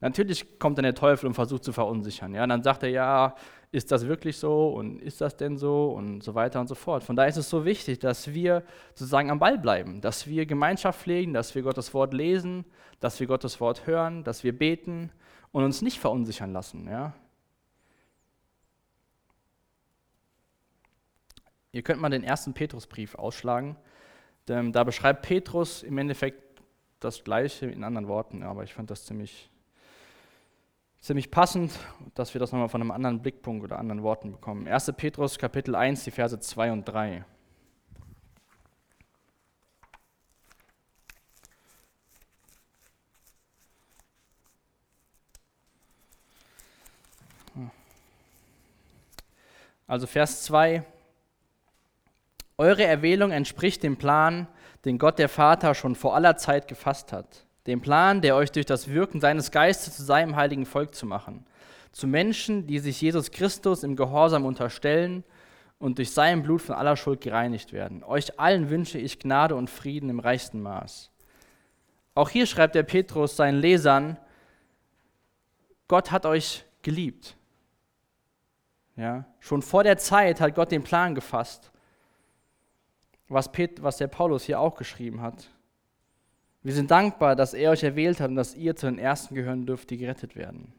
natürlich 0.00 0.58
kommt 0.58 0.78
dann 0.78 0.84
der 0.84 0.94
Teufel 0.94 1.26
und 1.26 1.34
versucht 1.34 1.64
zu 1.64 1.72
verunsichern. 1.72 2.34
Ja? 2.34 2.44
Und 2.44 2.48
dann 2.50 2.62
sagt 2.62 2.82
er, 2.82 2.90
ja, 2.90 3.34
ist 3.70 3.92
das 3.92 4.06
wirklich 4.06 4.36
so 4.38 4.68
und 4.70 5.00
ist 5.02 5.20
das 5.20 5.36
denn 5.36 5.58
so 5.58 5.90
und 5.90 6.22
so 6.22 6.34
weiter 6.34 6.60
und 6.60 6.68
so 6.68 6.74
fort. 6.74 7.04
Von 7.04 7.16
daher 7.16 7.28
ist 7.28 7.36
es 7.36 7.50
so 7.50 7.64
wichtig, 7.64 7.98
dass 7.98 8.32
wir 8.32 8.62
sozusagen 8.94 9.30
am 9.30 9.38
Ball 9.38 9.58
bleiben, 9.58 10.00
dass 10.00 10.26
wir 10.26 10.46
Gemeinschaft 10.46 11.02
pflegen, 11.02 11.34
dass 11.34 11.54
wir 11.54 11.62
Gottes 11.62 11.92
Wort 11.92 12.14
lesen, 12.14 12.64
dass 13.00 13.20
wir 13.20 13.26
Gottes 13.26 13.60
Wort 13.60 13.86
hören, 13.86 14.24
dass 14.24 14.42
wir 14.42 14.56
beten 14.56 15.10
und 15.58 15.64
uns 15.64 15.82
nicht 15.82 15.98
verunsichern 15.98 16.52
lassen. 16.52 16.86
Ja? 16.86 17.14
Ihr 21.72 21.82
könnt 21.82 22.00
mal 22.00 22.10
den 22.10 22.22
ersten 22.22 22.54
Petrusbrief 22.54 23.16
ausschlagen. 23.16 23.76
Da 24.46 24.84
beschreibt 24.84 25.22
Petrus 25.22 25.82
im 25.82 25.98
Endeffekt 25.98 26.62
das 27.00 27.24
Gleiche 27.24 27.66
in 27.66 27.82
anderen 27.82 28.06
Worten, 28.06 28.44
aber 28.44 28.62
ich 28.62 28.72
fand 28.72 28.88
das 28.90 29.04
ziemlich, 29.04 29.50
ziemlich 31.00 31.32
passend, 31.32 31.72
dass 32.14 32.34
wir 32.34 32.38
das 32.38 32.52
nochmal 32.52 32.68
von 32.68 32.80
einem 32.80 32.92
anderen 32.92 33.20
Blickpunkt 33.20 33.64
oder 33.64 33.80
anderen 33.80 34.04
Worten 34.04 34.30
bekommen. 34.30 34.68
1. 34.68 34.92
Petrus 34.96 35.38
Kapitel 35.38 35.74
1, 35.74 36.04
die 36.04 36.12
Verse 36.12 36.38
2 36.38 36.70
und 36.70 36.84
3. 36.84 37.24
Also 49.88 50.06
Vers 50.06 50.42
2. 50.44 50.84
Eure 52.58 52.84
Erwählung 52.84 53.30
entspricht 53.30 53.82
dem 53.82 53.96
Plan, 53.96 54.46
den 54.84 54.98
Gott 54.98 55.18
der 55.18 55.30
Vater 55.30 55.74
schon 55.74 55.94
vor 55.94 56.14
aller 56.14 56.36
Zeit 56.36 56.68
gefasst 56.68 57.10
hat. 57.12 57.46
Dem 57.66 57.80
Plan, 57.80 58.20
der 58.20 58.36
euch 58.36 58.52
durch 58.52 58.66
das 58.66 58.88
Wirken 58.88 59.20
seines 59.20 59.50
Geistes 59.50 59.96
zu 59.96 60.04
seinem 60.04 60.36
heiligen 60.36 60.66
Volk 60.66 60.94
zu 60.94 61.06
machen. 61.06 61.46
Zu 61.90 62.06
Menschen, 62.06 62.66
die 62.66 62.80
sich 62.80 63.00
Jesus 63.00 63.30
Christus 63.30 63.82
im 63.82 63.96
Gehorsam 63.96 64.44
unterstellen 64.44 65.24
und 65.78 65.96
durch 65.96 66.12
sein 66.12 66.42
Blut 66.42 66.60
von 66.60 66.74
aller 66.74 66.96
Schuld 66.96 67.22
gereinigt 67.22 67.72
werden. 67.72 68.04
Euch 68.04 68.38
allen 68.38 68.68
wünsche 68.68 68.98
ich 68.98 69.18
Gnade 69.18 69.54
und 69.54 69.70
Frieden 69.70 70.10
im 70.10 70.20
reichsten 70.20 70.60
Maß. 70.60 71.10
Auch 72.14 72.28
hier 72.28 72.44
schreibt 72.44 72.74
der 72.74 72.82
Petrus 72.82 73.36
seinen 73.36 73.60
Lesern, 73.60 74.18
Gott 75.86 76.10
hat 76.10 76.26
euch 76.26 76.64
geliebt. 76.82 77.37
Ja, 78.98 79.24
schon 79.38 79.62
vor 79.62 79.84
der 79.84 79.96
Zeit 79.96 80.40
hat 80.40 80.56
Gott 80.56 80.72
den 80.72 80.82
Plan 80.82 81.14
gefasst, 81.14 81.70
was, 83.28 83.52
Pet, 83.52 83.80
was 83.80 83.96
der 83.96 84.08
Paulus 84.08 84.42
hier 84.42 84.58
auch 84.58 84.74
geschrieben 84.74 85.22
hat. 85.22 85.48
Wir 86.64 86.74
sind 86.74 86.90
dankbar, 86.90 87.36
dass 87.36 87.54
er 87.54 87.70
euch 87.70 87.84
erwählt 87.84 88.18
hat 88.18 88.30
und 88.30 88.36
dass 88.36 88.56
ihr 88.56 88.74
zu 88.74 88.86
den 88.86 88.98
Ersten 88.98 89.36
gehören 89.36 89.66
dürft, 89.66 89.90
die 89.90 89.98
gerettet 89.98 90.34
werden. 90.34 90.72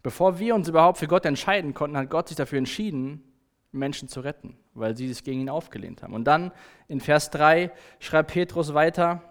Bevor 0.00 0.38
wir 0.38 0.54
uns 0.54 0.68
überhaupt 0.68 0.98
für 0.98 1.08
Gott 1.08 1.26
entscheiden 1.26 1.74
konnten, 1.74 1.96
hat 1.96 2.08
Gott 2.08 2.28
sich 2.28 2.36
dafür 2.36 2.58
entschieden, 2.58 3.24
Menschen 3.72 4.08
zu 4.08 4.20
retten, 4.20 4.56
weil 4.74 4.96
sie 4.96 5.08
sich 5.08 5.24
gegen 5.24 5.40
ihn 5.40 5.48
aufgelehnt 5.48 6.04
haben. 6.04 6.14
Und 6.14 6.24
dann 6.24 6.52
in 6.86 7.00
Vers 7.00 7.30
3 7.30 7.72
schreibt 7.98 8.30
Petrus 8.30 8.74
weiter, 8.74 9.22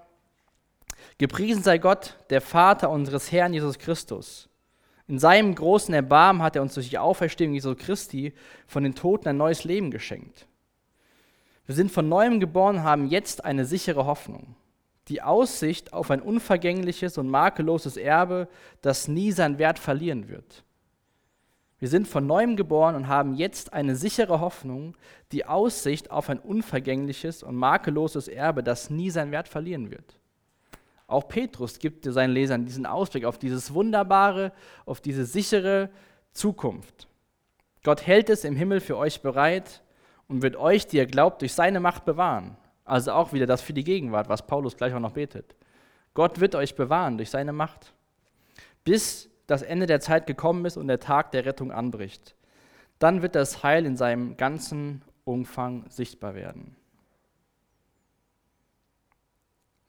Gepriesen 1.18 1.64
sei 1.64 1.78
Gott, 1.78 2.18
der 2.30 2.42
Vater 2.42 2.90
unseres 2.90 3.32
Herrn 3.32 3.54
Jesus 3.54 3.80
Christus. 3.80 4.50
In 5.08 5.20
seinem 5.20 5.54
großen 5.54 5.94
Erbarmen 5.94 6.42
hat 6.42 6.56
er 6.56 6.62
uns 6.62 6.76
durch 6.76 6.90
die 6.90 6.98
Auferstehung 6.98 7.54
Jesu 7.54 7.76
Christi 7.76 8.34
von 8.68 8.84
den 8.84 8.96
Toten 8.96 9.28
ein 9.28 9.38
neues 9.38 9.66
Leben 9.66 9.92
geschenkt. 9.92 10.48
Wir 11.66 11.76
sind 11.76 11.92
von 11.92 12.08
neuem 12.08 12.40
geboren 12.40 12.78
und 12.78 12.84
haben 12.84 13.08
jetzt 13.08 13.44
eine 13.44 13.66
sichere 13.66 14.06
Hoffnung. 14.06 14.56
Die 15.10 15.22
Aussicht 15.22 15.92
auf 15.92 16.12
ein 16.12 16.22
unvergängliches 16.22 17.18
und 17.18 17.28
makelloses 17.30 17.98
Erbe, 17.98 18.48
das 18.82 19.10
nie 19.10 19.32
seinen 19.32 19.58
Wert 19.58 19.80
verlieren 19.80 20.30
wird. 20.30 20.64
Wir 21.80 21.90
sind 21.90 22.08
von 22.08 22.26
neuem 22.26 22.56
geboren 22.56 22.96
und 22.96 23.10
haben 23.10 23.34
jetzt 23.34 23.74
eine 23.74 23.98
sichere 23.98 24.40
Hoffnung, 24.40 24.96
die 25.34 25.46
Aussicht 25.46 26.12
auf 26.12 26.30
ein 26.30 26.40
unvergängliches 26.40 27.44
und 27.44 27.56
makelloses 27.56 28.30
Erbe, 28.30 28.64
das 28.64 28.90
nie 28.90 29.10
seinen 29.10 29.32
Wert 29.32 29.50
verlieren 29.50 29.92
wird. 29.92 30.18
Auch 31.08 31.28
Petrus 31.28 31.80
gibt 31.80 32.06
seinen 32.06 32.34
Lesern 32.34 32.66
diesen 32.66 32.86
Ausblick 32.86 33.26
auf 33.26 33.38
dieses 33.38 33.74
wunderbare, 33.74 34.52
auf 34.86 35.02
diese 35.02 35.26
sichere 35.26 35.90
Zukunft. 36.32 37.08
Gott 37.84 38.08
hält 38.08 38.30
es 38.30 38.44
im 38.46 38.56
Himmel 38.56 38.80
für 38.80 38.98
euch 38.98 39.22
bereit 39.22 39.84
und 40.28 40.42
wird 40.42 40.56
euch, 40.56 40.88
die 40.88 40.98
ihr 40.98 41.06
glaubt, 41.06 41.42
durch 41.42 41.54
seine 41.54 41.80
Macht 41.80 42.06
bewahren. 42.06 42.58
Also 42.86 43.12
auch 43.12 43.34
wieder 43.34 43.46
das 43.46 43.62
für 43.62 43.74
die 43.74 43.84
Gegenwart, 43.84 44.30
was 44.30 44.48
Paulus 44.48 44.78
gleich 44.78 44.94
auch 44.94 45.00
noch 45.00 45.12
betet. 45.12 45.56
Gott 46.14 46.40
wird 46.40 46.56
euch 46.56 46.76
bewahren 46.76 47.18
durch 47.18 47.30
seine 47.30 47.54
Macht, 47.54 47.94
bis 48.84 49.30
das 49.48 49.62
Ende 49.62 49.86
der 49.86 50.00
Zeit 50.00 50.28
gekommen 50.28 50.66
ist 50.66 50.78
und 50.78 50.88
der 50.88 51.00
Tag 51.00 51.32
der 51.32 51.46
Rettung 51.46 51.72
anbricht. 51.72 52.36
Dann 53.00 53.22
wird 53.22 53.36
das 53.36 53.64
Heil 53.64 53.86
in 53.86 53.98
seinem 53.98 54.38
ganzen 54.38 55.02
Umfang 55.26 55.86
sichtbar 55.90 56.36
werden. 56.36 56.76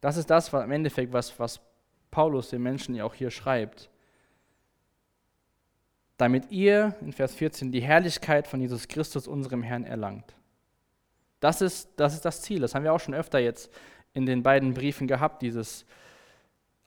Das 0.04 0.18
ist 0.18 0.28
das, 0.28 0.52
was 0.52 0.62
im 0.62 0.70
Endeffekt, 0.70 1.14
was, 1.14 1.38
was 1.38 1.62
Paulus 2.10 2.50
den 2.50 2.62
Menschen 2.62 2.94
ja 2.94 3.04
auch 3.04 3.14
hier 3.14 3.30
schreibt. 3.30 3.88
Damit 6.18 6.50
ihr, 6.50 6.94
in 7.00 7.10
Vers 7.10 7.34
14, 7.34 7.72
die 7.72 7.80
Herrlichkeit 7.80 8.46
von 8.46 8.60
Jesus 8.60 8.86
Christus, 8.86 9.26
unserem 9.26 9.62
Herrn, 9.62 9.84
erlangt. 9.84 10.34
Das 11.40 11.62
ist, 11.62 11.88
das 11.96 12.12
ist 12.12 12.26
das 12.26 12.42
Ziel. 12.42 12.60
Das 12.60 12.74
haben 12.74 12.84
wir 12.84 12.92
auch 12.92 13.00
schon 13.00 13.14
öfter 13.14 13.38
jetzt 13.38 13.72
in 14.12 14.26
den 14.26 14.42
beiden 14.42 14.74
Briefen 14.74 15.06
gehabt, 15.06 15.40
dieses 15.40 15.86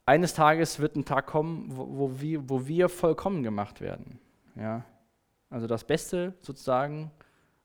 eines 0.05 0.35
Tages 0.35 0.79
wird 0.79 0.95
ein 0.95 1.03
Tag 1.03 1.25
kommen, 1.25 1.75
wo, 1.75 1.87
wo, 1.97 2.21
wir, 2.21 2.47
wo 2.47 2.67
wir 2.67 2.87
vollkommen 2.87 3.41
gemacht 3.41 3.81
werden. 3.81 4.19
Ja? 4.55 4.85
Also 5.49 5.65
das 5.65 5.83
Beste 5.83 6.35
sozusagen, 6.41 7.09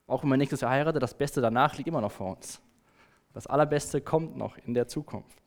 auch 0.07 0.23
wenn 0.23 0.29
man 0.29 0.39
nächstes 0.39 0.61
Jahr 0.61 0.71
heiratet, 0.71 1.03
das 1.03 1.13
Beste 1.13 1.41
danach 1.41 1.77
liegt 1.77 1.87
immer 1.87 2.01
noch 2.01 2.11
vor 2.11 2.37
uns. 2.37 2.59
Das 3.33 3.45
Allerbeste 3.45 4.01
kommt 4.01 4.35
noch 4.35 4.57
in 4.57 4.73
der 4.73 4.87
Zukunft. 4.87 5.42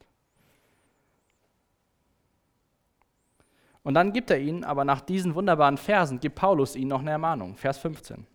Und 3.87 3.93
dann 3.93 4.11
gibt 4.11 4.29
er 4.31 4.37
ihnen, 4.37 4.65
aber 4.65 4.83
nach 4.83 4.99
diesen 4.99 5.33
wunderbaren 5.33 5.77
Versen, 5.77 6.19
gibt 6.19 6.35
Paulus 6.35 6.75
ihnen 6.75 6.89
noch 6.89 6.99
eine 6.99 7.11
Ermahnung. 7.11 7.55
Vers 7.55 7.77
15. 7.77 8.27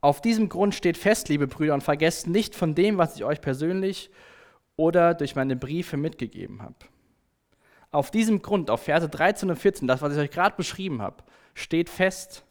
Auf 0.00 0.20
diesem 0.20 0.48
Grund 0.48 0.74
steht 0.74 0.96
fest, 0.96 1.28
liebe 1.28 1.46
Brüder, 1.46 1.72
und 1.72 1.84
vergesst 1.84 2.26
nicht 2.26 2.56
von 2.56 2.74
dem, 2.74 2.98
was 2.98 3.14
ich 3.14 3.22
euch 3.22 3.40
persönlich 3.40 4.10
oder 4.74 5.14
durch 5.14 5.36
meine 5.36 5.54
Briefe 5.54 5.96
mitgegeben 5.96 6.62
habe. 6.62 6.74
Auf 7.92 8.10
diesem 8.10 8.42
Grund, 8.42 8.70
auf 8.70 8.82
Verse 8.82 9.08
13 9.08 9.50
und 9.50 9.56
14, 9.56 9.86
das, 9.86 10.02
was 10.02 10.14
ich 10.14 10.18
euch 10.18 10.32
gerade 10.32 10.56
beschrieben 10.56 11.00
habe, 11.00 11.22
steht 11.54 11.88
fest. 11.88 12.44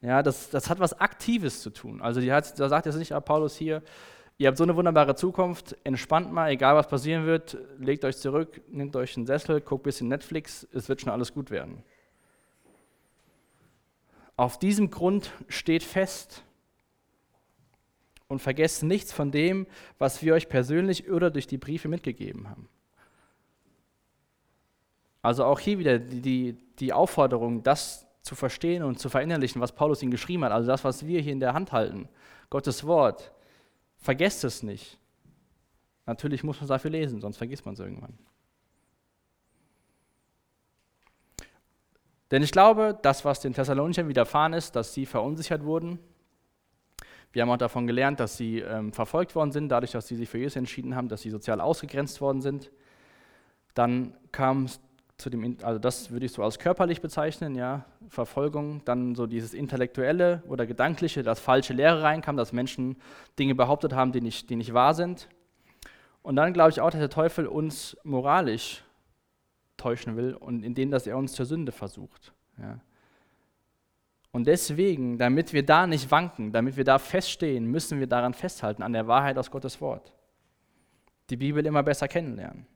Ja, 0.00 0.22
das, 0.22 0.48
das 0.48 0.70
hat 0.70 0.80
was 0.80 0.98
Aktives 0.98 1.60
zu 1.60 1.68
tun. 1.68 2.00
Also 2.00 2.22
die 2.22 2.32
hat, 2.32 2.58
da 2.58 2.70
sagt 2.70 2.86
jetzt 2.86 2.96
nicht 2.96 3.12
ah, 3.12 3.20
Paulus 3.20 3.54
hier, 3.54 3.82
ihr 4.38 4.46
habt 4.46 4.56
so 4.56 4.64
eine 4.64 4.76
wunderbare 4.76 5.16
Zukunft, 5.16 5.76
entspannt 5.84 6.32
mal, 6.32 6.50
egal 6.50 6.76
was 6.76 6.88
passieren 6.88 7.26
wird, 7.26 7.58
legt 7.78 8.04
euch 8.04 8.16
zurück, 8.16 8.60
nehmt 8.68 8.94
euch 8.96 9.16
einen 9.16 9.26
Sessel, 9.26 9.60
guckt 9.60 9.82
ein 9.82 9.84
bisschen 9.84 10.08
Netflix, 10.08 10.66
es 10.72 10.88
wird 10.88 11.00
schon 11.00 11.10
alles 11.10 11.34
gut 11.34 11.50
werden. 11.50 11.82
Auf 14.36 14.58
diesem 14.58 14.90
Grund 14.90 15.32
steht 15.48 15.82
fest 15.82 16.44
und 18.28 18.40
vergesst 18.40 18.84
nichts 18.84 19.12
von 19.12 19.32
dem, 19.32 19.66
was 19.98 20.22
wir 20.22 20.34
euch 20.34 20.48
persönlich 20.48 21.10
oder 21.10 21.30
durch 21.30 21.48
die 21.48 21.58
Briefe 21.58 21.88
mitgegeben 21.88 22.48
haben. 22.48 22.68
Also 25.22 25.44
auch 25.44 25.58
hier 25.58 25.80
wieder 25.80 25.98
die, 25.98 26.20
die, 26.20 26.56
die 26.78 26.92
Aufforderung, 26.92 27.64
das 27.64 28.06
zu 28.22 28.36
verstehen 28.36 28.84
und 28.84 29.00
zu 29.00 29.08
verinnerlichen, 29.08 29.60
was 29.60 29.72
Paulus 29.72 30.02
ihnen 30.02 30.12
geschrieben 30.12 30.44
hat, 30.44 30.52
also 30.52 30.68
das, 30.68 30.84
was 30.84 31.06
wir 31.06 31.20
hier 31.20 31.32
in 31.32 31.40
der 31.40 31.54
Hand 31.54 31.72
halten, 31.72 32.08
Gottes 32.50 32.86
Wort. 32.86 33.32
Vergesst 33.98 34.44
es 34.44 34.62
nicht. 34.62 34.98
Natürlich 36.06 36.42
muss 36.42 36.58
man 36.60 36.68
dafür 36.68 36.90
lesen, 36.90 37.20
sonst 37.20 37.36
vergisst 37.36 37.66
man 37.66 37.74
es 37.74 37.80
irgendwann. 37.80 38.16
Denn 42.30 42.42
ich 42.42 42.52
glaube, 42.52 42.98
das, 43.02 43.24
was 43.24 43.40
den 43.40 43.54
Thessalonichern 43.54 44.08
widerfahren 44.08 44.52
ist, 44.52 44.76
dass 44.76 44.94
sie 44.94 45.06
verunsichert 45.06 45.64
wurden, 45.64 45.98
wir 47.32 47.42
haben 47.42 47.50
auch 47.50 47.58
davon 47.58 47.86
gelernt, 47.86 48.20
dass 48.20 48.36
sie 48.36 48.60
ähm, 48.60 48.92
verfolgt 48.92 49.34
worden 49.34 49.52
sind, 49.52 49.68
dadurch, 49.68 49.92
dass 49.92 50.08
sie 50.08 50.16
sich 50.16 50.28
für 50.28 50.38
Jesus 50.38 50.56
entschieden 50.56 50.94
haben, 50.96 51.08
dass 51.08 51.22
sie 51.22 51.30
sozial 51.30 51.60
ausgegrenzt 51.60 52.20
worden 52.20 52.40
sind. 52.40 52.70
Dann 53.74 54.14
kam 54.32 54.64
es 54.64 54.80
zu 55.18 55.30
dem, 55.30 55.56
also 55.62 55.80
das 55.80 56.10
würde 56.12 56.26
ich 56.26 56.32
so 56.32 56.44
als 56.44 56.60
körperlich 56.60 57.00
bezeichnen, 57.00 57.56
ja, 57.56 57.84
Verfolgung. 58.08 58.82
Dann 58.84 59.16
so 59.16 59.26
dieses 59.26 59.52
Intellektuelle 59.52 60.42
oder 60.46 60.64
Gedankliche, 60.64 61.24
dass 61.24 61.40
falsche 61.40 61.72
Lehre 61.72 62.02
reinkam, 62.02 62.36
dass 62.36 62.52
Menschen 62.52 62.96
Dinge 63.36 63.56
behauptet 63.56 63.92
haben, 63.92 64.12
die 64.12 64.20
nicht, 64.20 64.48
die 64.48 64.56
nicht 64.56 64.72
wahr 64.72 64.94
sind. 64.94 65.28
Und 66.22 66.36
dann 66.36 66.52
glaube 66.52 66.70
ich 66.70 66.80
auch, 66.80 66.90
dass 66.90 67.00
der 67.00 67.10
Teufel 67.10 67.46
uns 67.46 67.96
moralisch 68.04 68.84
täuschen 69.76 70.16
will 70.16 70.34
und 70.34 70.62
indem, 70.62 70.90
dass 70.90 71.06
er 71.06 71.16
uns 71.16 71.32
zur 71.32 71.46
Sünde 71.46 71.72
versucht. 71.72 72.32
Ja. 72.58 72.78
Und 74.30 74.46
deswegen, 74.46 75.18
damit 75.18 75.52
wir 75.52 75.64
da 75.64 75.86
nicht 75.86 76.10
wanken, 76.10 76.52
damit 76.52 76.76
wir 76.76 76.84
da 76.84 76.98
feststehen, 76.98 77.66
müssen 77.66 77.98
wir 77.98 78.06
daran 78.06 78.34
festhalten, 78.34 78.82
an 78.82 78.92
der 78.92 79.08
Wahrheit 79.08 79.36
aus 79.36 79.50
Gottes 79.50 79.80
Wort. 79.80 80.12
Die 81.30 81.36
Bibel 81.36 81.64
immer 81.66 81.82
besser 81.82 82.06
kennenlernen. 82.06 82.66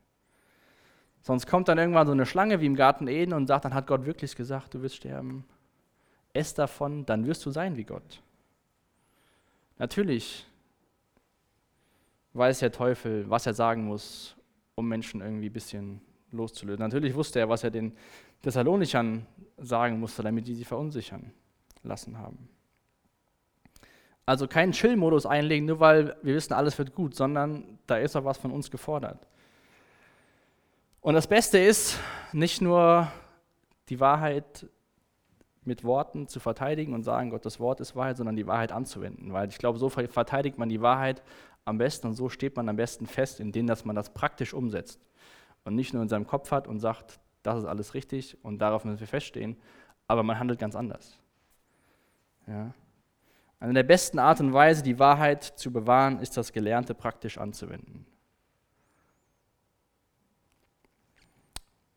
Sonst 1.22 1.46
kommt 1.46 1.68
dann 1.68 1.78
irgendwann 1.78 2.06
so 2.06 2.12
eine 2.12 2.26
Schlange 2.26 2.60
wie 2.60 2.66
im 2.66 2.74
Garten 2.74 3.06
Eden 3.06 3.32
und 3.32 3.46
sagt, 3.46 3.64
dann 3.64 3.74
hat 3.74 3.86
Gott 3.86 4.04
wirklich 4.04 4.34
gesagt, 4.34 4.74
du 4.74 4.82
wirst 4.82 4.96
sterben. 4.96 5.44
Ess 6.32 6.54
davon, 6.54 7.06
dann 7.06 7.26
wirst 7.26 7.46
du 7.46 7.50
sein 7.50 7.76
wie 7.76 7.84
Gott. 7.84 8.20
Natürlich 9.78 10.46
weiß 12.32 12.60
der 12.60 12.72
Teufel, 12.72 13.28
was 13.28 13.46
er 13.46 13.54
sagen 13.54 13.84
muss, 13.84 14.34
um 14.74 14.88
Menschen 14.88 15.20
irgendwie 15.20 15.48
ein 15.48 15.52
bisschen 15.52 16.00
loszulösen. 16.32 16.80
Natürlich 16.80 17.14
wusste 17.14 17.38
er, 17.38 17.48
was 17.48 17.62
er 17.62 17.70
den 17.70 17.92
Thessalonichern 18.42 19.26
sagen 19.58 20.00
musste, 20.00 20.22
damit 20.22 20.46
die 20.46 20.54
sie 20.54 20.64
verunsichern 20.64 21.32
lassen 21.82 22.18
haben. 22.18 22.48
Also 24.24 24.46
keinen 24.46 24.72
Chill-Modus 24.72 25.26
einlegen, 25.26 25.66
nur 25.66 25.80
weil 25.80 26.16
wir 26.22 26.34
wissen, 26.34 26.52
alles 26.52 26.78
wird 26.78 26.94
gut, 26.94 27.14
sondern 27.14 27.78
da 27.86 27.96
ist 27.98 28.16
auch 28.16 28.24
was 28.24 28.38
von 28.38 28.50
uns 28.50 28.70
gefordert. 28.70 29.26
Und 31.02 31.14
das 31.14 31.26
Beste 31.26 31.58
ist, 31.58 31.98
nicht 32.32 32.62
nur 32.62 33.10
die 33.88 33.98
Wahrheit 33.98 34.68
mit 35.64 35.82
Worten 35.82 36.28
zu 36.28 36.38
verteidigen 36.38 36.94
und 36.94 37.02
sagen, 37.02 37.30
Gottes 37.30 37.58
Wort 37.58 37.80
ist 37.80 37.96
Wahrheit, 37.96 38.16
sondern 38.16 38.36
die 38.36 38.46
Wahrheit 38.46 38.70
anzuwenden. 38.70 39.32
Weil 39.32 39.48
ich 39.48 39.58
glaube, 39.58 39.80
so 39.80 39.88
verteidigt 39.88 40.58
man 40.58 40.68
die 40.68 40.80
Wahrheit 40.80 41.24
am 41.64 41.78
besten 41.78 42.06
und 42.06 42.14
so 42.14 42.28
steht 42.28 42.54
man 42.54 42.68
am 42.68 42.76
besten 42.76 43.06
fest, 43.06 43.40
indem 43.40 43.66
dass 43.66 43.84
man 43.84 43.96
das 43.96 44.14
praktisch 44.14 44.54
umsetzt. 44.54 45.00
Und 45.64 45.74
nicht 45.74 45.92
nur 45.92 46.04
in 46.04 46.08
seinem 46.08 46.26
Kopf 46.26 46.52
hat 46.52 46.68
und 46.68 46.78
sagt, 46.78 47.18
das 47.42 47.58
ist 47.58 47.64
alles 47.64 47.94
richtig 47.94 48.38
und 48.44 48.60
darauf 48.60 48.84
müssen 48.84 49.00
wir 49.00 49.08
feststehen, 49.08 49.56
aber 50.06 50.22
man 50.22 50.38
handelt 50.38 50.60
ganz 50.60 50.76
anders. 50.76 51.18
Ja. 52.46 52.72
Eine 53.58 53.74
der 53.74 53.82
besten 53.82 54.20
Art 54.20 54.40
und 54.40 54.52
Weise, 54.52 54.84
die 54.84 55.00
Wahrheit 55.00 55.42
zu 55.42 55.72
bewahren, 55.72 56.20
ist 56.20 56.36
das 56.36 56.52
Gelernte 56.52 56.94
praktisch 56.94 57.38
anzuwenden. 57.38 58.06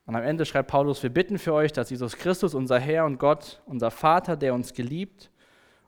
Und 0.06 0.16
am 0.16 0.24
Ende 0.24 0.46
schreibt 0.46 0.70
Paulus, 0.70 1.02
wir 1.02 1.10
bitten 1.10 1.40
für 1.40 1.54
euch, 1.54 1.74
dass 1.74 1.90
Jesus 1.90 2.18
Christus, 2.18 2.54
unser 2.54 2.80
Herr 2.80 3.06
und 3.06 3.18
Gott, 3.18 3.62
unser 3.66 3.90
Vater, 3.90 4.38
der 4.38 4.54
uns 4.54 4.74
geliebt 4.74 5.32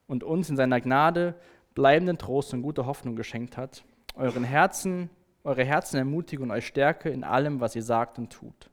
und 0.07 0.23
uns 0.23 0.49
in 0.49 0.55
seiner 0.55 0.81
Gnade 0.81 1.35
bleibenden 1.75 2.17
Trost 2.17 2.53
und 2.53 2.63
gute 2.63 2.87
Hoffnung 2.87 3.15
geschenkt 3.15 3.57
hat, 3.57 3.83
euren 4.15 4.43
Herzen, 4.43 5.11
eure 5.43 5.63
Herzen 5.63 5.97
ermutige 5.97 6.41
und 6.41 6.49
euch 6.49 6.65
stärke 6.65 7.09
in 7.09 7.23
allem, 7.23 7.59
was 7.59 7.75
ihr 7.75 7.83
sagt 7.83 8.17
und 8.17 8.31
tut. 8.33 8.71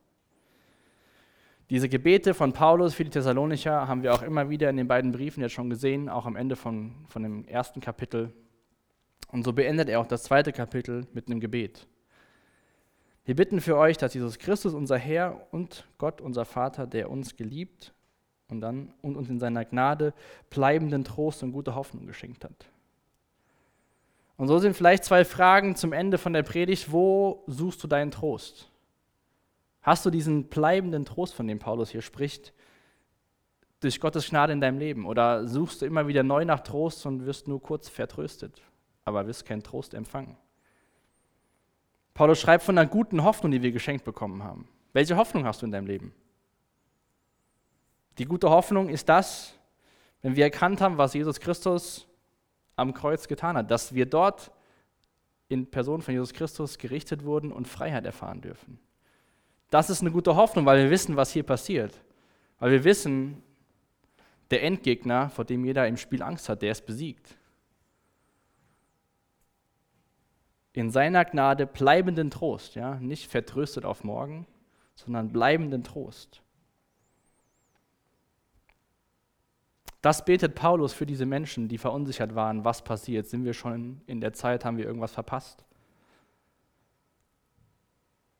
Diese 1.68 1.88
Gebete 1.88 2.34
von 2.34 2.52
Paulus 2.52 2.94
für 2.94 3.04
die 3.04 3.10
Thessalonicher 3.10 3.88
haben 3.88 4.02
wir 4.02 4.14
auch 4.14 4.22
immer 4.22 4.48
wieder 4.48 4.70
in 4.70 4.76
den 4.76 4.88
beiden 4.88 5.12
Briefen 5.12 5.42
jetzt 5.42 5.52
schon 5.52 5.70
gesehen, 5.70 6.08
auch 6.08 6.24
am 6.24 6.36
Ende 6.36 6.56
von, 6.56 6.94
von 7.08 7.22
dem 7.22 7.44
ersten 7.46 7.80
Kapitel. 7.80 8.32
Und 9.28 9.44
so 9.44 9.52
beendet 9.52 9.88
er 9.88 10.00
auch 10.00 10.06
das 10.06 10.24
zweite 10.24 10.52
Kapitel 10.52 11.06
mit 11.12 11.26
einem 11.26 11.40
Gebet. 11.40 11.86
Wir 13.24 13.34
bitten 13.34 13.60
für 13.60 13.76
euch, 13.76 13.96
dass 13.96 14.12
Jesus 14.12 14.38
Christus, 14.38 14.74
unser 14.74 14.98
Herr 14.98 15.46
und 15.50 15.86
Gott, 15.96 16.20
unser 16.20 16.44
Vater, 16.44 16.86
der 16.86 17.10
uns 17.10 17.36
geliebt 17.36 17.94
und 18.48 18.60
dann 18.60 18.92
und 19.00 19.16
uns 19.16 19.30
in 19.30 19.38
seiner 19.38 19.64
Gnade 19.64 20.12
bleibenden 20.50 21.04
Trost 21.04 21.42
und 21.42 21.52
gute 21.52 21.74
Hoffnung 21.74 22.06
geschenkt 22.06 22.44
hat. 22.44 22.66
Und 24.36 24.48
so 24.48 24.58
sind 24.58 24.76
vielleicht 24.76 25.04
zwei 25.04 25.24
Fragen 25.24 25.76
zum 25.76 25.92
Ende 25.92 26.18
von 26.18 26.32
der 26.32 26.42
Predigt. 26.42 26.92
Wo 26.92 27.44
suchst 27.46 27.82
du 27.82 27.88
deinen 27.88 28.10
Trost? 28.10 28.70
Hast 29.80 30.04
du 30.04 30.10
diesen 30.10 30.48
bleibenden 30.48 31.04
Trost, 31.04 31.34
von 31.34 31.46
dem 31.46 31.58
Paulus 31.58 31.90
hier 31.90 32.02
spricht, 32.02 32.52
durch 33.80 34.00
Gottes 34.00 34.28
Gnade 34.28 34.52
in 34.52 34.60
deinem 34.60 34.78
Leben? 34.78 35.06
Oder 35.06 35.46
suchst 35.46 35.82
du 35.82 35.86
immer 35.86 36.08
wieder 36.08 36.22
neu 36.22 36.44
nach 36.44 36.60
Trost 36.60 37.06
und 37.06 37.24
wirst 37.26 37.48
nur 37.48 37.62
kurz 37.62 37.88
vertröstet, 37.88 38.60
aber 39.04 39.26
wirst 39.26 39.46
keinen 39.46 39.62
Trost 39.62 39.94
empfangen? 39.94 40.36
Paulus 42.14 42.40
schreibt 42.40 42.62
von 42.62 42.78
einer 42.78 42.88
guten 42.88 43.24
Hoffnung, 43.24 43.50
die 43.50 43.62
wir 43.62 43.72
geschenkt 43.72 44.04
bekommen 44.04 44.42
haben. 44.44 44.68
Welche 44.92 45.16
Hoffnung 45.16 45.44
hast 45.44 45.62
du 45.62 45.66
in 45.66 45.72
deinem 45.72 45.86
Leben? 45.86 46.14
Die 48.18 48.24
gute 48.24 48.48
Hoffnung 48.48 48.88
ist 48.88 49.08
das, 49.08 49.54
wenn 50.22 50.36
wir 50.36 50.44
erkannt 50.44 50.80
haben, 50.80 50.96
was 50.96 51.14
Jesus 51.14 51.40
Christus 51.40 52.06
am 52.76 52.94
Kreuz 52.94 53.26
getan 53.26 53.56
hat, 53.56 53.70
dass 53.70 53.94
wir 53.94 54.06
dort 54.06 54.52
in 55.48 55.66
Person 55.66 56.00
von 56.00 56.14
Jesus 56.14 56.32
Christus 56.32 56.78
gerichtet 56.78 57.24
wurden 57.24 57.52
und 57.52 57.66
Freiheit 57.66 58.04
erfahren 58.04 58.40
dürfen. 58.40 58.78
Das 59.70 59.90
ist 59.90 60.00
eine 60.00 60.12
gute 60.12 60.36
Hoffnung, 60.36 60.64
weil 60.66 60.84
wir 60.84 60.90
wissen, 60.90 61.16
was 61.16 61.32
hier 61.32 61.42
passiert. 61.42 62.00
Weil 62.60 62.70
wir 62.70 62.84
wissen, 62.84 63.42
der 64.50 64.62
Endgegner, 64.62 65.30
vor 65.30 65.44
dem 65.44 65.64
jeder 65.64 65.88
im 65.88 65.96
Spiel 65.96 66.22
Angst 66.22 66.48
hat, 66.48 66.62
der 66.62 66.70
ist 66.70 66.86
besiegt. 66.86 67.36
In 70.74 70.90
seiner 70.90 71.24
Gnade 71.24 71.66
bleibenden 71.66 72.30
Trost, 72.30 72.74
ja, 72.74 72.96
nicht 72.96 73.30
vertröstet 73.30 73.84
auf 73.84 74.02
morgen, 74.02 74.44
sondern 74.96 75.32
bleibenden 75.32 75.84
Trost. 75.84 76.42
Das 80.02 80.24
betet 80.24 80.56
Paulus 80.56 80.92
für 80.92 81.06
diese 81.06 81.26
Menschen, 81.26 81.68
die 81.68 81.78
verunsichert 81.78 82.34
waren, 82.34 82.64
was 82.64 82.82
passiert. 82.82 83.28
Sind 83.28 83.44
wir 83.44 83.54
schon 83.54 84.02
in 84.06 84.20
der 84.20 84.32
Zeit, 84.32 84.64
haben 84.64 84.76
wir 84.76 84.84
irgendwas 84.84 85.12
verpasst? 85.12 85.64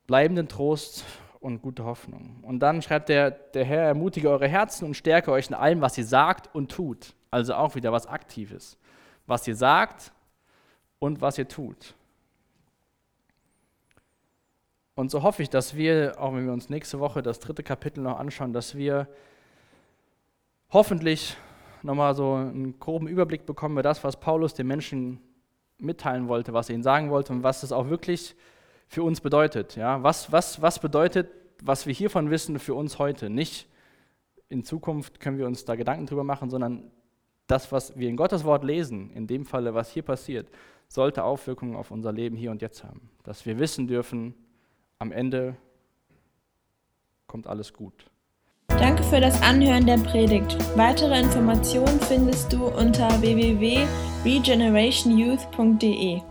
Bleibenden 0.05 0.49
Trost 0.49 1.05
und 1.39 1.61
gute 1.61 1.85
Hoffnung. 1.85 2.43
Und 2.43 2.59
dann 2.59 2.81
schreibt 2.81 3.07
der, 3.07 3.31
der 3.31 3.63
Herr, 3.63 3.83
ermutige 3.83 4.29
eure 4.29 4.47
Herzen 4.47 4.85
und 4.85 4.93
stärke 4.95 5.31
euch 5.31 5.47
in 5.47 5.55
allem, 5.55 5.79
was 5.79 5.97
ihr 5.97 6.05
sagt 6.05 6.53
und 6.53 6.69
tut. 6.69 7.15
Also 7.31 7.55
auch 7.55 7.75
wieder 7.75 7.93
was 7.93 8.07
Aktives. 8.07 8.77
Was 9.25 9.47
ihr 9.47 9.55
sagt 9.55 10.11
und 10.99 11.21
was 11.21 11.37
ihr 11.37 11.47
tut. 11.47 11.95
Und 14.95 15.11
so 15.11 15.23
hoffe 15.23 15.43
ich, 15.43 15.49
dass 15.49 15.75
wir, 15.75 16.15
auch 16.17 16.33
wenn 16.33 16.45
wir 16.45 16.53
uns 16.53 16.69
nächste 16.69 16.99
Woche 16.99 17.21
das 17.21 17.39
dritte 17.39 17.63
Kapitel 17.63 18.01
noch 18.01 18.17
anschauen, 18.17 18.53
dass 18.53 18.75
wir 18.75 19.07
hoffentlich 20.69 21.35
nochmal 21.83 22.15
so 22.15 22.33
einen 22.33 22.79
groben 22.79 23.07
Überblick 23.07 23.45
bekommen 23.45 23.75
über 23.75 23.83
das, 23.83 24.03
was 24.05 24.19
Paulus 24.19 24.53
den 24.53 24.67
Menschen 24.67 25.19
mitteilen 25.77 26.29
wollte, 26.29 26.53
was 26.53 26.69
er 26.69 26.75
ihnen 26.75 26.83
sagen 26.83 27.09
wollte 27.09 27.33
und 27.33 27.43
was 27.43 27.63
es 27.63 27.73
auch 27.73 27.89
wirklich 27.89 28.35
für 28.87 29.03
uns 29.03 29.19
bedeutet. 29.19 29.75
Ja? 29.75 30.01
Was, 30.01 30.31
was, 30.31 30.61
was 30.61 30.79
bedeutet, 30.79 31.29
was 31.61 31.85
wir 31.85 31.93
hiervon 31.93 32.29
wissen, 32.29 32.57
für 32.57 32.73
uns 32.73 32.97
heute? 32.97 33.29
Nicht 33.29 33.67
in 34.47 34.63
Zukunft 34.63 35.19
können 35.19 35.37
wir 35.37 35.45
uns 35.45 35.65
da 35.65 35.75
Gedanken 35.75 36.05
drüber 36.05 36.23
machen, 36.23 36.49
sondern 36.49 36.91
das, 37.47 37.71
was 37.73 37.97
wir 37.97 38.07
in 38.09 38.15
Gottes 38.15 38.45
Wort 38.45 38.63
lesen, 38.63 39.11
in 39.11 39.27
dem 39.27 39.45
Falle, 39.45 39.73
was 39.73 39.91
hier 39.91 40.03
passiert, 40.03 40.47
sollte 40.87 41.25
Auswirkungen 41.25 41.75
auf 41.75 41.91
unser 41.91 42.13
Leben 42.13 42.37
hier 42.37 42.51
und 42.51 42.61
jetzt 42.61 42.83
haben. 42.83 43.09
Dass 43.23 43.45
wir 43.45 43.59
wissen 43.59 43.87
dürfen, 43.87 44.33
am 44.99 45.11
Ende 45.11 45.57
kommt 47.27 47.47
alles 47.47 47.73
gut. 47.73 48.05
Danke 48.67 49.03
für 49.03 49.19
das 49.21 49.41
Anhören 49.41 49.85
der 49.85 49.97
Predigt. 49.97 50.57
Weitere 50.77 51.19
Informationen 51.19 51.99
findest 52.01 52.53
du 52.53 52.67
unter 52.67 53.21
www.regenerationyouth.de. 53.21 56.21